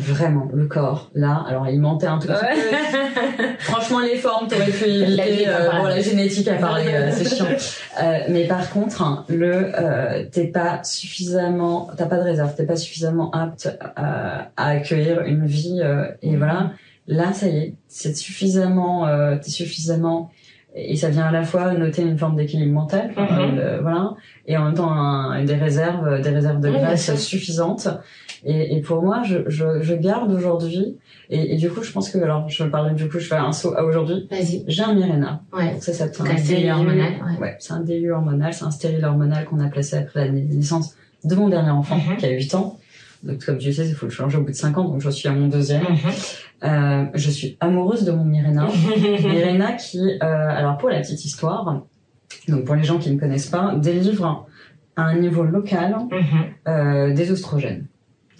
Vraiment, 0.00 0.48
le 0.54 0.66
corps, 0.66 1.10
là, 1.14 1.44
alors 1.46 1.68
il 1.68 1.78
mentait 1.80 2.06
un 2.06 2.18
tout 2.18 2.28
petit 2.28 2.40
peu. 2.40 3.44
Franchement, 3.58 4.00
les 4.00 4.16
formes, 4.16 4.48
t'aurais 4.48 4.70
pu 4.70 4.84
éviter. 4.84 5.46
Euh, 5.46 5.70
bon, 5.70 5.84
la 5.84 6.00
génétique 6.00 6.48
a 6.48 6.54
parlé, 6.54 6.86
euh, 6.88 7.10
c'est 7.12 7.36
chiant. 7.36 7.46
Euh, 8.02 8.18
mais 8.28 8.48
par 8.48 8.70
contre, 8.70 9.02
hein, 9.02 9.24
le, 9.28 9.70
euh, 9.78 10.24
t'es 10.28 10.48
pas 10.48 10.82
suffisamment, 10.82 11.88
t'as 11.96 12.06
pas 12.06 12.16
de 12.16 12.22
réserve, 12.22 12.52
t'es 12.56 12.66
pas 12.66 12.74
suffisamment 12.74 13.30
apte 13.30 13.68
à, 13.94 14.48
à 14.56 14.68
accueillir 14.70 15.20
une 15.20 15.46
vie. 15.46 15.80
Euh, 15.80 16.06
et 16.20 16.32
mhm. 16.32 16.38
voilà, 16.38 16.72
là, 17.06 17.32
ça 17.32 17.46
y 17.46 17.56
est, 17.56 17.74
c'est 17.86 18.16
suffisamment, 18.16 19.06
t'es 19.40 19.50
suffisamment 19.50 20.32
et 20.74 20.96
ça 20.96 21.08
vient 21.08 21.26
à 21.26 21.30
la 21.30 21.44
fois 21.44 21.72
noter 21.74 22.02
une 22.02 22.18
forme 22.18 22.34
d'équilibre 22.34 22.72
mental, 22.72 23.12
mhm. 23.16 23.78
voilà, 23.80 24.14
et 24.48 24.56
en 24.56 24.64
même 24.64 24.74
temps 24.74 24.90
un, 24.90 25.44
des 25.44 25.54
réserves, 25.54 26.20
des 26.20 26.30
réserves 26.30 26.58
de 26.58 26.70
graisse 26.70 27.14
suffisantes. 27.14 27.88
Et, 28.44 28.76
et, 28.76 28.80
pour 28.82 29.02
moi, 29.02 29.22
je, 29.24 29.38
je, 29.46 29.80
je 29.80 29.94
garde 29.94 30.30
aujourd'hui, 30.30 30.98
et, 31.30 31.54
et, 31.54 31.56
du 31.56 31.70
coup, 31.70 31.82
je 31.82 31.90
pense 31.92 32.10
que, 32.10 32.18
alors, 32.18 32.48
je 32.48 32.64
parle 32.64 32.94
du 32.94 33.08
coup, 33.08 33.18
je 33.18 33.26
fais 33.26 33.36
un 33.36 33.52
saut 33.52 33.74
à 33.74 33.84
aujourd'hui. 33.84 34.26
Vas-y. 34.30 34.64
J'ai 34.66 34.82
un 34.82 34.94
Mirena. 34.94 35.42
Ouais. 35.52 35.72
Donc 35.72 35.82
ça, 35.82 35.92
c'est 35.94 36.20
un 36.20 36.34
délire 36.34 36.76
hormonal. 36.76 37.12
Ouais, 37.12 37.40
ouais 37.40 37.56
c'est 37.58 37.72
un 37.72 37.80
délire 37.80 38.16
hormonal, 38.16 38.52
c'est 38.52 38.64
un 38.64 38.70
stérile 38.70 39.04
hormonal 39.04 39.46
qu'on 39.46 39.60
a 39.60 39.68
placé 39.68 39.96
après 39.96 40.26
la 40.26 40.32
naissance 40.32 40.94
de 41.24 41.34
mon 41.34 41.48
dernier 41.48 41.70
enfant, 41.70 41.96
mhm. 41.96 42.16
qui 42.18 42.26
a 42.26 42.30
8 42.30 42.54
ans. 42.54 42.78
Donc, 43.22 43.42
comme 43.44 43.56
tu 43.56 43.72
sais, 43.72 43.88
il 43.88 43.94
faut 43.94 44.06
le 44.06 44.12
changer 44.12 44.36
au 44.36 44.42
bout 44.42 44.50
de 44.50 44.56
5 44.56 44.76
ans, 44.76 44.84
donc 44.84 45.00
je 45.00 45.08
suis 45.08 45.28
à 45.28 45.32
mon 45.32 45.48
deuxième. 45.48 45.82
Mhm. 45.82 45.98
Euh, 46.64 47.04
je 47.14 47.30
suis 47.30 47.56
amoureuse 47.60 48.04
de 48.04 48.12
mon 48.12 48.24
Mirena. 48.24 48.68
Mirena 49.22 49.72
qui, 49.72 49.98
euh, 49.98 50.18
alors 50.20 50.76
pour 50.76 50.90
la 50.90 51.00
petite 51.00 51.24
histoire, 51.24 51.82
donc 52.48 52.64
pour 52.64 52.74
les 52.74 52.84
gens 52.84 52.98
qui 52.98 53.10
ne 53.10 53.18
connaissent 53.18 53.48
pas, 53.48 53.74
délivre 53.76 54.46
à 54.96 55.02
un 55.02 55.18
niveau 55.18 55.44
local 55.44 55.96
mhm. 56.10 56.18
euh, 56.68 57.14
des 57.14 57.30
oestrogènes 57.30 57.86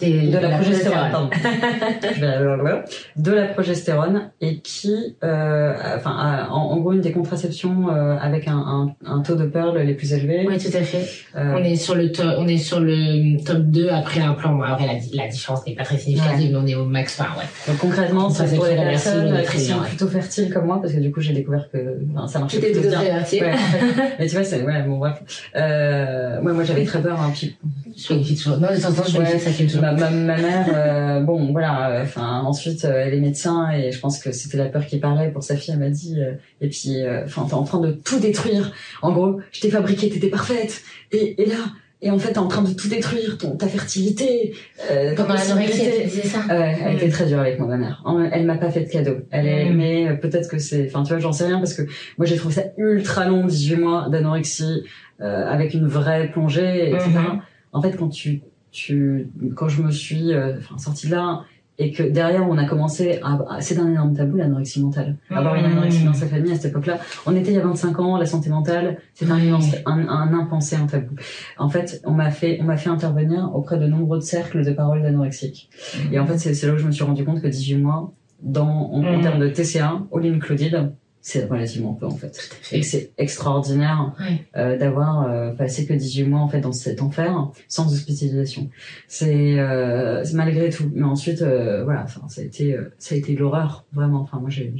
de, 0.01 0.37
la, 0.37 0.49
progestérone, 0.57 1.29
de 3.15 3.31
la 3.31 3.47
progestérone 3.47 4.29
et 4.41 4.59
qui, 4.59 5.15
euh, 5.23 5.73
enfin, 5.95 6.47
en, 6.49 6.77
gros, 6.77 6.93
une 6.93 7.01
des 7.01 7.11
contraceptions 7.11 7.89
euh, 7.89 8.17
avec 8.19 8.47
un, 8.47 8.57
un, 8.57 8.95
un, 9.05 9.21
taux 9.21 9.35
de 9.35 9.45
Pearl 9.45 9.77
les 9.77 9.93
plus 9.93 10.13
élevés. 10.13 10.45
Oui, 10.47 10.57
tout 10.57 10.75
à 10.75 10.81
fait. 10.81 11.07
Euh, 11.35 11.55
on 11.55 11.63
est 11.63 11.75
sur 11.75 11.95
le 11.95 12.11
top, 12.11 12.35
on 12.37 12.47
est 12.47 12.57
sur 12.57 12.79
le 12.79 13.41
top 13.43 13.59
2 13.59 13.89
après 13.89 14.21
un 14.21 14.33
plan. 14.33 14.57
la, 14.57 14.77
la 15.13 15.27
différence 15.27 15.65
n'est 15.65 15.75
pas 15.75 15.83
très 15.83 15.97
significative, 15.97 16.51
mais 16.51 16.57
on 16.57 16.67
est 16.67 16.75
au 16.75 16.85
max. 16.85 17.19
Enfin, 17.19 17.31
ouais. 17.39 17.45
Donc 17.67 17.77
concrètement, 17.77 18.29
c'est 18.29 18.53
pour 18.55 18.65
les 18.65 18.75
personnes 18.75 19.41
qui 19.49 19.59
sont 19.59 19.79
plutôt 19.79 20.07
fertiles 20.07 20.53
comme 20.53 20.65
moi, 20.65 20.81
parce 20.81 20.93
que 20.93 20.99
du 20.99 21.11
coup, 21.11 21.21
j'ai 21.21 21.33
découvert 21.33 21.69
que 21.71 21.99
enfin, 22.15 22.27
ça 22.27 22.39
marchait 22.39 22.59
plutôt 22.59 22.81
bien. 22.81 23.01
Ouais, 23.01 23.23
mais 24.19 24.27
tu 24.27 24.35
vois, 24.35 24.43
c'est 24.43 24.61
ouais, 24.61 24.83
bon 24.83 24.97
bref. 24.97 25.21
Euh, 25.55 26.41
moi, 26.41 26.53
moi, 26.53 26.63
j'avais 26.63 26.85
très 26.85 27.01
peur. 27.01 27.19
Hein, 27.19 27.31
puis... 27.33 27.55
Je 27.95 28.09
vérifie 28.09 28.35
toujours. 28.35 28.57
Non, 28.57 28.67
de 28.75 28.81
temps 28.81 28.89
en 28.89 28.93
temps, 28.93 29.03
je 29.07 29.17
vérifie 29.17 29.39
ça 29.39 29.51
qui 29.51 29.65
toujours 29.65 29.84
ma, 29.93 30.09
ma, 30.09 30.37
mère, 30.37 30.67
euh, 30.73 31.19
bon, 31.21 31.51
voilà. 31.51 31.91
Euh, 31.91 32.03
enfin, 32.03 32.41
ensuite, 32.41 32.85
euh, 32.85 33.03
elle 33.05 33.13
est 33.13 33.19
médecin 33.19 33.71
et 33.71 33.91
je 33.91 33.99
pense 33.99 34.19
que 34.19 34.31
c'était 34.31 34.57
la 34.57 34.65
peur 34.65 34.85
qui 34.85 34.99
parlait 34.99 35.31
pour 35.31 35.43
sa 35.43 35.55
fille. 35.55 35.73
Elle 35.73 35.79
m'a 35.79 35.89
dit, 35.89 36.19
et 36.61 36.67
puis, 36.69 36.97
enfin, 37.25 37.45
t'es 37.47 37.53
en 37.53 37.63
train 37.63 37.79
de 37.79 37.91
tout 37.91 38.19
détruire. 38.19 38.71
En 39.01 39.11
gros, 39.11 39.39
je 39.51 39.61
t'ai 39.61 39.69
fabriqué, 39.69 40.09
t'étais 40.09 40.29
parfaite, 40.29 40.81
et, 41.11 41.41
et 41.41 41.45
là. 41.45 41.57
Et 42.01 42.11
en 42.11 42.19
fait, 42.19 42.33
t'es 42.33 42.37
en 42.37 42.47
train 42.47 42.61
de 42.61 42.73
tout 42.73 42.87
détruire, 42.87 43.37
ton, 43.37 43.55
ta 43.55 43.67
fertilité. 43.67 44.53
Euh, 44.91 45.15
Pendant 45.15 45.33
l'anorexie, 45.33 45.85
elle 45.85 46.07
disait 46.07 46.27
ça. 46.27 46.39
Ouais, 46.47 46.77
elle 46.85 46.97
était 46.97 47.09
très 47.09 47.25
dure 47.25 47.39
avec 47.39 47.57
moi, 47.57 47.67
ma 47.67 47.77
mère. 47.77 48.03
Elle 48.31 48.45
m'a 48.45 48.57
pas 48.57 48.69
fait 48.69 48.81
de 48.81 48.89
cadeau. 48.89 49.17
Elle 49.31 49.47
est, 49.47 49.69
mm. 49.71 49.75
mais 49.75 50.17
peut-être 50.17 50.49
que 50.49 50.59
c'est, 50.59 50.85
enfin, 50.87 51.01
tu 51.01 51.13
vois, 51.13 51.19
j'en 51.19 51.31
sais 51.31 51.45
rien 51.45 51.57
parce 51.57 51.73
que 51.73 51.81
moi 52.17 52.27
j'ai 52.27 52.35
trouvé 52.35 52.53
ça 52.53 52.63
ultra 52.77 53.25
long, 53.25 53.45
18 53.45 53.75
mois 53.77 54.07
d'anorexie, 54.09 54.83
euh, 55.21 55.47
avec 55.47 55.73
une 55.73 55.87
vraie 55.87 56.29
plongée, 56.29 56.89
etc. 56.89 57.09
Mm-hmm. 57.09 57.39
En 57.71 57.81
fait, 57.81 57.93
quand 57.93 58.09
tu 58.09 58.41
tu, 58.75 59.29
quand 59.55 59.69
je 59.69 59.81
me 59.81 59.89
suis 59.89 60.33
euh, 60.33 60.59
sortie 60.77 61.07
de 61.07 61.13
là 61.13 61.43
et 61.77 61.91
que 61.91 62.03
derrière 62.03 62.47
on 62.47 62.57
a 62.57 62.65
commencé 62.65 63.19
à, 63.23 63.61
c'est 63.61 63.79
un 63.79 63.87
énorme 63.87 64.13
tabou 64.13 64.37
l'anorexie 64.37 64.81
mentale. 64.81 65.15
Avoir 65.29 65.55
une 65.55 65.65
anorexie 65.65 66.03
dans 66.03 66.13
sa 66.13 66.27
famille 66.27 66.51
à 66.51 66.55
cette 66.55 66.71
époque-là. 66.71 66.99
On 67.25 67.35
était 67.35 67.51
il 67.51 67.55
y 67.55 67.59
a 67.59 67.63
25 67.63 67.99
ans 67.99 68.17
la 68.17 68.25
santé 68.25 68.49
mentale 68.49 68.99
c'est 69.13 69.29
un, 69.29 69.39
un, 69.85 70.07
un 70.07 70.33
impensé 70.33 70.75
un 70.75 70.87
tabou. 70.87 71.15
En 71.57 71.69
fait 71.69 72.01
on 72.05 72.11
m'a 72.11 72.31
fait 72.31 72.59
on 72.61 72.65
m'a 72.65 72.77
fait 72.77 72.89
intervenir 72.89 73.49
auprès 73.53 73.77
de 73.77 73.87
nombreux 73.87 74.19
cercles 74.19 74.63
de 74.63 74.71
paroles 74.71 75.01
d'anorexiques 75.01 75.69
et 76.11 76.19
en 76.19 76.25
fait 76.25 76.37
c'est 76.37 76.67
là 76.67 76.73
où 76.73 76.77
je 76.77 76.85
me 76.85 76.91
suis 76.91 77.03
rendu 77.03 77.23
compte 77.23 77.41
que 77.41 77.47
18 77.47 77.77
mois 77.77 78.13
dans 78.41 78.91
en, 78.93 79.03
en 79.03 79.21
termes 79.21 79.39
de 79.39 79.47
TCA 79.47 80.01
all 80.13 80.25
included 80.25 80.91
c'est 81.25 81.45
relativement 81.45 81.93
peu 81.93 82.05
en 82.05 82.15
fait. 82.15 82.51
Et 82.71 82.83
c'est 82.83 83.11
extraordinaire 83.17 84.13
euh, 84.55 84.77
d'avoir 84.77 85.23
euh, 85.23 85.53
passé 85.53 85.87
que 85.87 85.93
18 85.93 86.25
mois 86.25 86.39
en 86.39 86.47
fait 86.47 86.61
dans 86.61 86.71
cet 86.71 87.01
enfer 87.01 87.49
sans 87.67 87.91
hospitalisation. 87.91 88.69
C'est 89.07 89.57
euh, 89.57 90.23
malgré 90.35 90.69
tout. 90.69 90.91
Mais 90.93 91.03
ensuite, 91.03 91.41
euh, 91.41 91.83
voilà, 91.83 92.03
enfin, 92.03 92.21
ça 92.29 92.41
a 92.41 92.43
été, 92.43 92.75
euh, 92.75 92.93
ça 92.99 93.15
a 93.15 93.17
été 93.17 93.35
l'horreur 93.35 93.85
vraiment. 93.91 94.21
Enfin, 94.21 94.37
moi, 94.39 94.51
j'ai, 94.51 94.71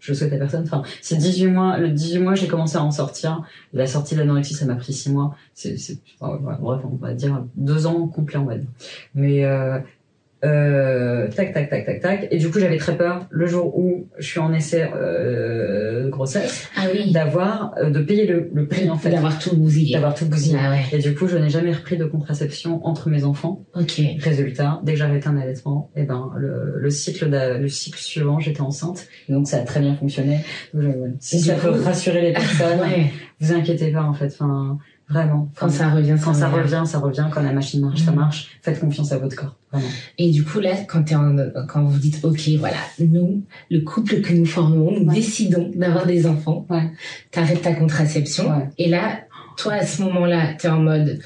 je 0.00 0.12
souhaite 0.12 0.32
à 0.32 0.38
personne. 0.38 0.64
Enfin, 0.64 0.82
c'est 1.02 1.18
18 1.18 1.46
mois. 1.46 1.78
Le 1.78 1.90
18 1.90 2.18
mois, 2.18 2.34
j'ai 2.34 2.48
commencé 2.48 2.76
à 2.76 2.82
en 2.82 2.90
sortir. 2.90 3.44
La 3.72 3.86
sortie 3.86 4.16
de 4.16 4.20
l'anorexie, 4.20 4.54
ça 4.54 4.66
m'a 4.66 4.74
pris 4.74 4.92
6 4.92 5.12
mois. 5.12 5.36
C'est, 5.54 5.76
enfin, 6.18 6.36
bref, 6.60 6.80
on 6.82 6.96
va 6.96 7.14
dire 7.14 7.44
deux 7.54 7.86
ans 7.86 8.08
complets, 8.08 8.38
on 8.38 8.44
va. 8.44 8.54
Mais 9.14 9.44
euh, 10.44 11.28
tac, 11.28 11.54
tac, 11.54 11.70
tac, 11.70 11.86
tac, 11.86 12.00
tac. 12.00 12.28
Et 12.30 12.38
du 12.38 12.50
coup, 12.50 12.58
j'avais 12.58 12.76
très 12.76 12.96
peur 12.96 13.26
le 13.30 13.46
jour 13.46 13.76
où 13.78 14.08
je 14.18 14.26
suis 14.26 14.38
en 14.38 14.52
essai 14.52 14.86
euh, 14.94 16.08
grossesse, 16.08 16.68
ah 16.76 16.82
oui. 16.92 17.12
d'avoir, 17.12 17.74
euh, 17.78 17.90
de 17.90 18.00
payer 18.00 18.26
le, 18.26 18.50
le 18.52 18.68
prix 18.68 18.88
en 18.90 18.96
fait, 18.96 19.10
d'avoir 19.10 19.38
tout 19.38 19.56
bousillé, 19.56 19.94
d'avoir 19.94 20.14
tout 20.14 20.26
bousillé. 20.26 20.58
Ah 20.60 20.70
ouais. 20.70 20.82
Et 20.92 20.98
du 20.98 21.14
coup, 21.14 21.26
je 21.26 21.38
n'ai 21.38 21.48
jamais 21.48 21.72
repris 21.72 21.96
de 21.96 22.04
contraception 22.04 22.84
entre 22.86 23.08
mes 23.08 23.24
enfants. 23.24 23.64
Ok. 23.74 24.00
Résultat, 24.18 24.80
dès 24.84 24.92
que 24.92 24.98
j'arrêtais 24.98 25.28
un 25.28 25.38
allaitement, 25.38 25.90
et 25.96 26.02
eh 26.02 26.04
ben 26.04 26.30
le, 26.36 26.74
le 26.76 26.90
cycle, 26.90 27.28
le 27.30 27.68
cycle 27.68 27.98
suivant, 27.98 28.38
j'étais 28.38 28.60
enceinte. 28.60 29.06
Et 29.28 29.32
donc 29.32 29.48
ça 29.48 29.58
a 29.58 29.60
très 29.60 29.80
bien 29.80 29.94
fonctionné. 29.94 30.40
Donc, 30.74 30.94
si 31.18 31.40
ça 31.40 31.54
peut 31.54 31.70
rassurer 31.70 32.20
les 32.20 32.32
personnes, 32.32 32.80
ouais. 32.80 33.10
vous 33.40 33.52
inquiétez 33.52 33.90
pas 33.90 34.02
en 34.02 34.12
fait. 34.12 34.32
Enfin 34.38 34.78
Vraiment. 35.08 35.48
Quand 35.54 35.68
ça 35.68 35.88
revient, 35.90 36.16
quand 36.22 36.34
ça 36.34 36.48
revient, 36.48 36.82
ça 36.84 36.98
revient. 36.98 37.26
Quand 37.32 37.42
la 37.42 37.52
machine 37.52 37.80
marche, 37.80 38.02
ça 38.02 38.10
mm. 38.10 38.16
marche. 38.16 38.58
Faites 38.60 38.80
confiance 38.80 39.12
à 39.12 39.18
votre 39.18 39.36
corps. 39.36 39.54
Vraiment. 39.70 39.88
Et 40.18 40.30
du 40.30 40.44
coup, 40.44 40.58
là, 40.58 40.72
quand, 40.88 41.10
es 41.10 41.14
en, 41.14 41.36
quand 41.68 41.84
vous 41.84 41.98
dites, 41.98 42.24
OK, 42.24 42.40
voilà, 42.58 42.76
nous, 42.98 43.42
le 43.70 43.80
couple 43.80 44.20
que 44.20 44.32
nous 44.32 44.46
formons, 44.46 44.90
nous 44.90 45.12
décidons 45.12 45.70
d'avoir 45.76 46.06
des 46.06 46.26
enfants. 46.26 46.66
Ouais. 46.68 46.90
T'arrêtes 47.30 47.62
ta 47.62 47.74
contraception. 47.74 48.50
Ouais. 48.50 48.68
Et 48.78 48.88
là, 48.88 49.20
toi, 49.56 49.74
à 49.74 49.86
ce 49.86 50.02
moment-là, 50.02 50.54
t'es 50.58 50.68
en 50.68 50.80
mode... 50.80 51.20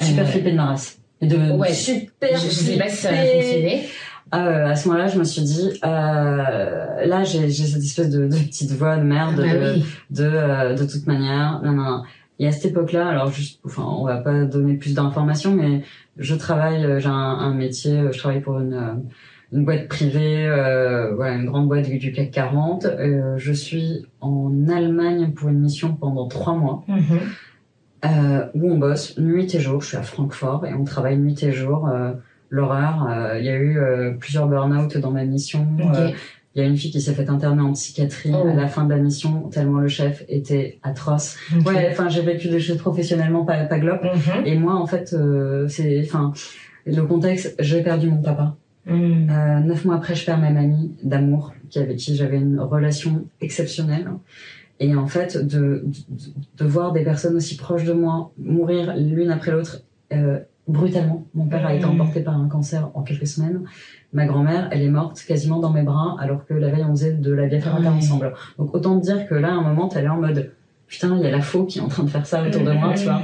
Super 0.00 0.24
euh, 0.24 0.28
flippé 0.28 0.52
de 0.52 0.56
ma 0.56 0.66
race. 0.66 0.98
de 1.20 1.36
ouais. 1.52 1.74
super 1.74 2.30
je, 2.32 2.48
sais 2.48 2.78
pas 2.78 2.88
si 2.88 2.96
ça 2.96 3.10
va 3.10 3.18
fonctionner. 3.18 3.86
euh, 4.34 4.66
à 4.68 4.76
ce 4.76 4.88
moment-là, 4.88 5.08
je 5.08 5.18
me 5.18 5.24
suis 5.24 5.42
dit, 5.42 5.78
euh, 5.84 7.04
là, 7.04 7.24
j'ai 7.24 7.50
cette 7.50 7.82
espèce 7.82 8.08
de, 8.08 8.26
de, 8.26 8.36
petite 8.36 8.72
voix 8.72 8.96
de 8.96 9.02
merde, 9.02 9.34
Ah 9.38 9.42
bah 9.42 9.54
de, 9.54 9.72
oui. 9.74 9.84
de, 10.08 10.24
euh, 10.24 10.74
de 10.74 10.86
toute 10.86 11.06
manière. 11.06 11.60
Non, 11.62 11.72
non, 11.72 11.82
non. 11.82 12.02
Et 12.40 12.46
à 12.48 12.52
cette 12.52 12.72
époque-là, 12.72 13.06
alors 13.06 13.30
juste, 13.30 13.60
enfin, 13.64 13.84
on 13.86 14.04
va 14.06 14.16
pas 14.16 14.44
donner 14.44 14.74
plus 14.74 14.94
d'informations, 14.94 15.54
mais 15.54 15.82
je 16.16 16.34
travaille, 16.34 16.84
euh, 16.84 16.98
j'ai 16.98 17.08
un, 17.08 17.12
un 17.12 17.54
métier, 17.54 17.98
euh, 17.98 18.12
je 18.12 18.18
travaille 18.18 18.40
pour 18.40 18.58
une, 18.58 18.72
euh, 18.72 18.94
une 19.52 19.64
boîte 19.66 19.86
privée, 19.88 20.46
euh, 20.46 21.14
voilà, 21.14 21.34
une 21.36 21.44
grande 21.44 21.68
boîte 21.68 21.88
du, 21.88 22.12
CAC 22.12 22.30
40. 22.30 22.86
Euh, 22.86 23.34
je 23.36 23.52
suis 23.52 24.06
en 24.22 24.50
Allemagne 24.68 25.32
pour 25.32 25.50
une 25.50 25.60
mission 25.60 25.94
pendant 25.94 26.26
trois 26.28 26.54
mois 26.56 26.82
Mhm. 26.88 27.02
euh, 28.06 28.46
où 28.54 28.72
on 28.72 28.78
bosse 28.78 29.18
nuit 29.18 29.54
et 29.54 29.60
jour. 29.60 29.82
Je 29.82 29.88
suis 29.88 29.96
à 29.98 30.02
Francfort 30.02 30.64
et 30.66 30.72
on 30.72 30.84
travaille 30.84 31.18
nuit 31.18 31.42
et 31.44 31.52
jour. 31.52 31.88
Euh, 31.88 32.12
L'horreur. 32.52 33.06
euh, 33.08 33.38
Il 33.38 33.44
y 33.44 33.48
a 33.48 33.54
eu 33.56 33.78
euh, 33.78 34.12
plusieurs 34.18 34.48
burn-out 34.48 34.96
dans 34.98 35.12
ma 35.12 35.24
mission. 35.24 35.68
Euh, 35.94 36.08
Il 36.60 36.64
y 36.64 36.66
a 36.66 36.68
une 36.68 36.76
fille 36.76 36.90
qui 36.90 37.00
s'est 37.00 37.14
fait 37.14 37.30
interner 37.30 37.62
en 37.62 37.72
psychiatrie 37.72 38.32
Oh. 38.34 38.46
à 38.46 38.54
la 38.54 38.68
fin 38.68 38.84
de 38.84 38.90
la 38.90 38.98
mission 38.98 39.48
tellement 39.48 39.78
le 39.80 39.88
chef 39.88 40.24
était 40.28 40.78
atroce. 40.82 41.36
Ouais, 41.66 41.88
enfin 41.90 42.08
j'ai 42.08 42.20
vécu 42.22 42.48
des 42.48 42.60
choses 42.60 42.76
professionnellement 42.78 43.44
pas 43.44 43.64
pas 43.64 43.78
glop. 43.78 44.02
Mhm. 44.04 44.46
Et 44.46 44.58
moi 44.58 44.74
en 44.74 44.86
fait 44.86 45.12
euh, 45.14 45.66
c'est 45.68 46.00
enfin 46.04 46.32
le 46.86 47.02
contexte 47.02 47.54
j'ai 47.58 47.82
perdu 47.82 48.08
mon 48.08 48.20
papa. 48.22 48.56
Mhm. 48.86 49.28
Euh, 49.30 49.60
neuf 49.60 49.84
mois 49.84 49.96
après 49.96 50.14
je 50.14 50.24
perds 50.26 50.38
ma 50.38 50.50
mamie 50.50 50.92
d'amour 51.02 51.54
qui 51.70 51.78
avec 51.78 51.96
qui 51.96 52.14
j'avais 52.14 52.36
une 52.38 52.60
relation 52.60 53.24
exceptionnelle. 53.40 54.08
Et 54.80 54.94
en 54.94 55.06
fait 55.06 55.36
de, 55.38 55.84
de 55.84 55.84
de 56.58 56.64
voir 56.64 56.92
des 56.92 57.02
personnes 57.04 57.36
aussi 57.36 57.56
proches 57.56 57.84
de 57.84 57.92
moi 57.92 58.32
mourir 58.38 58.94
l'une 58.96 59.30
après 59.30 59.50
l'autre 59.52 59.82
euh, 60.12 60.38
brutalement. 60.68 61.26
Mon 61.34 61.46
père 61.46 61.66
a 61.66 61.74
été 61.74 61.84
Mhm. 61.84 61.92
emporté 61.92 62.20
par 62.20 62.36
un 62.36 62.48
cancer 62.48 62.90
en 62.94 63.02
quelques 63.02 63.26
semaines. 63.26 63.62
Ma 64.12 64.26
grand-mère, 64.26 64.68
elle 64.72 64.82
est 64.82 64.88
morte 64.90 65.22
quasiment 65.26 65.58
dans 65.58 65.70
mes 65.70 65.82
bras, 65.82 66.16
alors 66.20 66.44
que 66.46 66.54
la 66.54 66.68
veille, 66.68 66.84
on 66.84 66.90
faisait 66.90 67.12
de 67.12 67.32
la 67.32 67.44
Ouais. 67.46 67.88
ensemble. 67.88 68.32
Donc, 68.58 68.74
autant 68.74 68.98
te 68.98 69.04
dire 69.04 69.26
que 69.28 69.34
là, 69.34 69.48
à 69.48 69.52
un 69.52 69.62
moment, 69.62 69.88
t'allais 69.88 70.08
en 70.08 70.20
mode, 70.20 70.52
putain, 70.86 71.16
il 71.16 71.22
y 71.22 71.26
a 71.26 71.30
la 71.30 71.40
faux 71.40 71.64
qui 71.64 71.78
est 71.78 71.82
en 71.82 71.88
train 71.88 72.04
de 72.04 72.10
faire 72.10 72.26
ça 72.26 72.42
autour 72.46 72.62
de 72.64 72.72
moi, 72.72 72.94
tu 72.94 73.04
vois. 73.04 73.22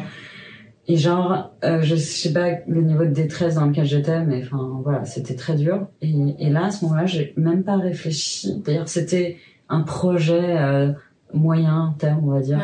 Et 0.89 0.97
genre, 0.97 1.51
euh, 1.64 1.82
je 1.82 1.97
sais 1.97 2.32
pas 2.32 2.59
le 2.68 2.80
niveau 2.80 3.05
de 3.05 3.11
détresse 3.11 3.57
dans 3.57 3.66
lequel 3.66 3.84
j'étais, 3.87 4.24
mais 4.24 4.43
enfin, 4.45 4.80
voilà, 4.84 5.05
c'était 5.05 5.34
très 5.34 5.57
dur. 5.57 5.89
Et, 6.01 6.14
et 6.39 6.49
là, 6.51 6.66
à 6.66 6.70
ce 6.70 6.84
moment-là, 6.84 7.07
j'ai 7.07 7.32
même 7.37 7.64
pas 7.64 7.76
réfléchi. 7.76 8.62
D'ailleurs, 8.64 8.89
c'était 8.89 9.37
un 9.68 9.80
projet 9.82 10.57
euh, 10.59 10.93
moyen 11.34 11.97
terme, 11.99 12.20
on 12.28 12.30
va 12.32 12.41
dire. 12.41 12.61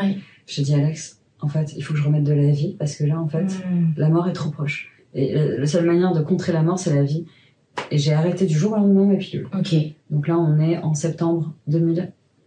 J'ai 0.47 0.61
dit, 0.63 0.73
Alex, 0.73 1.19
en 1.43 1.47
fait, 1.47 1.73
il 1.75 1.83
faut 1.83 1.93
que 1.93 1.99
je 1.99 2.05
remette 2.05 2.23
de 2.23 2.33
la 2.33 2.49
vie, 2.51 2.75
parce 2.79 2.95
que 2.95 3.03
là, 3.03 3.19
en 3.19 3.27
fait, 3.27 3.43
Mhm. 3.69 3.93
la 3.97 4.09
mort 4.09 4.27
est 4.27 4.33
trop 4.33 4.49
proche. 4.49 4.89
Et 5.13 5.35
la 5.35 5.57
la 5.59 5.65
seule 5.67 5.85
manière 5.85 6.13
de 6.13 6.21
contrer 6.21 6.53
la 6.53 6.63
mort, 6.63 6.79
c'est 6.79 6.93
la 6.95 7.03
vie. 7.03 7.25
Et 7.91 7.97
j'ai 7.97 8.13
arrêté 8.13 8.45
du 8.45 8.57
jour 8.57 8.71
au 8.73 8.75
lendemain 8.77 9.05
ma 9.05 9.15
pilule. 9.15 9.47
Ok. 9.57 9.75
Donc 10.09 10.27
là, 10.27 10.37
on 10.37 10.59
est 10.59 10.77
en 10.79 10.93
septembre 10.93 11.53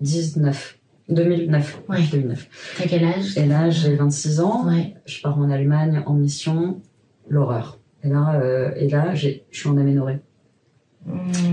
2019. 0.01 0.79
2009. 1.09 1.83
Ouais. 1.89 1.99
2009. 2.11 2.49
T'as 2.79 2.89
quel 2.89 3.05
âge? 3.05 3.37
Et 3.39 3.47
là, 3.47 3.71
j'ai 3.71 3.95
26 3.95 4.41
ans. 4.41 4.67
Ouais. 4.67 4.95
Je 5.07 5.21
pars 5.23 5.39
en 5.39 5.49
Allemagne 5.51 6.03
en 6.07 6.15
mission. 6.15 6.81
L'horreur. 7.29 7.79
Et 8.03 8.09
là, 8.09 8.41
euh, 8.41 8.73
et 8.77 8.89
là, 8.89 9.15
j'ai, 9.15 9.45
je 9.51 9.59
suis 9.61 9.69
en 9.69 9.77
aménorrhée. 9.77 10.19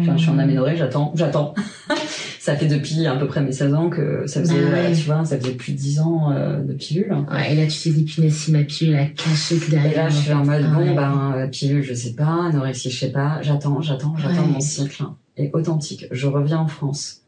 Enfin, 0.01 0.18
je 0.18 0.22
suis 0.22 0.30
en 0.32 0.39
aménorrhée, 0.39 0.76
j'attends, 0.76 1.12
j'attends. 1.16 1.54
ça 2.39 2.56
fait 2.56 2.66
depuis 2.66 3.06
à 3.08 3.16
peu 3.16 3.28
près 3.28 3.41
mes 3.41 3.51
16 3.51 3.74
ans 3.74 3.89
que 3.89 4.26
ça 4.28 4.41
faisait, 4.41 4.56
Bah 4.66 4.72
ouais. 4.72 4.91
euh, 4.91 4.95
tu 4.95 5.04
vois, 5.06 5.24
ça 5.26 5.38
faisait 5.39 5.54
plus 5.54 5.74
de 5.74 5.78
10 5.78 5.99
ans 6.01 6.32
euh, 6.32 6.60
de 6.62 6.74
pilule. 6.74 7.14
Ouais, 7.32 7.54
et 7.54 7.56
là, 7.56 7.68
tu 7.68 7.80
t'es 7.82 7.89
dit, 7.91 8.04
punaise, 8.04 8.34
si 8.36 8.51
ma 8.51 8.64
pilule 8.64 8.95
a 8.95 9.06
caché 9.06 9.58
que 9.58 9.70
derrière. 9.72 9.91
Et 9.91 9.95
là, 9.95 10.10
je 10.10 10.16
suis 10.18 10.34
en 10.34 10.43
mode, 10.45 10.66
Ah 10.66 10.74
bon, 10.76 10.82
ouais. 10.88 10.95
ben, 10.95 11.34
euh, 11.38 11.47
pilule, 11.47 11.84
je 11.84 11.93
sais 11.93 12.14
pas, 12.14 12.47
anorexie, 12.49 12.89
je 12.89 12.99
sais 12.99 13.12
pas, 13.12 13.41
j'attends, 13.41 13.82
j'attends, 13.82 14.16
j'attends 14.18 14.47
mon 14.47 14.60
cycle. 14.60 15.04
Et 15.38 15.49
authentique, 15.54 16.08
je 16.12 16.28
reviens 16.28 16.60
en 16.60 16.68
France, 16.68 17.22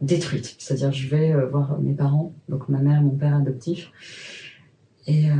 détruite. 0.00 0.54
C'est-à-dire, 0.58 0.92
je 0.92 1.08
vais 1.08 1.32
euh, 1.32 1.46
voir 1.46 1.78
mes 1.80 1.92
parents, 1.94 2.32
donc 2.48 2.68
ma 2.68 2.78
mère 2.78 3.02
mon 3.02 3.10
père 3.16 3.34
adoptif, 3.34 3.90
et, 5.06 5.30
euh, 5.30 5.34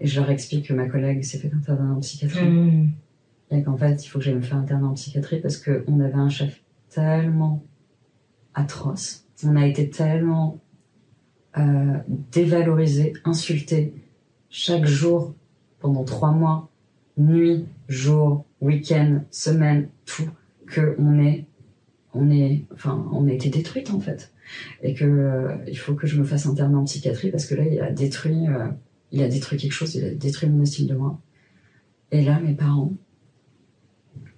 et 0.00 0.06
je 0.06 0.20
leur 0.20 0.30
explique 0.30 0.66
que 0.68 0.72
ma 0.72 0.86
collègue 0.86 1.22
s'est 1.24 1.38
fait 1.38 1.50
interner 1.54 1.90
en 1.92 2.00
psychiatrie, 2.00 2.46
Mhm. 2.48 2.90
Et 3.50 3.62
qu'en 3.62 3.76
fait, 3.76 4.04
il 4.04 4.08
faut 4.08 4.18
que 4.18 4.24
j'aille 4.24 4.34
me 4.34 4.40
faire 4.40 4.58
interner 4.58 4.86
en 4.86 4.94
psychiatrie 4.94 5.40
parce 5.40 5.56
qu'on 5.56 6.00
avait 6.00 6.14
un 6.14 6.28
chef 6.28 6.62
tellement 6.90 7.64
atroce, 8.54 9.26
on 9.44 9.56
a 9.56 9.66
été 9.66 9.88
tellement 9.88 10.60
euh, 11.56 11.98
dévalorisé, 12.32 13.12
insulté 13.24 13.94
chaque 14.50 14.86
jour 14.86 15.34
pendant 15.80 16.04
trois 16.04 16.32
mois, 16.32 16.70
nuit, 17.16 17.66
jour, 17.88 18.44
week-end, 18.60 19.22
semaine, 19.30 19.88
tout, 20.04 20.28
que 20.66 20.96
on 20.98 21.18
est, 21.20 21.46
on 22.14 22.30
est, 22.30 22.64
enfin, 22.72 23.08
on 23.12 23.28
a 23.28 23.32
été 23.32 23.48
détruite 23.48 23.90
en 23.90 24.00
fait, 24.00 24.32
et 24.82 24.94
que 24.94 25.04
euh, 25.04 25.56
il 25.66 25.78
faut 25.78 25.94
que 25.94 26.06
je 26.06 26.18
me 26.18 26.24
fasse 26.24 26.46
interner 26.46 26.76
en 26.76 26.84
psychiatrie 26.84 27.30
parce 27.30 27.46
que 27.46 27.54
là, 27.54 27.64
il 27.64 27.80
a 27.80 27.90
détruit, 27.90 28.48
euh, 28.48 28.68
il 29.12 29.22
a 29.22 29.28
détruit 29.28 29.58
quelque 29.58 29.72
chose, 29.72 29.94
il 29.94 30.04
a 30.04 30.14
détruit 30.14 30.48
mon 30.48 30.62
estime 30.62 30.88
de 30.88 30.94
moi. 30.94 31.20
Et 32.10 32.22
là, 32.22 32.40
mes 32.40 32.54
parents, 32.54 32.92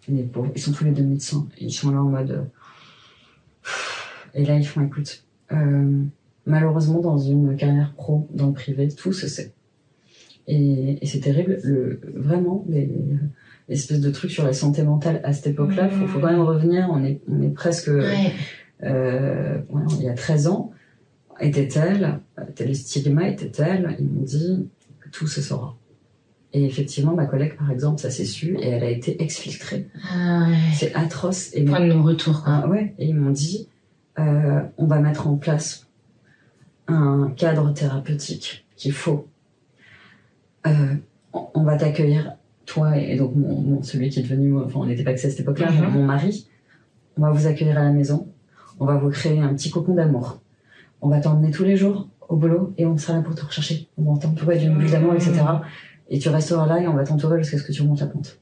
les 0.08 0.22
pauvres, 0.24 0.50
ils 0.54 0.60
sont 0.60 0.72
tous 0.72 0.84
les 0.84 0.90
deux 0.92 1.02
médecins, 1.02 1.46
ils 1.60 1.72
sont 1.72 1.90
là 1.90 2.00
en 2.02 2.08
mode, 2.08 2.30
euh, 2.30 2.42
et 4.34 4.44
là, 4.44 4.56
ils 4.56 4.64
font, 4.66 4.82
écoute, 4.84 5.24
euh, 5.52 6.02
malheureusement, 6.46 7.00
dans 7.00 7.18
une 7.18 7.56
carrière 7.56 7.92
pro, 7.94 8.28
dans 8.32 8.48
le 8.48 8.52
privé, 8.52 8.88
tout 8.88 9.12
se 9.12 9.26
sait. 9.28 9.52
Et, 10.46 10.98
et 11.02 11.06
c'est 11.06 11.20
terrible, 11.20 11.58
le, 11.64 12.00
vraiment, 12.14 12.64
les, 12.68 12.90
les 13.68 13.74
espèces 13.76 14.00
de 14.00 14.10
trucs 14.10 14.30
sur 14.30 14.44
la 14.44 14.52
santé 14.52 14.82
mentale 14.82 15.20
à 15.24 15.32
cette 15.32 15.48
époque-là, 15.48 15.88
faut, 15.88 16.06
faut 16.06 16.18
quand 16.20 16.30
même 16.30 16.40
revenir, 16.40 16.88
on 16.90 17.04
est, 17.04 17.20
on 17.28 17.42
est 17.42 17.50
presque, 17.50 17.88
Ouais. 17.88 18.32
euh, 18.82 19.58
ouais, 19.68 19.82
il 19.98 20.02
y 20.04 20.08
a 20.08 20.14
13 20.14 20.46
ans, 20.48 20.72
était 21.40 21.68
tel, 21.68 22.20
le 22.58 22.74
stigma 22.74 23.28
était 23.28 23.48
tel, 23.50 23.96
ils 23.98 24.06
m'ont 24.06 24.22
dit 24.22 24.68
tout 25.12 25.26
se 25.26 25.40
saura. 25.40 25.76
Et 26.52 26.64
effectivement, 26.64 27.14
ma 27.14 27.26
collègue, 27.26 27.56
par 27.56 27.70
exemple, 27.70 28.00
ça 28.00 28.10
s'est 28.10 28.24
su 28.24 28.56
et 28.60 28.68
elle 28.68 28.82
a 28.82 28.90
été 28.90 29.22
exfiltrée. 29.22 29.86
Ah 30.10 30.46
ouais. 30.48 30.56
C'est 30.74 30.92
atroce. 30.94 31.50
Et 31.54 31.64
Point 31.64 31.80
de 31.80 31.92
non-retour, 31.92 32.42
ah 32.46 32.68
ouais, 32.68 32.92
et 32.98 33.06
ils 33.06 33.14
m'ont 33.14 33.30
dit, 33.30 33.68
euh, 34.18 34.60
on 34.76 34.86
va 34.86 34.98
mettre 34.98 35.28
en 35.28 35.36
place 35.36 35.86
un 36.88 37.32
cadre 37.36 37.72
thérapeutique 37.72 38.66
qu'il 38.76 38.92
faut. 38.92 39.28
Euh, 40.66 40.94
on 41.32 41.62
va 41.62 41.76
t'accueillir, 41.76 42.32
toi 42.66 42.96
et 42.98 43.16
donc 43.16 43.34
mon, 43.36 43.60
mon- 43.60 43.82
celui 43.82 44.08
qui 44.10 44.20
est 44.20 44.22
devenu, 44.24 44.56
enfin 44.58 44.80
on 44.80 44.86
n'était 44.86 45.04
pas 45.04 45.12
que 45.12 45.18
à 45.18 45.22
cette 45.30 45.38
époque-là, 45.40 45.70
Mhm. 45.70 45.82
mon- 45.84 45.90
mon 45.90 46.04
mari. 46.04 46.46
On 47.16 47.22
va 47.22 47.30
vous 47.30 47.46
accueillir 47.46 47.78
à 47.78 47.84
la 47.84 47.92
maison. 47.92 48.28
On 48.80 48.86
va 48.86 48.96
vous 48.96 49.10
créer 49.10 49.38
un 49.40 49.54
petit 49.54 49.70
cocon 49.70 49.94
d'amour. 49.94 50.40
On 51.02 51.08
va 51.08 51.20
t'emmener 51.20 51.50
tous 51.50 51.64
les 51.64 51.76
jours 51.76 52.08
au 52.28 52.36
boulot 52.36 52.72
et 52.78 52.86
on 52.86 52.96
sera 52.98 53.14
là 53.18 53.22
pour 53.22 53.34
te 53.34 53.44
rechercher. 53.44 53.88
On 53.98 54.14
bulle 54.14 54.90
d'amour, 54.90 55.14
etc. 55.14 55.32
Et 56.10 56.18
tu 56.18 56.28
resteras 56.28 56.66
là 56.66 56.80
et 56.80 56.88
on 56.88 56.94
va 56.94 57.04
t'entourer 57.04 57.38
jusqu'à 57.38 57.58
ce 57.58 57.62
que 57.62 57.72
tu 57.72 57.82
remontes 57.82 58.00
la 58.00 58.06
pente. 58.06 58.40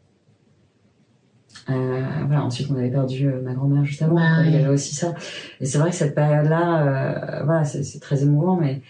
Euh, 1.70 2.02
voilà, 2.26 2.44
ensuite 2.44 2.68
on 2.70 2.76
avait 2.76 2.90
perdu 2.90 3.28
euh, 3.28 3.42
ma 3.42 3.52
grand-mère 3.52 3.84
juste 3.84 4.00
avant, 4.00 4.14
Bah 4.14 4.42
il 4.46 4.54
y 4.54 4.56
avait 4.56 4.68
aussi 4.68 4.94
ça. 4.94 5.14
Et 5.60 5.66
c'est 5.66 5.76
vrai 5.76 5.90
que 5.90 5.96
cette 5.96 6.14
période-là, 6.14 7.40
euh, 7.40 7.44
voilà, 7.44 7.64
c'est 7.64 8.00
très 8.00 8.22
émouvant, 8.22 8.56
mais 8.56 8.80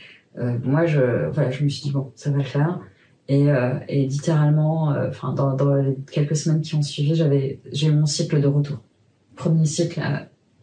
moi 0.62 0.86
je, 0.86 1.28
voilà, 1.30 1.50
je 1.50 1.64
me 1.64 1.68
suis 1.68 1.82
dit 1.82 1.90
bon, 1.90 2.12
ça 2.14 2.30
va 2.30 2.36
le 2.36 2.44
faire. 2.44 2.78
Et, 3.26 3.48
et 3.88 4.06
littéralement, 4.06 4.94
enfin 5.08 5.32
dans, 5.32 5.54
dans 5.54 5.74
les 5.74 5.96
quelques 6.12 6.36
semaines 6.36 6.60
qui 6.60 6.76
ont 6.76 6.82
suivi, 6.82 7.16
j'avais, 7.16 7.60
j'ai 7.72 7.88
eu 7.88 7.92
mon 7.92 8.06
cycle 8.06 8.40
de 8.40 8.46
retour. 8.46 8.80
Premier 9.34 9.66
cycle 9.66 10.00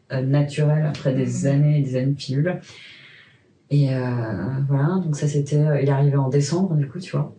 naturel 0.10 0.86
après 0.86 1.14
des 1.14 1.46
années 1.46 1.80
et 1.80 1.82
des 1.82 1.98
années 1.98 2.12
de 2.12 2.16
pilule. 2.16 2.62
Et 3.70 3.90
voilà, 4.70 5.02
donc 5.04 5.18
ça 5.18 5.28
c'était, 5.28 5.84
il 5.84 5.90
est 5.90 5.92
arrivé 5.92 6.16
en 6.16 6.30
décembre 6.30 6.76
du 6.76 6.88
coup, 6.88 7.00
tu 7.00 7.12
vois. 7.12 7.36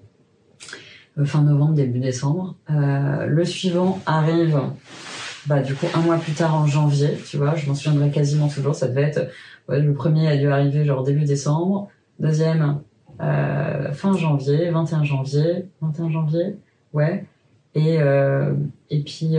Euh, 1.18 1.24
fin 1.24 1.42
novembre, 1.42 1.74
début 1.74 1.98
décembre. 1.98 2.56
Euh, 2.70 3.26
le 3.26 3.44
suivant 3.44 4.00
arrive, 4.04 4.60
bah 5.46 5.62
un 5.94 6.00
mois 6.00 6.18
plus 6.18 6.32
tard 6.32 6.54
en 6.54 6.66
janvier, 6.66 7.18
tu 7.26 7.36
vois, 7.38 7.54
je 7.54 7.66
m'en 7.66 7.74
souviendrai 7.74 8.10
quasiment 8.10 8.48
toujours. 8.48 8.74
Ça 8.74 8.88
devait 8.88 9.02
être, 9.04 9.30
le 9.68 9.92
premier 9.94 10.28
a 10.28 10.36
dû 10.36 10.48
arriver 10.48 10.84
genre 10.84 11.04
début 11.04 11.24
décembre, 11.24 11.88
deuxième 12.18 12.80
euh, 13.22 13.92
fin 13.92 14.14
janvier, 14.14 14.70
21 14.70 15.04
janvier, 15.04 15.66
21 15.80 16.10
janvier, 16.10 16.56
ouais. 16.92 17.24
Et 17.74 17.98
et 18.90 19.00
puis 19.02 19.36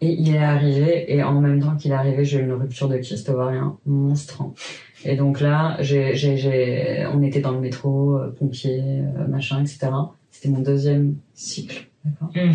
et 0.00 0.12
il 0.12 0.34
est 0.34 0.38
arrivé 0.38 1.12
et 1.12 1.22
en 1.22 1.40
même 1.40 1.60
temps 1.60 1.76
qu'il 1.76 1.90
est 1.90 1.94
arrivé, 1.94 2.24
j'ai 2.24 2.38
eu 2.38 2.44
une 2.44 2.52
rupture 2.52 2.88
de 2.88 2.98
kyste 2.98 3.28
ovarien 3.28 3.78
monstre. 3.84 4.44
Et 5.04 5.16
donc 5.16 5.40
là, 5.40 5.76
j'ai, 5.80 6.14
j'ai, 6.14 6.36
j'ai, 6.36 7.06
on 7.12 7.22
était 7.22 7.40
dans 7.40 7.52
le 7.52 7.60
métro, 7.60 8.16
euh, 8.16 8.34
pompiers, 8.36 8.80
euh, 8.80 9.26
machin, 9.26 9.60
etc. 9.60 9.90
C'était 10.30 10.48
mon 10.48 10.60
deuxième 10.60 11.16
cycle, 11.34 11.88
d'accord? 12.04 12.30
Mhm. 12.34 12.52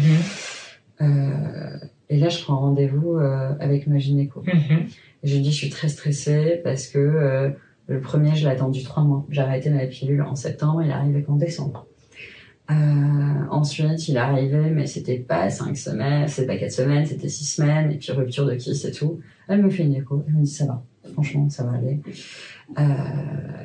Euh, 1.02 1.78
et 2.10 2.18
là, 2.18 2.30
je 2.30 2.42
prends 2.42 2.60
rendez-vous 2.60 3.18
euh, 3.18 3.54
avec 3.60 3.88
ma 3.88 3.98
gynéco. 3.98 4.42
Mhm. 4.42 4.88
Et 5.24 5.28
je 5.28 5.36
lui 5.36 5.42
dis, 5.42 5.52
je 5.52 5.58
suis 5.58 5.70
très 5.70 5.90
stressée 5.90 6.62
parce 6.64 6.88
que 6.88 7.54
le 7.88 8.00
premier, 8.00 8.36
je 8.36 8.46
l'ai 8.46 8.52
attendu 8.52 8.84
trois 8.84 9.04
mois. 9.04 9.26
J'ai 9.30 9.42
arrêté 9.42 9.70
ma 9.70 9.86
pilule 9.86 10.22
en 10.22 10.36
septembre, 10.36 10.82
il 10.84 10.90
est 10.90 10.94
arrivé 10.94 11.24
qu'en 11.24 11.36
décembre. 11.36 11.88
Euh, 12.72 12.74
ensuite, 13.52 14.08
il 14.08 14.18
arrivait, 14.18 14.70
mais 14.70 14.88
c'était 14.88 15.18
pas 15.20 15.50
cinq 15.50 15.76
semaines, 15.78 16.28
c'était 16.30 16.48
pas 16.48 16.58
quatre 16.58 16.72
semaines, 16.72 17.06
c'était 17.06 17.28
six 17.30 17.46
semaines, 17.46 17.92
et 17.92 17.98
puis 17.98 18.12
rupture 18.14 18.46
de 18.46 18.56
kiss 18.56 18.86
et 18.86 18.92
tout. 18.92 19.20
Elle 19.50 19.62
me 19.62 19.70
fait 19.70 19.84
une 19.84 19.96
écho, 19.96 20.24
elle 20.28 20.34
me 20.36 20.44
dit 20.44 20.50
ça 20.52 20.66
va, 20.66 20.82
franchement, 21.12 21.50
ça 21.50 21.64
va 21.66 21.74
aller. 21.78 22.00
Euh, 22.80 22.84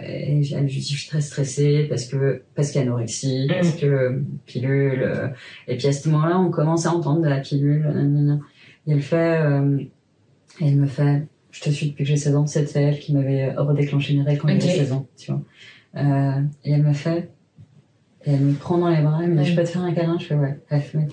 et 0.02 0.42
je, 0.42 0.56
je 0.58 0.62
dis 0.64 0.80
je 0.92 0.98
suis 0.98 1.08
très 1.08 1.20
stressée 1.20 1.86
parce 1.88 2.06
que 2.06 2.42
parce 2.54 2.72
qu'anorexie, 2.72 3.46
Mm. 3.46 3.52
parce 3.54 3.72
que 3.76 4.22
pilule. 4.46 5.02
euh, 5.02 5.28
et 5.68 5.76
puis 5.76 5.86
à 5.86 5.92
ce 5.92 6.08
moment-là, 6.08 6.38
on 6.40 6.50
commence 6.50 6.84
à 6.86 6.92
entendre 6.92 7.22
de 7.22 7.28
la 7.28 7.38
pilule. 7.40 8.40
Et 8.86 8.92
elle 8.92 9.02
fait, 9.02 9.40
euh, 9.40 9.78
et 10.60 10.66
elle 10.68 10.76
me 10.76 10.86
fait, 10.86 11.26
je 11.52 11.60
te 11.60 11.70
suis 11.70 11.90
depuis 11.90 12.02
que 12.04 12.08
j'ai 12.10 12.16
16 12.16 12.34
ans. 12.36 12.46
C'était 12.46 12.82
elle 12.82 12.98
qui 12.98 13.14
m'avait 13.14 13.52
redéclenché 13.54 14.14
mes 14.16 14.22
règles 14.22 14.40
quand 14.40 14.48
j'avais 14.48 14.60
16 14.78 14.92
ans, 14.92 15.06
tu 15.16 15.30
vois. 15.30 15.42
Euh, 15.96 16.42
et 16.64 16.72
elle 16.72 16.82
me 16.82 16.92
fait, 16.92 17.30
et 18.28 18.32
elle 18.34 18.40
me 18.40 18.52
prend 18.54 18.76
dans 18.78 18.88
les 18.90 19.00
bras, 19.00 19.20
elle 19.22 19.30
me 19.30 19.34
dit, 19.36 19.40
Ouais. 19.40 19.44
je 19.46 19.56
peux 19.56 19.64
te 19.64 19.68
faire 19.70 19.82
un 19.82 19.92
câlin 19.94 20.18
Je 20.20 20.26
fais, 20.26 20.34
ouais, 20.34 20.60
elle 20.68 20.82
fait, 20.82 21.08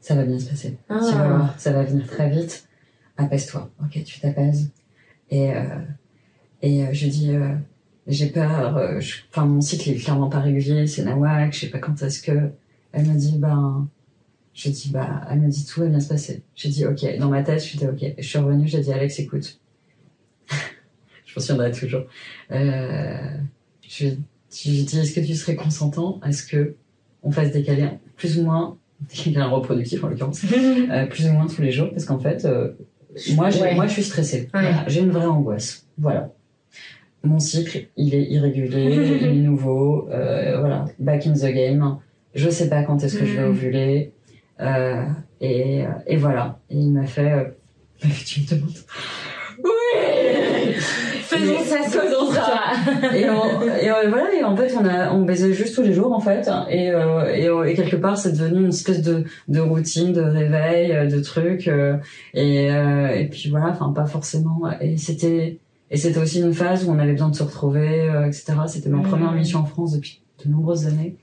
ça 0.00 0.14
va 0.14 0.24
bien 0.24 0.38
se 0.38 0.50
passer. 0.50 0.76
Tu 0.88 0.94
vas 0.94 1.22
Ah. 1.24 1.28
voir, 1.28 1.54
ça 1.58 1.72
va 1.72 1.84
venir 1.84 2.06
très 2.06 2.28
vite. 2.28 2.68
Apaise-toi. 3.16 3.70
Ok, 3.82 4.02
tu 4.04 4.20
t'apaises. 4.20 4.70
Et, 5.30 5.52
euh, 5.54 5.62
et 6.62 6.84
euh, 6.84 6.88
je 6.92 7.06
dis, 7.06 7.30
euh, 7.34 7.54
j'ai 8.06 8.26
peur. 8.28 8.76
euh, 8.76 9.00
Enfin, 9.30 9.46
mon 9.46 9.60
cycle 9.60 9.90
est 9.90 9.96
clairement 9.96 10.28
pas 10.28 10.40
régulier. 10.40 10.86
C'est 10.86 11.04
nawak. 11.04 11.52
Je 11.54 11.60
sais 11.60 11.66
pas 11.70 11.78
quand 11.78 12.00
est-ce 12.02 12.20
que. 12.22 12.50
Elle 12.92 13.06
me 13.06 13.14
dit, 13.18 13.38
ben. 13.38 13.88
Je 14.52 14.68
dis, 14.68 14.90
bah, 14.90 15.22
elle 15.30 15.40
me 15.40 15.48
dit, 15.48 15.64
tout 15.64 15.80
va 15.80 15.86
bien 15.86 16.00
se 16.00 16.08
passer. 16.08 16.42
J'ai 16.56 16.68
dit, 16.70 16.84
ok. 16.84 17.18
Dans 17.18 17.28
ma 17.28 17.42
tête, 17.42 17.60
je 17.60 17.64
suis 17.76 17.86
ok. 17.86 18.14
Je 18.18 18.22
suis 18.26 18.38
revenue, 18.38 18.66
j'ai 18.68 18.80
dit, 18.80 18.92
Alex, 18.92 19.18
écoute. 19.20 19.58
je 21.24 21.34
m'en 21.36 21.40
souviendrai 21.40 21.70
toujours. 21.72 22.02
Euh, 22.50 23.36
je, 23.88 24.08
je 24.52 24.70
lui 24.70 24.82
dis, 24.84 24.98
est-ce 24.98 25.12
que 25.14 25.20
tu 25.20 25.34
serais 25.34 25.54
consentant 25.56 26.18
à 26.22 26.32
ce 26.32 26.44
que 26.44 26.74
on 27.22 27.30
fasse 27.30 27.52
des 27.52 27.62
câlins 27.62 27.98
plus 28.16 28.38
ou 28.38 28.44
moins, 28.44 28.76
des 29.00 29.32
câlins 29.32 29.48
reproductifs 29.48 30.02
en 30.04 30.08
l'occurrence, 30.08 30.42
euh, 30.90 31.06
plus 31.06 31.26
ou 31.28 31.32
moins 31.32 31.46
tous 31.46 31.62
les 31.62 31.72
jours 31.72 31.90
parce 31.90 32.04
qu'en 32.04 32.18
fait, 32.18 32.44
euh, 32.44 32.72
moi, 33.34 33.50
j'ai- 33.50 33.60
Ouais. 33.62 33.74
moi, 33.74 33.86
je 33.86 33.92
suis 33.92 34.02
stressée. 34.04 34.42
Ouais. 34.54 34.60
Voilà, 34.62 34.84
j'ai 34.88 35.00
une 35.00 35.10
vraie 35.10 35.26
angoisse. 35.26 35.86
Voilà. 35.98 36.32
Mon 37.22 37.38
cycle, 37.38 37.88
il 37.96 38.14
est 38.14 38.22
irrégulier, 38.30 39.18
il 39.20 39.26
est 39.26 39.32
nouveau. 39.50 40.08
euh, 40.10 40.58
voilà, 40.60 40.86
back 40.98 41.26
in 41.26 41.32
the 41.34 41.52
game. 41.52 41.98
Je 42.34 42.48
sais 42.48 42.68
pas 42.68 42.82
quand 42.84 43.02
est-ce 43.04 43.18
que 43.18 43.26
je 43.26 43.34
vais 43.36 43.42
Mm. 43.46 43.50
ovuler. 43.50 44.12
Euh, 44.60 45.04
et, 45.40 45.84
et 46.06 46.16
voilà. 46.16 46.60
Et 46.70 46.76
il 46.78 46.92
m'a 46.92 47.06
fait. 47.06 47.32
Euh, 47.32 47.44
il 48.02 48.08
m'a 48.08 48.14
fait, 48.14 48.24
tu 48.24 48.40
me 48.40 48.46
demandes. 48.48 48.70
Faisons 51.38 51.64
ça, 51.64 51.78
faisons 51.82 52.30
ça. 52.32 53.16
Et, 53.16 53.28
on- 53.30 53.62
et 53.62 53.90
euh, 53.90 54.08
voilà, 54.08 54.34
et 54.34 54.42
en 54.44 54.56
fait, 54.56 54.74
on 54.76 54.84
a, 54.84 55.12
on 55.12 55.22
baisait 55.22 55.52
juste 55.52 55.74
tous 55.74 55.82
les 55.82 55.92
jours, 55.92 56.12
en 56.12 56.20
fait. 56.20 56.48
Et, 56.70 56.90
euh, 56.90 57.32
et, 57.34 57.46
euh, 57.48 57.64
et 57.64 57.74
quelque 57.74 57.96
part, 57.96 58.18
c'est 58.18 58.32
devenu 58.32 58.60
une 58.62 58.68
espèce 58.70 59.02
de, 59.02 59.24
de 59.48 59.60
routine, 59.60 60.12
de 60.12 60.20
réveil, 60.22 60.92
euh, 60.92 61.06
de 61.06 61.20
trucs. 61.20 61.68
euh, 61.68 61.96
et, 62.34 62.70
euh, 62.72 63.08
et 63.10 63.26
puis 63.28 63.48
voilà, 63.50 63.68
enfin, 63.68 63.92
pas 63.92 64.06
forcément. 64.06 64.62
Et 64.80 64.96
c'était, 64.96 65.58
et 65.90 65.96
c'était 65.96 66.18
aussi 66.20 66.40
une 66.40 66.52
phase 66.54 66.84
où 66.86 66.90
on 66.90 66.98
avait 66.98 67.12
besoin 67.12 67.28
de 67.30 67.36
se 67.36 67.42
retrouver, 67.42 68.00
euh, 68.02 68.26
etc. 68.26 68.54
C'était 68.66 68.88
ma 68.88 68.98
première 69.08 69.32
mission 69.32 69.60
en 69.60 69.64
France 69.66 69.92
depuis 69.92 70.20
de 70.44 70.50
nombreuses 70.50 70.86
années. 70.86 71.16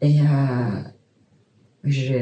Et 0.00 0.20
euh, 0.20 0.82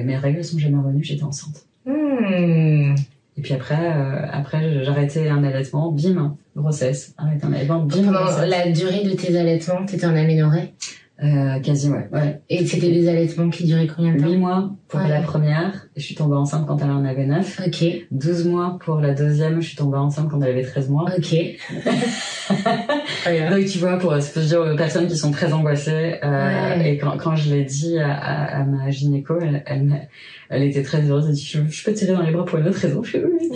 mes 0.05 0.17
règles 0.17 0.45
sont 0.45 0.59
jamais 0.59 0.79
revenues, 0.79 1.05
j'étais 1.05 1.23
enceinte. 1.25 1.65
Hmm. 1.87 2.95
Et 3.43 3.45
puis 3.45 3.55
après, 3.55 3.75
euh, 3.75 4.25
après, 4.31 4.85
j'arrêtais 4.85 5.29
un 5.29 5.43
allaitement, 5.43 5.91
bim, 5.91 6.37
grossesse. 6.57 7.13
Arrêter 7.19 7.45
un 7.45 7.53
allaitement, 7.53 7.81
bim, 7.81 8.05
Pendant 8.05 8.23
grossesse. 8.23 8.49
la 8.49 8.71
durée 8.71 9.03
de 9.03 9.17
tes 9.17 9.37
allaitements, 9.37 9.85
t'étais 9.85 10.07
en 10.07 10.15
aménorrhée? 10.15 10.75
Euh, 11.23 11.61
quasi, 11.61 11.89
ouais. 11.89 12.09
ouais. 12.13 12.41
Et 12.51 12.67
c'était 12.67 12.91
des 12.91 13.09
allaitements 13.09 13.49
qui 13.49 13.65
duraient 13.65 13.87
combien 13.87 14.15
de 14.15 14.21
temps 14.21 14.29
8 14.29 14.37
mois 14.39 14.71
pour 14.89 15.01
Ouais. 15.01 15.09
la 15.09 15.21
première, 15.23 15.87
je 15.97 16.03
suis 16.03 16.15
tombée 16.15 16.35
enceinte 16.37 16.67
quand 16.67 16.79
elle 16.83 16.91
en 16.91 17.05
avait 17.05 17.27
9. 17.27 17.61
Ok, 17.67 17.85
12 18.11 18.47
mois 18.47 18.79
pour 18.85 19.01
la 19.01 19.15
deuxième, 19.15 19.61
je 19.63 19.69
suis 19.69 19.77
tombée 19.77 19.97
enceinte 19.99 20.29
quand 20.31 20.43
elle 20.43 20.51
avait 20.51 20.63
13 20.65 20.89
mois. 20.91 21.05
ok. 21.17 21.37
Donc 23.51 23.65
tu 23.67 23.79
vois, 23.79 23.99
pour 23.99 24.15
se 24.21 24.41
dire 24.41 24.61
aux 24.61 24.77
personnes 24.77 25.07
qui 25.07 25.17
sont 25.17 25.31
très 25.31 25.53
angoissées, 25.53 26.17
euh, 26.25 26.77
Ouais. 26.77 26.95
et 26.95 26.99
quand, 26.99 27.17
quand 27.19 27.37
je 27.37 27.55
l'ai 27.55 27.65
dit 27.65 27.99
à, 27.99 28.13
à, 28.13 28.61
à 28.61 28.65
ma 28.65 28.91
gynéco, 28.91 29.39
elle, 29.41 29.63
elle, 29.67 30.09
elle 30.51 30.63
était 30.65 30.83
très 30.83 31.09
heureuse, 31.09 31.27
elle 31.29 31.35
dit 31.35 31.45
je, 31.47 31.61
je 31.69 31.85
peux 31.85 31.93
tirer 31.93 32.13
dans 32.13 32.23
les 32.23 32.33
bras 32.33 32.45
pour 32.45 32.59
une 32.59 32.67
autre 32.69 32.79
raison. 32.79 33.03
Je 33.13 33.19
oui. 33.19 33.49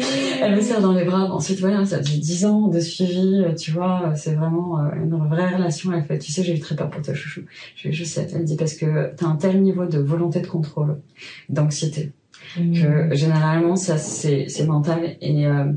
Elle 0.42 0.54
me 0.56 0.60
serre 0.60 0.80
dans 0.80 0.92
les 0.92 1.04
bras. 1.04 1.24
Ensuite, 1.32 1.60
voilà, 1.60 1.84
ça 1.84 1.98
fait 1.98 2.18
10 2.18 2.44
ans 2.46 2.68
de 2.68 2.80
suivi, 2.80 3.42
euh, 3.44 3.54
tu 3.54 3.70
vois, 3.72 4.12
c'est 4.14 4.34
vraiment 4.34 4.78
euh, 4.80 4.88
une 5.02 5.16
vraie 5.28 5.54
relation. 5.54 5.92
Elle 5.92 6.04
fait, 6.04 6.18
tu 6.18 6.30
sais, 6.32 6.42
j'ai 6.42 6.54
eu 6.54 6.60
très 6.60 6.76
peur 6.76 6.88
pour 6.90 7.02
toi, 7.02 7.14
chouchou. 7.14 7.42
Je, 7.74 7.90
je 7.90 8.04
sais. 8.04 8.26
Elle 8.34 8.44
dit 8.44 8.56
parce 8.56 8.74
que 8.74 9.14
t'as 9.16 9.26
un 9.26 9.36
tel 9.36 9.62
niveau 9.62 9.86
de 9.86 9.98
volonté 9.98 10.40
de 10.40 10.46
contrôle, 10.46 11.00
d'anxiété, 11.48 12.12
que 12.56 13.14
généralement 13.14 13.76
ça 13.76 13.98
c'est 13.98 14.48
c'est 14.48 14.66
mental 14.66 15.16
et 15.20 15.46
euh, 15.46 15.72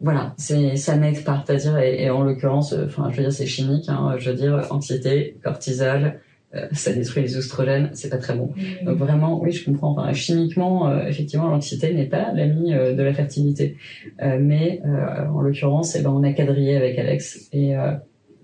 voilà 0.00 0.34
c'est 0.36 0.76
ça 0.76 0.96
n'aide 0.96 1.24
pas. 1.24 1.42
C'est-à-dire 1.46 1.78
et, 1.78 2.04
et 2.04 2.10
en 2.10 2.22
l'occurrence 2.22 2.72
euh, 2.72 2.86
enfin 2.86 3.08
je 3.10 3.16
veux 3.16 3.22
dire 3.22 3.32
c'est 3.32 3.46
chimique 3.46 3.88
hein, 3.88 4.16
je 4.18 4.30
veux 4.30 4.36
dire 4.36 4.66
anxiété 4.70 5.36
cortisol 5.42 6.20
euh, 6.54 6.68
ça 6.72 6.92
détruit 6.92 7.22
les 7.22 7.36
oestrogènes 7.38 7.90
c'est 7.94 8.10
pas 8.10 8.18
très 8.18 8.34
bon. 8.34 8.52
Hmm. 8.56 8.84
donc 8.84 8.98
vraiment 8.98 9.40
oui 9.40 9.52
je 9.52 9.64
comprends. 9.64 9.92
Enfin, 9.92 10.12
chimiquement 10.12 10.88
euh, 10.88 11.06
effectivement 11.06 11.48
l'anxiété 11.48 11.94
n'est 11.94 12.06
pas 12.06 12.32
l'ami 12.34 12.74
euh, 12.74 12.94
de 12.94 13.02
la 13.02 13.14
fertilité. 13.14 13.76
Euh, 14.22 14.38
mais 14.40 14.82
euh, 14.84 15.26
en 15.28 15.40
l'occurrence 15.40 15.96
eh 15.96 16.02
ben 16.02 16.10
on 16.10 16.22
a 16.24 16.32
quadrillé 16.32 16.76
avec 16.76 16.98
Alex 16.98 17.48
et 17.52 17.76
euh, 17.76 17.92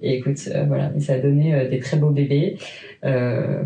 et 0.01 0.18
écoute 0.18 0.38
euh, 0.55 0.64
voilà 0.64 0.92
et 0.96 1.01
ça 1.01 1.14
a 1.14 1.18
donné 1.18 1.55
euh, 1.55 1.68
des 1.68 1.78
très 1.80 1.96
beaux 1.96 2.11
bébés 2.11 2.57
euh, 3.05 3.62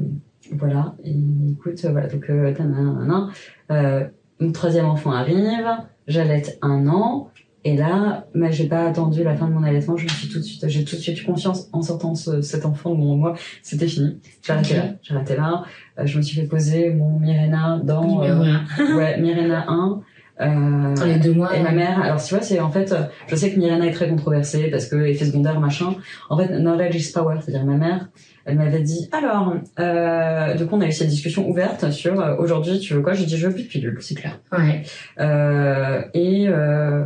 voilà 0.52 0.94
et 1.04 1.14
écoute 1.52 1.84
voilà 1.84 2.08
donc 2.08 2.28
euh, 2.30 2.52
tanana, 2.52 3.28
euh, 3.70 4.04
mon 4.40 4.50
troisième 4.52 4.86
enfant 4.86 5.12
arrive, 5.12 5.68
j'allaite 6.08 6.58
un 6.62 6.88
an, 6.88 7.30
et 7.64 7.76
là, 7.76 8.26
bah, 8.34 8.50
j'ai 8.50 8.66
pas 8.66 8.84
attendu 8.88 9.22
la 9.22 9.36
fin 9.36 9.46
de 9.46 9.52
mon 9.52 9.62
allaitement, 9.62 9.96
je 9.96 10.02
me 10.02 10.08
suis 10.08 10.28
tout 10.28 10.38
de 10.38 10.42
suite, 10.42 10.64
j'ai 10.68 10.84
tout 10.84 10.96
de 10.96 11.00
suite 11.00 11.22
eu 11.22 11.24
confiance 11.24 11.68
en 11.72 11.80
sortant 11.80 12.16
ce- 12.16 12.40
cet 12.42 12.66
enfant 12.66 12.90
de 12.92 12.96
mon 12.98 13.14
moi, 13.14 13.34
c'était 13.62 13.86
fini. 13.86 14.18
J'ai 14.44 14.52
arrêté 14.52 14.74
Ok. 14.74 14.76
là, 15.10 15.14
arrêté 15.16 15.36
là. 15.36 15.62
Euh, 16.00 16.06
je 16.06 16.16
me 16.18 16.22
suis 16.22 16.40
fait 16.40 16.48
poser 16.48 16.90
mon 16.92 17.20
Mirena 17.20 17.80
dans 17.84 18.24
euh, 18.24 18.42
un. 18.42 18.96
ouais 18.96 19.20
Mirena 19.20 19.64
1. 19.68 20.00
Euh, 20.40 20.94
les 21.04 21.18
deux 21.18 21.34
mois. 21.34 21.54
et 21.54 21.62
ma 21.62 21.72
mère, 21.72 22.00
alors 22.00 22.22
tu 22.22 22.34
vois, 22.34 22.42
c'est 22.42 22.58
en 22.58 22.70
fait, 22.70 22.90
euh, 22.92 23.02
je 23.28 23.36
sais 23.36 23.52
que 23.52 23.58
Mirena 23.58 23.86
est 23.86 23.92
très 23.92 24.08
controversée 24.08 24.70
parce 24.70 24.86
que 24.86 24.96
effet 24.96 25.26
secondaire, 25.26 25.60
machin. 25.60 25.94
En 26.30 26.38
fait, 26.38 26.48
knowledge 26.58 26.96
is 26.96 27.12
power, 27.12 27.36
c'est-à-dire 27.40 27.66
ma 27.66 27.76
mère, 27.76 28.08
elle 28.44 28.56
m'avait 28.56 28.82
dit, 28.82 29.08
alors, 29.12 29.54
euh, 29.78 30.54
du 30.54 30.66
coup, 30.66 30.76
on 30.76 30.80
a 30.80 30.86
eu 30.86 30.92
cette 30.92 31.08
discussion 31.08 31.48
ouverte 31.48 31.90
sur 31.90 32.20
euh, 32.20 32.36
aujourd'hui, 32.38 32.80
tu 32.80 32.94
veux 32.94 33.02
quoi 33.02 33.12
J'ai 33.12 33.26
dit, 33.26 33.36
je 33.36 33.46
veux 33.46 33.54
plus 33.54 33.64
de 33.64 33.68
pilule, 33.68 33.98
c'est 34.00 34.14
clair. 34.14 34.40
Ouais. 34.50 34.82
Euh, 35.20 36.02
et 36.14 36.48
euh, 36.48 37.04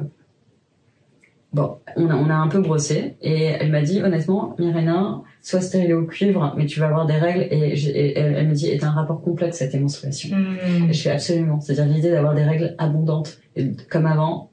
bon, 1.53 1.77
on 1.97 2.09
a, 2.11 2.15
on 2.17 2.29
a 2.31 2.35
un 2.35 2.49
peu 2.49 2.61
brossé 2.61 3.15
et 3.23 3.43
elle 3.45 3.71
m'a 3.71 3.83
dit, 3.83 4.03
honnêtement, 4.03 4.55
Mirena, 4.59 5.23
sois 5.43 5.61
stérilée 5.61 5.95
au 5.95 6.05
cuivre, 6.05 6.55
mais 6.57 6.67
tu 6.67 6.81
vas 6.81 6.87
avoir 6.89 7.07
des 7.07 7.15
règles. 7.15 7.47
Et, 7.51 7.75
et 7.75 8.19
elle, 8.19 8.35
elle 8.35 8.49
me 8.49 8.55
dit, 8.55 8.69
est 8.69 8.85
un 8.85 8.91
rapport 8.91 9.23
complexe 9.23 9.61
avec 9.63 9.73
tes 9.73 9.79
menstruations. 9.79 10.37
Hmm. 10.37 10.91
Et 10.91 10.93
je 10.93 11.03
fais 11.03 11.11
absolument. 11.11 11.61
C'est-à-dire 11.61 11.87
l'idée 11.87 12.11
d'avoir 12.11 12.35
des 12.35 12.43
règles 12.45 12.75
abondantes. 12.79 13.39
Et 13.57 13.71
comme 13.91 14.07
avant, 14.07 14.51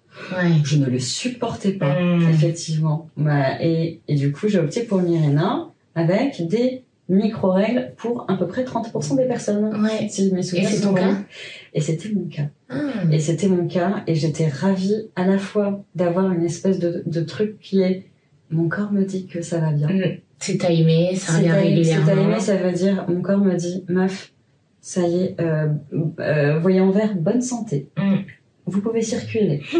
je 0.63 0.77
ne 0.77 0.85
le 0.85 0.99
supportais 0.99 1.73
pas, 1.73 1.99
Hmm. 1.99 2.29
effectivement. 2.29 3.09
Voilà. 3.17 3.63
Et, 3.63 4.01
et 4.07 4.15
du 4.15 4.31
coup, 4.31 4.47
j'ai 4.47 4.59
opté 4.59 4.83
pour 4.83 5.01
Mirena 5.01 5.67
avec 5.95 6.47
des 6.47 6.83
micro-règles 7.09 7.91
pour 7.97 8.25
à 8.29 8.37
peu 8.37 8.47
près 8.47 8.63
30% 8.63 9.17
des 9.17 9.25
personnes. 9.25 9.65
Ouais. 9.83 10.07
Si 10.09 10.31
mes 10.31 10.41
souvenirs 10.41 10.69
c'est 10.69 10.81
ton 10.81 10.89
bons. 10.91 10.95
cas? 10.95 11.15
Et 11.73 11.81
c'était 11.81 12.09
mon 12.09 12.25
cas. 12.25 12.49
Ah. 12.69 13.03
Et 13.11 13.19
c'était 13.19 13.47
mon 13.47 13.67
cas. 13.67 14.03
Et 14.07 14.15
j'étais 14.15 14.47
ravie 14.47 15.09
à 15.15 15.25
la 15.25 15.37
fois 15.37 15.83
d'avoir 15.95 16.31
une 16.31 16.43
espèce 16.43 16.79
de, 16.79 17.03
de 17.05 17.21
truc 17.21 17.59
qui 17.59 17.81
est 17.81 18.05
mon 18.49 18.69
corps 18.69 18.91
me 18.91 19.03
dit 19.03 19.25
que 19.25 19.41
ça 19.41 19.59
va 19.59 19.71
bien. 19.71 19.87
Hmm. 19.87 20.17
C'est 20.39 20.57
timé, 20.57 21.15
ça 21.15 21.37
revient 21.37 21.45
timé, 21.45 21.83
c'est 21.83 21.95
régulièrement. 21.95 22.23
timé, 22.23 22.39
ça 22.39 22.55
veut 22.57 22.71
dire 22.71 23.05
mon 23.07 23.21
corps 23.21 23.39
me 23.39 23.55
dit 23.55 23.85
meuf, 23.87 24.33
ça 24.81 25.07
y 25.07 25.23
est, 25.23 25.41
euh, 25.41 25.69
euh, 26.19 26.59
voyant 26.59 26.91
vert, 26.91 27.15
bonne 27.15 27.41
santé. 27.41 27.87
Mm. 27.97 28.15
Vous 28.65 28.81
pouvez 28.81 29.01
circuler. 29.01 29.61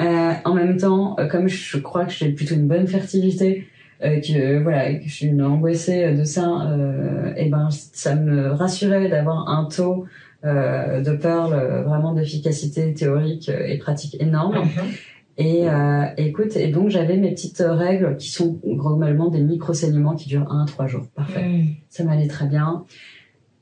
Euh, 0.00 0.32
en 0.44 0.54
même 0.54 0.78
temps, 0.78 1.14
euh, 1.20 1.28
comme 1.28 1.46
je 1.46 1.78
crois 1.78 2.06
que 2.06 2.12
j'ai 2.12 2.30
plutôt 2.30 2.56
une 2.56 2.66
bonne 2.66 2.88
fertilité, 2.88 3.68
euh, 4.02 4.20
que 4.20 4.36
euh, 4.36 4.60
voilà, 4.62 4.92
que 4.94 5.04
je 5.04 5.14
suis 5.14 5.26
une 5.26 5.42
angoissée 5.42 6.12
de 6.12 6.24
ça, 6.24 6.68
euh, 6.72 7.32
et 7.36 7.48
ben 7.48 7.68
ça 7.70 8.16
me 8.16 8.50
rassurait 8.50 9.08
d'avoir 9.08 9.48
un 9.48 9.66
taux 9.66 10.06
de 10.44 11.16
Pearl 11.16 11.52
euh, 11.54 11.82
vraiment 11.82 12.12
d'efficacité 12.12 12.92
théorique 12.94 13.48
euh, 13.48 13.66
et 13.66 13.78
pratique 13.78 14.16
énorme. 14.20 14.56
Mhm. 14.56 14.92
Et 15.38 15.68
euh, 15.68 16.06
écoute, 16.18 16.56
et 16.56 16.68
donc 16.68 16.90
j'avais 16.90 17.16
mes 17.16 17.30
petites 17.30 17.62
règles 17.66 18.16
qui 18.16 18.28
sont 18.28 18.60
globalement 18.64 19.28
des 19.28 19.40
micro-saignements 19.40 20.14
qui 20.14 20.28
durent 20.28 20.50
1 20.50 20.64
à 20.64 20.66
3 20.66 20.86
jours. 20.88 21.06
Parfait. 21.14 21.48
Hmm. 21.48 21.64
Ça 21.88 22.04
m'allait 22.04 22.26
très 22.26 22.46
bien 22.46 22.84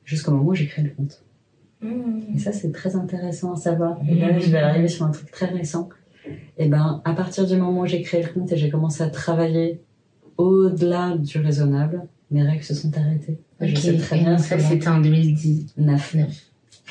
jusqu'au 0.03 0.31
moment 0.31 0.49
où 0.49 0.53
j'ai 0.53 0.67
créé 0.67 0.83
le 0.83 0.91
compte. 0.91 1.23
Hmm. 1.81 2.35
Et 2.35 2.39
ça, 2.39 2.51
c'est 2.51 2.73
très 2.73 2.97
intéressant 2.97 3.53
à 3.53 3.55
savoir. 3.55 3.97
Et 4.09 4.15
là, 4.15 4.37
je 4.37 4.49
vais 4.49 4.57
arriver 4.57 4.89
sur 4.89 5.05
un 5.05 5.11
truc 5.11 5.31
très 5.31 5.45
récent. 5.45 5.87
Et 6.57 6.67
ben, 6.67 7.01
à 7.05 7.13
partir 7.13 7.47
du 7.47 7.55
moment 7.55 7.81
où 7.81 7.85
j'ai 7.85 8.01
créé 8.01 8.21
le 8.21 8.29
compte 8.29 8.51
et 8.51 8.57
j'ai 8.57 8.69
commencé 8.69 9.01
à 9.01 9.07
travailler 9.09 9.81
au-delà 10.37 11.15
du 11.17 11.39
raisonnable, 11.39 12.03
mes 12.31 12.43
règles 12.43 12.63
se 12.63 12.73
sont 12.73 12.91
arrêtées. 12.97 13.39
Je 13.61 13.75
sais 13.75 13.97
très 13.97 14.19
bien. 14.19 14.37
ça, 14.37 14.59
c'était 14.59 14.89
en 14.89 14.99
2019. 14.99 16.17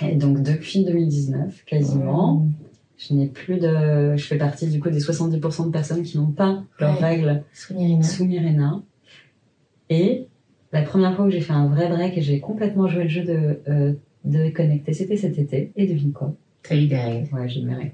Et 0.02 0.16
donc, 0.16 0.42
depuis 0.42 0.84
2019, 0.84 1.64
quasiment, 1.64 2.46
oh. 2.46 2.66
je 2.96 3.14
n'ai 3.14 3.26
plus 3.26 3.58
de. 3.58 4.16
Je 4.16 4.24
fais 4.24 4.38
partie 4.38 4.66
du 4.66 4.80
coup 4.80 4.90
des 4.90 5.00
70% 5.00 5.66
de 5.66 5.70
personnes 5.70 6.02
qui 6.02 6.18
n'ont 6.18 6.30
pas 6.30 6.62
leurs 6.78 6.98
règles 6.98 7.44
sous 7.52 8.24
Mirena. 8.24 8.82
Et 9.88 10.28
la 10.72 10.82
première 10.82 11.16
fois 11.16 11.26
où 11.26 11.30
j'ai 11.30 11.40
fait 11.40 11.52
un 11.52 11.66
vrai 11.66 11.88
break 11.88 12.16
et 12.16 12.22
j'ai 12.22 12.40
complètement 12.40 12.86
joué 12.86 13.04
le 13.04 13.08
jeu 13.08 13.24
de, 13.24 13.60
euh, 13.68 13.92
de 14.24 14.50
connecter, 14.50 14.92
c'était 14.92 15.16
cet 15.16 15.38
été. 15.38 15.72
Et 15.76 15.86
devine 15.86 16.12
quoi? 16.12 16.34
T'as 16.62 16.76
eu 16.76 16.86
des 16.86 16.96
règles 16.96 17.34
Ouais, 17.34 17.48
j'ai 17.48 17.60
eu 17.60 17.68
règles. 17.68 17.92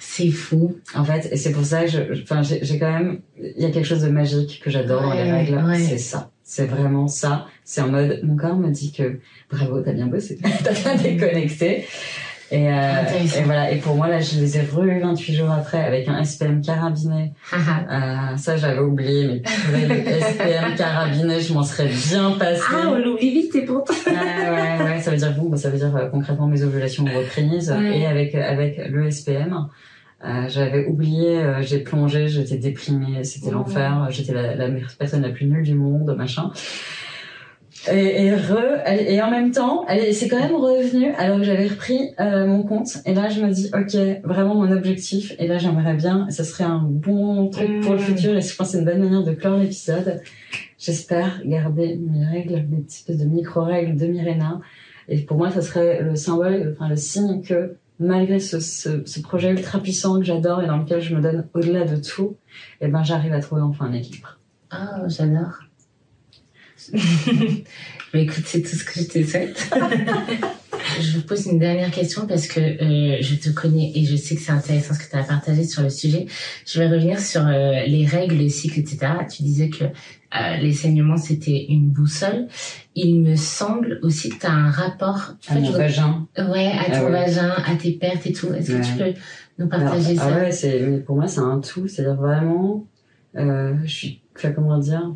C'est 0.00 0.30
fou. 0.30 0.76
En 0.96 1.04
fait, 1.04 1.28
et 1.30 1.36
c'est 1.36 1.52
pour 1.52 1.64
ça 1.64 1.84
que 1.84 2.22
enfin, 2.22 2.42
j'ai 2.42 2.78
quand 2.78 2.92
même, 2.92 3.20
il 3.38 3.62
y 3.62 3.64
a 3.64 3.70
quelque 3.70 3.86
chose 3.86 4.02
de 4.02 4.08
magique 4.08 4.60
que 4.62 4.68
j'adore 4.68 5.02
dans 5.02 5.14
les 5.14 5.30
règles. 5.30 5.62
C'est 5.76 5.98
ça. 5.98 6.31
C'est 6.44 6.66
vraiment 6.66 7.08
ça. 7.08 7.46
C'est 7.64 7.80
en 7.80 7.88
mode, 7.88 8.20
mon 8.24 8.36
corps 8.36 8.56
me 8.56 8.70
dit 8.70 8.92
que 8.92 9.20
bravo, 9.50 9.80
t'as 9.80 9.92
bien 9.92 10.06
bossé, 10.06 10.38
t'as 10.64 10.72
bien 10.72 10.96
déconnecté. 10.96 11.86
Et, 12.50 12.68
euh, 12.68 13.02
et, 13.18 13.42
voilà. 13.44 13.70
Et 13.72 13.78
pour 13.78 13.96
moi, 13.96 14.08
là, 14.08 14.20
je 14.20 14.38
les 14.38 14.58
ai 14.58 14.60
revus 14.60 15.00
28 15.00 15.34
jours 15.34 15.50
après 15.50 15.82
avec 15.82 16.06
un 16.06 16.22
SPM 16.22 16.60
carabiné. 16.60 17.32
euh, 17.54 18.36
ça, 18.36 18.58
j'avais 18.58 18.80
oublié, 18.80 19.26
mais 19.26 19.88
le 19.88 20.20
SPM 20.20 20.74
carabiné, 20.76 21.40
je 21.40 21.54
m'en 21.54 21.62
serais 21.62 21.88
bien 21.88 22.32
passé. 22.32 22.62
Ah, 22.70 22.90
on 22.90 22.98
l'oublie 22.98 23.30
vite, 23.30 23.52
t'es 23.52 23.62
pour 23.62 23.88
ouais, 23.88 24.12
ouais, 24.12 24.84
ouais. 24.84 25.00
Ça 25.00 25.10
veut 25.10 25.16
dire 25.16 25.32
bon, 25.32 25.48
bah, 25.48 25.56
ça 25.56 25.70
veut 25.70 25.78
dire 25.78 25.96
euh, 25.96 26.08
concrètement 26.10 26.46
mes 26.46 26.62
ovulations 26.62 27.04
reprises. 27.04 27.74
Et 27.94 28.04
avec, 28.04 28.34
avec 28.34 28.76
le 28.86 29.10
SPM, 29.10 29.68
euh, 30.24 30.48
j'avais 30.48 30.86
oublié, 30.86 31.38
euh, 31.38 31.62
j'ai 31.62 31.80
plongé, 31.80 32.28
j'étais 32.28 32.56
déprimée, 32.56 33.24
c'était 33.24 33.50
l'enfer, 33.50 34.06
j'étais 34.10 34.32
la, 34.32 34.54
la, 34.54 34.68
personne 34.98 35.22
la 35.22 35.30
plus 35.30 35.46
nulle 35.46 35.64
du 35.64 35.74
monde, 35.74 36.14
machin. 36.16 36.52
Et, 37.90 38.26
et, 38.26 38.34
re, 38.36 38.86
et 38.86 39.20
en 39.20 39.30
même 39.30 39.50
temps, 39.50 39.84
c'est 40.12 40.28
quand 40.28 40.38
même 40.38 40.54
revenu 40.54 41.12
alors 41.14 41.38
que 41.38 41.44
j'avais 41.44 41.66
repris 41.66 41.98
euh, 42.20 42.46
mon 42.46 42.62
compte. 42.62 42.98
Et 43.06 43.14
là, 43.14 43.28
je 43.28 43.42
me 43.42 43.50
dis, 43.50 43.70
ok, 43.74 44.22
vraiment 44.22 44.54
mon 44.54 44.70
objectif. 44.70 45.34
Et 45.40 45.48
là, 45.48 45.58
j'aimerais 45.58 45.94
bien, 45.94 46.30
ça 46.30 46.44
serait 46.44 46.62
un 46.62 46.78
bon 46.84 47.48
truc 47.48 47.80
pour 47.80 47.94
le 47.94 47.98
mmh. 47.98 48.02
futur. 48.02 48.36
Et 48.36 48.40
je 48.40 48.54
pense 48.54 48.68
que 48.68 48.72
c'est 48.72 48.78
une 48.78 48.84
bonne 48.84 49.00
manière 49.00 49.24
de 49.24 49.32
clore 49.32 49.58
l'épisode. 49.58 50.20
J'espère 50.78 51.40
garder 51.44 51.96
mes 51.96 52.24
règles, 52.24 52.64
mes 52.70 52.82
petites 52.82 53.10
de 53.10 53.24
micro-règles 53.24 53.96
de 53.96 54.06
Mirena. 54.06 54.60
Et 55.08 55.18
pour 55.18 55.36
moi, 55.36 55.50
ça 55.50 55.60
serait 55.60 56.02
le 56.02 56.14
symbole, 56.14 56.76
enfin 56.76 56.88
le 56.88 56.96
signe 56.96 57.42
que 57.42 57.76
malgré 58.02 58.40
ce, 58.40 59.20
projet 59.20 59.50
ultra 59.50 59.78
puissant 59.78 60.18
que 60.18 60.24
j'adore 60.24 60.62
et 60.62 60.66
dans 60.66 60.78
lequel 60.78 61.00
je 61.00 61.14
me 61.14 61.20
donne 61.20 61.48
au-delà 61.54 61.84
de 61.84 61.96
tout, 61.96 62.36
eh 62.80 62.88
ben 62.88 63.02
j'arrive 63.02 63.32
à 63.32 63.40
trouver 63.40 63.62
enfin 63.62 63.86
un 63.86 63.92
équilibre. 63.92 64.38
Ah, 64.70 65.02
j'adore. 65.08 65.60
Mais 68.14 68.24
écoute, 68.24 68.44
c'est 68.46 68.62
tout 68.62 68.76
ce 68.76 68.84
que 68.84 69.00
je 69.00 69.04
te 69.04 69.24
souhaite. 69.24 69.70
je 71.00 71.16
vous 71.16 71.24
pose 71.24 71.46
une 71.46 71.58
dernière 71.58 71.90
question 71.90 72.26
parce 72.26 72.46
que 72.46 72.60
euh, 72.60 73.18
je 73.20 73.34
te 73.36 73.48
connais 73.50 73.92
et 73.94 74.04
je 74.04 74.16
sais 74.16 74.34
que 74.34 74.40
c'est 74.42 74.52
intéressant 74.52 74.94
ce 74.94 75.00
que 75.00 75.10
tu 75.10 75.16
as 75.16 75.22
partagé 75.22 75.64
sur 75.64 75.82
le 75.82 75.90
sujet. 75.90 76.26
Je 76.66 76.78
vais 76.78 76.88
revenir 76.88 77.18
sur 77.20 77.46
euh, 77.46 77.84
les 77.86 78.04
règles, 78.04 78.36
les 78.36 78.48
cycles, 78.48 78.80
etc. 78.80 79.12
Tu 79.30 79.42
disais 79.42 79.70
que 79.70 79.84
euh, 79.84 80.56
les 80.60 80.72
saignements, 80.72 81.16
c'était 81.16 81.66
une 81.68 81.88
boussole. 81.88 82.48
Il 82.94 83.20
me 83.20 83.36
semble 83.36 83.98
aussi 84.02 84.30
que 84.30 84.40
tu 84.40 84.46
as 84.46 84.52
un 84.52 84.70
rapport... 84.70 85.34
À 85.48 85.54
mon 85.54 85.70
vagin. 85.70 86.26
Ouais, 86.36 86.66
à 86.66 86.84
ah 86.88 87.00
ton 87.00 87.10
vagin, 87.10 87.50
à 87.64 87.74
tes 87.76 87.92
pertes 87.92 88.26
et 88.26 88.32
tout. 88.32 88.52
Est-ce 88.52 88.72
que 88.72 88.84
tu 88.84 88.92
peux 88.92 89.20
nous 89.58 89.68
partager 89.68 90.16
ça? 90.16 90.28
ah 90.30 90.38
ouais, 90.38 90.52
c'est, 90.52 91.02
pour 91.06 91.16
moi, 91.16 91.28
c'est 91.28 91.40
un 91.40 91.60
tout. 91.60 91.88
C'est-à-dire 91.88 92.16
vraiment... 92.16 92.86
Euh, 93.36 93.74
je 93.84 93.90
suis... 93.90 94.18
Comment 94.54 94.78
dire 94.78 95.12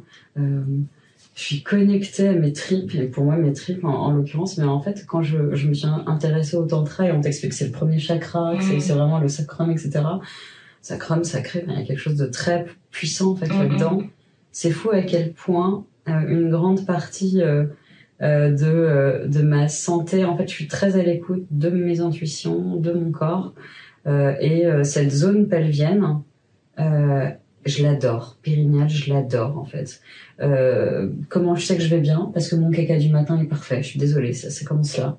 je 1.37 1.43
suis 1.43 1.63
connectée 1.63 2.29
à 2.29 2.33
mes 2.33 2.55
tripes 2.55 2.95
et 2.95 3.07
pour 3.07 3.25
moi 3.25 3.37
mes 3.37 3.53
tripes 3.53 3.85
en, 3.85 4.11
l'occurrence 4.11 4.57
mais 4.57 4.65
en 4.65 4.81
fait 4.81 5.05
quand 5.07 5.23
je, 5.23 5.55
je 5.55 5.69
me 5.69 5.75
suis 5.75 5.87
intéressée 6.07 6.57
au 6.57 6.65
tantra 6.65 7.07
et 7.07 7.13
on 7.13 7.21
t'explique 7.21 7.51
que 7.51 7.57
c'est 7.57 7.67
le 7.67 7.73
premier 7.73 7.99
chakra 7.99 8.57
que 8.57 8.65
c'est 8.65 8.93
mm. 8.93 8.97
vraiment 8.97 9.21
le 9.21 9.29
sacrum 9.29 9.71
etc 9.71 10.03
sacrum 10.81 11.25
sacré 11.25 11.65
il 11.69 11.75
y 11.75 11.83
a 11.83 11.85
quelque 11.85 11.99
chose 11.99 12.17
de 12.17 12.27
très 12.27 12.65
puissant 12.91 13.33
en 13.33 13.37
fait 13.37 13.47
mm-hmm. 13.47 13.69
là-dedans 13.69 14.03
c'est 14.51 14.71
fou 14.71 14.91
à 14.91 15.03
quel 15.03 15.35
point 15.35 15.85
euh, 16.09 16.27
une 16.27 16.51
grande 16.51 16.87
partie 16.87 17.43
euh, 17.43 17.67
euh, 18.23 18.51
de 18.51 18.65
euh, 18.65 19.27
de 19.27 19.43
ma 19.43 19.69
santé 19.69 20.25
en 20.25 20.39
fait 20.39 20.49
je 20.49 20.55
suis 20.55 20.69
très 20.69 20.99
à 20.99 21.03
l'écoute 21.03 21.45
de 21.51 21.69
mes 21.69 22.01
intuitions 22.01 22.77
de 22.77 22.93
mon 22.93 23.11
corps 23.11 23.53
et 24.41 24.65
cette 24.85 25.11
zone 25.11 25.49
pelvienne 25.49 26.21
je 27.67 27.83
l'adore. 27.83 28.37
Périnéale, 28.43 28.89
je 28.89 29.13
l'adore 29.13 29.59
en 29.59 29.65
fait. 29.65 30.01
Euh, 30.41 31.09
comment 31.29 31.55
je 31.55 31.67
sais 31.67 31.77
que 31.77 31.83
je 31.83 31.89
vais 31.89 32.01
bien? 32.01 32.31
Parce 32.33 32.49
que 32.49 32.57
mon 32.57 32.71
caca 32.71 32.99
du 32.99 33.11
matin 33.11 33.39
est 33.41 33.47
parfait. 33.47 33.83
Je 33.83 33.89
suis 33.89 33.99
désolée, 33.99 34.33
ça 34.33 34.51
c'est 34.51 34.65
comme 34.65 34.85
cela. 34.85 35.19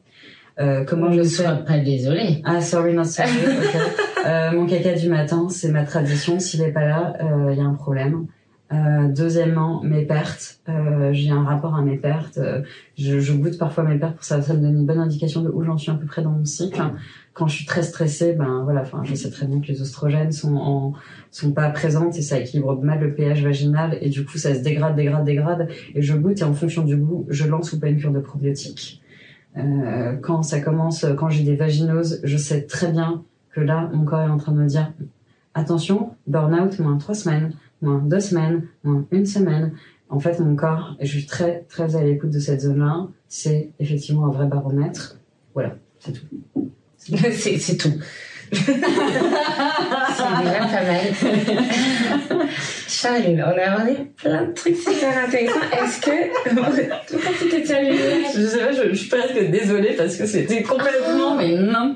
Euh, 0.59 0.83
comment 0.85 1.11
je 1.11 1.19
ne 1.19 1.23
sois 1.23 1.53
pas 1.53 1.77
désolée. 1.77 2.41
Ah 2.43 2.61
sorry, 2.61 2.93
not 2.93 3.03
sorry. 3.05 3.29
euh, 4.25 4.51
mon 4.51 4.65
caca 4.65 4.93
du 4.93 5.07
matin, 5.07 5.47
c'est 5.49 5.69
ma 5.69 5.83
tradition. 5.83 6.39
S'il 6.39 6.61
est 6.63 6.71
pas 6.71 6.85
là, 6.85 7.13
il 7.19 7.25
euh, 7.25 7.53
y 7.53 7.61
a 7.61 7.65
un 7.65 7.75
problème. 7.75 8.27
Euh, 8.73 9.07
deuxièmement, 9.07 9.81
mes 9.81 10.03
pertes. 10.03 10.59
Euh, 10.67 11.13
j'ai 11.13 11.29
un 11.29 11.43
rapport 11.43 11.75
à 11.75 11.81
mes 11.81 11.95
pertes. 11.95 12.37
Euh, 12.37 12.61
je, 12.97 13.19
je, 13.19 13.33
goûte 13.33 13.57
parfois 13.57 13.85
mes 13.85 13.97
pertes 13.97 14.15
pour 14.15 14.25
ça, 14.25 14.41
ça 14.41 14.53
me 14.53 14.61
donne 14.61 14.79
une 14.79 14.85
bonne 14.85 14.99
indication 14.99 15.41
de 15.41 15.49
où 15.49 15.63
j'en 15.63 15.77
suis 15.77 15.89
à 15.89 15.93
peu 15.93 16.05
près 16.05 16.21
dans 16.21 16.31
mon 16.31 16.43
cycle. 16.43 16.81
Quand 17.33 17.47
je 17.47 17.55
suis 17.55 17.65
très 17.65 17.83
stressée, 17.83 18.33
ben 18.33 18.63
voilà, 18.63 18.81
enfin, 18.81 19.03
je 19.05 19.15
sais 19.15 19.29
très 19.29 19.45
bien 19.45 19.61
que 19.61 19.67
les 19.67 19.81
oestrogènes 19.81 20.33
sont 20.33 20.55
en, 20.55 20.93
sont 21.31 21.53
pas 21.53 21.69
présentes 21.69 22.17
et 22.17 22.21
ça 22.21 22.39
équilibre 22.39 22.81
mal 22.83 22.99
le 22.99 23.13
pH 23.13 23.41
vaginal 23.41 23.97
et 24.01 24.09
du 24.09 24.25
coup 24.25 24.37
ça 24.37 24.53
se 24.53 24.59
dégrade, 24.59 24.95
dégrade, 24.95 25.23
dégrade. 25.23 25.69
Et 25.95 26.01
je 26.01 26.15
goûte 26.15 26.41
et 26.41 26.43
en 26.43 26.53
fonction 26.53 26.83
du 26.83 26.97
goût, 26.97 27.25
je 27.29 27.45
lance 27.45 27.71
ou 27.71 27.79
pas 27.79 27.87
une 27.87 27.97
cure 27.97 28.11
de 28.11 28.19
probiotiques. 28.19 29.01
Euh, 29.55 30.17
quand 30.17 30.43
ça 30.43 30.59
commence, 30.59 31.05
quand 31.17 31.29
j'ai 31.29 31.43
des 31.43 31.55
vaginoses, 31.55 32.19
je 32.23 32.37
sais 32.37 32.63
très 32.63 32.91
bien 32.91 33.23
que 33.51 33.61
là, 33.61 33.89
mon 33.93 34.03
corps 34.03 34.21
est 34.21 34.29
en 34.29 34.37
train 34.37 34.51
de 34.51 34.59
me 34.59 34.67
dire 34.67 34.91
attention, 35.53 36.11
burn-out 36.27 36.79
moins 36.79 36.97
trois 36.97 37.15
semaines 37.15 37.53
moins 37.81 37.99
deux 37.99 38.19
semaines, 38.19 38.67
moins 38.83 39.05
une 39.11 39.25
semaine. 39.25 39.73
En 40.09 40.19
fait, 40.19 40.39
mon 40.39 40.55
corps, 40.55 40.95
je 41.01 41.07
suis 41.07 41.25
très, 41.25 41.63
très 41.69 41.95
à 41.95 42.03
l'écoute 42.03 42.29
de 42.29 42.39
cette 42.39 42.61
zone-là, 42.61 43.07
c'est 43.27 43.71
effectivement 43.79 44.27
un 44.27 44.31
vrai 44.31 44.47
baromètre. 44.47 45.19
Voilà, 45.53 45.75
c'est 45.99 46.13
tout. 46.13 46.71
c'est 47.31 47.77
tout. 47.77 47.93
C'est 48.51 48.73
déjà 48.73 50.59
pas 50.59 50.83
mal. 50.83 52.47
Charline, 52.87 53.43
on 53.45 53.59
a 53.59 53.73
abordé 53.73 53.97
plein 54.15 54.45
de 54.45 54.53
trucs 54.53 54.77
super 54.77 55.25
intéressants. 55.25 55.59
Est-ce 55.71 56.01
que 56.01 56.49
pourquoi 57.11 57.31
tu 57.39 57.49
te 57.49 57.65
tiens 57.65 57.79
Je 58.35 58.41
sais 58.47 58.59
pas, 58.59 58.71
je, 58.71 58.95
suis 58.95 59.09
presque 59.09 59.49
désolée 59.51 59.93
parce 59.93 60.15
que 60.15 60.25
c'était 60.25 60.63
complètement 60.63 61.35
mais 61.35 61.49
non. 61.49 61.95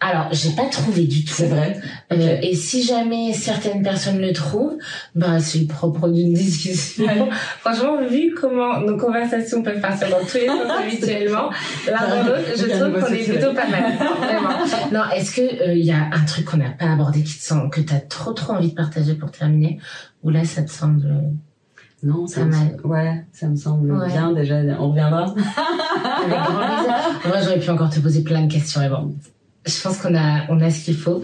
Alors, 0.00 0.28
j'ai 0.32 0.50
pas 0.50 0.66
trouvé 0.66 1.02
du 1.02 1.24
tout. 1.24 1.34
C'est 1.34 1.46
vrai. 1.46 1.76
Euh, 2.12 2.38
et 2.42 2.54
si 2.54 2.82
jamais 2.82 3.32
certaines 3.32 3.82
personnes 3.82 4.20
le 4.20 4.32
trouvent, 4.32 4.78
bah 5.14 5.38
c'est 5.40 5.58
le 5.60 5.66
propre 5.66 6.08
d'une 6.08 6.32
discussion. 6.32 7.06
Franchement, 7.60 7.98
vu 8.08 8.34
comment 8.38 8.80
nos 8.80 8.96
conversations 8.96 9.62
peuvent 9.62 9.80
passer 9.80 10.06
dans 10.10 10.24
tous 10.24 10.38
les 10.38 10.46
sens 10.46 10.70
habituellement, 10.78 11.50
l'un 11.86 12.08
dans 12.08 12.22
l'autre, 12.24 12.48
je 12.56 12.66
trouve 12.66 13.00
qu'on 13.00 13.12
est 13.12 13.28
plutôt 13.28 13.52
pas 13.52 13.68
mal. 13.68 13.92
Vraiment. 14.18 14.48
Non, 14.92 15.02
est-ce 15.14 15.36
que 15.36 15.65
il 15.74 15.82
euh, 15.82 15.84
y 15.84 15.92
a 15.92 16.10
un 16.12 16.24
truc 16.24 16.46
qu'on 16.46 16.56
n'a 16.58 16.70
pas 16.70 16.92
abordé 16.92 17.22
qui 17.22 17.36
te 17.36 17.42
sent 17.42 17.54
que 17.70 17.80
t'as 17.80 18.00
trop 18.00 18.32
trop 18.32 18.54
envie 18.54 18.70
de 18.70 18.74
partager 18.74 19.14
pour 19.14 19.30
terminer 19.30 19.78
ou 20.22 20.30
là, 20.30 20.44
ça 20.44 20.62
te 20.62 20.70
semble 20.70 21.34
non, 22.02 22.26
ça 22.26 22.44
me, 22.44 22.86
ouais, 22.86 23.24
ça 23.32 23.48
me 23.48 23.56
semble 23.56 24.06
bien 24.06 24.32
déjà. 24.32 24.56
On 24.78 24.90
reviendra. 24.90 25.34
Moi, 27.26 27.40
j'aurais 27.42 27.58
pu 27.58 27.70
encore 27.70 27.90
te 27.90 28.00
poser 28.00 28.22
plein 28.22 28.42
de 28.42 28.52
questions, 28.52 28.80
mais 28.80 28.90
bon, 28.90 29.16
je 29.64 29.82
pense 29.82 29.98
qu'on 29.98 30.14
a, 30.14 30.44
on 30.50 30.60
a 30.60 30.70
ce 30.70 30.84
qu'il 30.84 30.96
faut. 30.96 31.22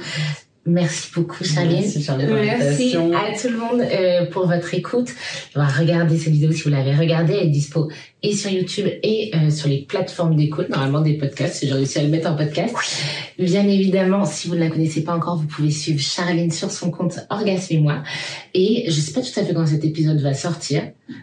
Merci 0.65 1.11
beaucoup, 1.15 1.45
Charline. 1.45 1.81
Merci, 1.81 2.07
Merci 2.09 2.97
à 2.97 3.39
tout 3.39 3.49
le 3.49 3.59
monde 3.59 3.81
euh, 3.81 4.27
pour 4.31 4.47
votre 4.47 4.73
écoute. 4.75 5.11
Regardez 5.55 6.17
cette 6.17 6.33
vidéo 6.33 6.53
si 6.53 6.63
vous 6.63 6.71
l'avez 6.71 6.95
regardée. 6.95 7.35
Elle 7.35 7.49
est 7.49 7.51
dispo 7.51 7.91
et 8.23 8.35
sur 8.35 8.51
YouTube 8.51 8.87
et 9.03 9.33
euh, 9.35 9.51
sur 9.51 9.69
les 9.69 9.79
plateformes 9.79 10.37
d'écoute, 10.37 10.69
normalement 10.69 11.01
des 11.01 11.15
podcasts, 11.15 11.57
si 11.57 11.67
j'ai 11.67 11.75
réussi 11.75 11.99
à 11.99 12.03
le 12.03 12.09
mettre 12.09 12.31
en 12.31 12.37
podcast. 12.37 12.75
Bien 13.39 13.67
évidemment, 13.67 14.25
si 14.25 14.49
vous 14.49 14.55
ne 14.55 14.61
la 14.61 14.71
connaissez 14.71 15.03
pas 15.03 15.15
encore, 15.15 15.37
vous 15.37 15.47
pouvez 15.47 15.71
suivre 15.71 16.01
Charline 16.01 16.51
sur 16.51 16.71
son 16.71 16.91
compte 16.91 17.19
Orgasme 17.31 17.75
et 17.75 17.79
moi. 17.79 18.03
Et 18.55 18.85
je 18.89 19.01
sais 19.01 19.13
pas 19.13 19.23
tout 19.23 19.41
à 19.41 19.45
fait 19.45 19.55
quand 19.55 19.67
cet 19.67 19.85
épisode 19.85 20.21
va 20.21 20.35
sortir, 20.35 20.83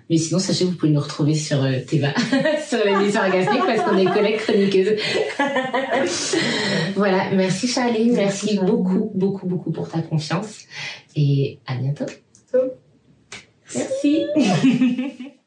mais 0.10 0.18
sinon, 0.18 0.40
sachez 0.40 0.66
que 0.66 0.72
vous 0.72 0.76
pouvez 0.76 0.92
nous 0.92 1.00
retrouver 1.00 1.36
sur 1.36 1.64
euh, 1.64 1.80
Teva, 1.88 2.10
sur 2.68 2.80
l'émission 2.84 3.22
Orgasmique, 3.22 3.66
parce 3.66 3.82
qu'on 3.82 3.98
est 3.98 4.06
collègues 4.06 4.38
chroniqueuses. 4.38 5.00
voilà, 6.96 7.32
merci 7.34 7.68
Charline, 7.68 8.14
merci, 8.14 8.60
beaucoup, 8.62 9.12
beaucoup, 9.16 9.48
beaucoup 9.48 9.72
pour 9.72 9.90
ta 9.90 10.02
confiance. 10.02 10.66
Et 11.16 11.60
à 11.66 11.76
bientôt. 11.76 12.06
Merci. 13.74 14.26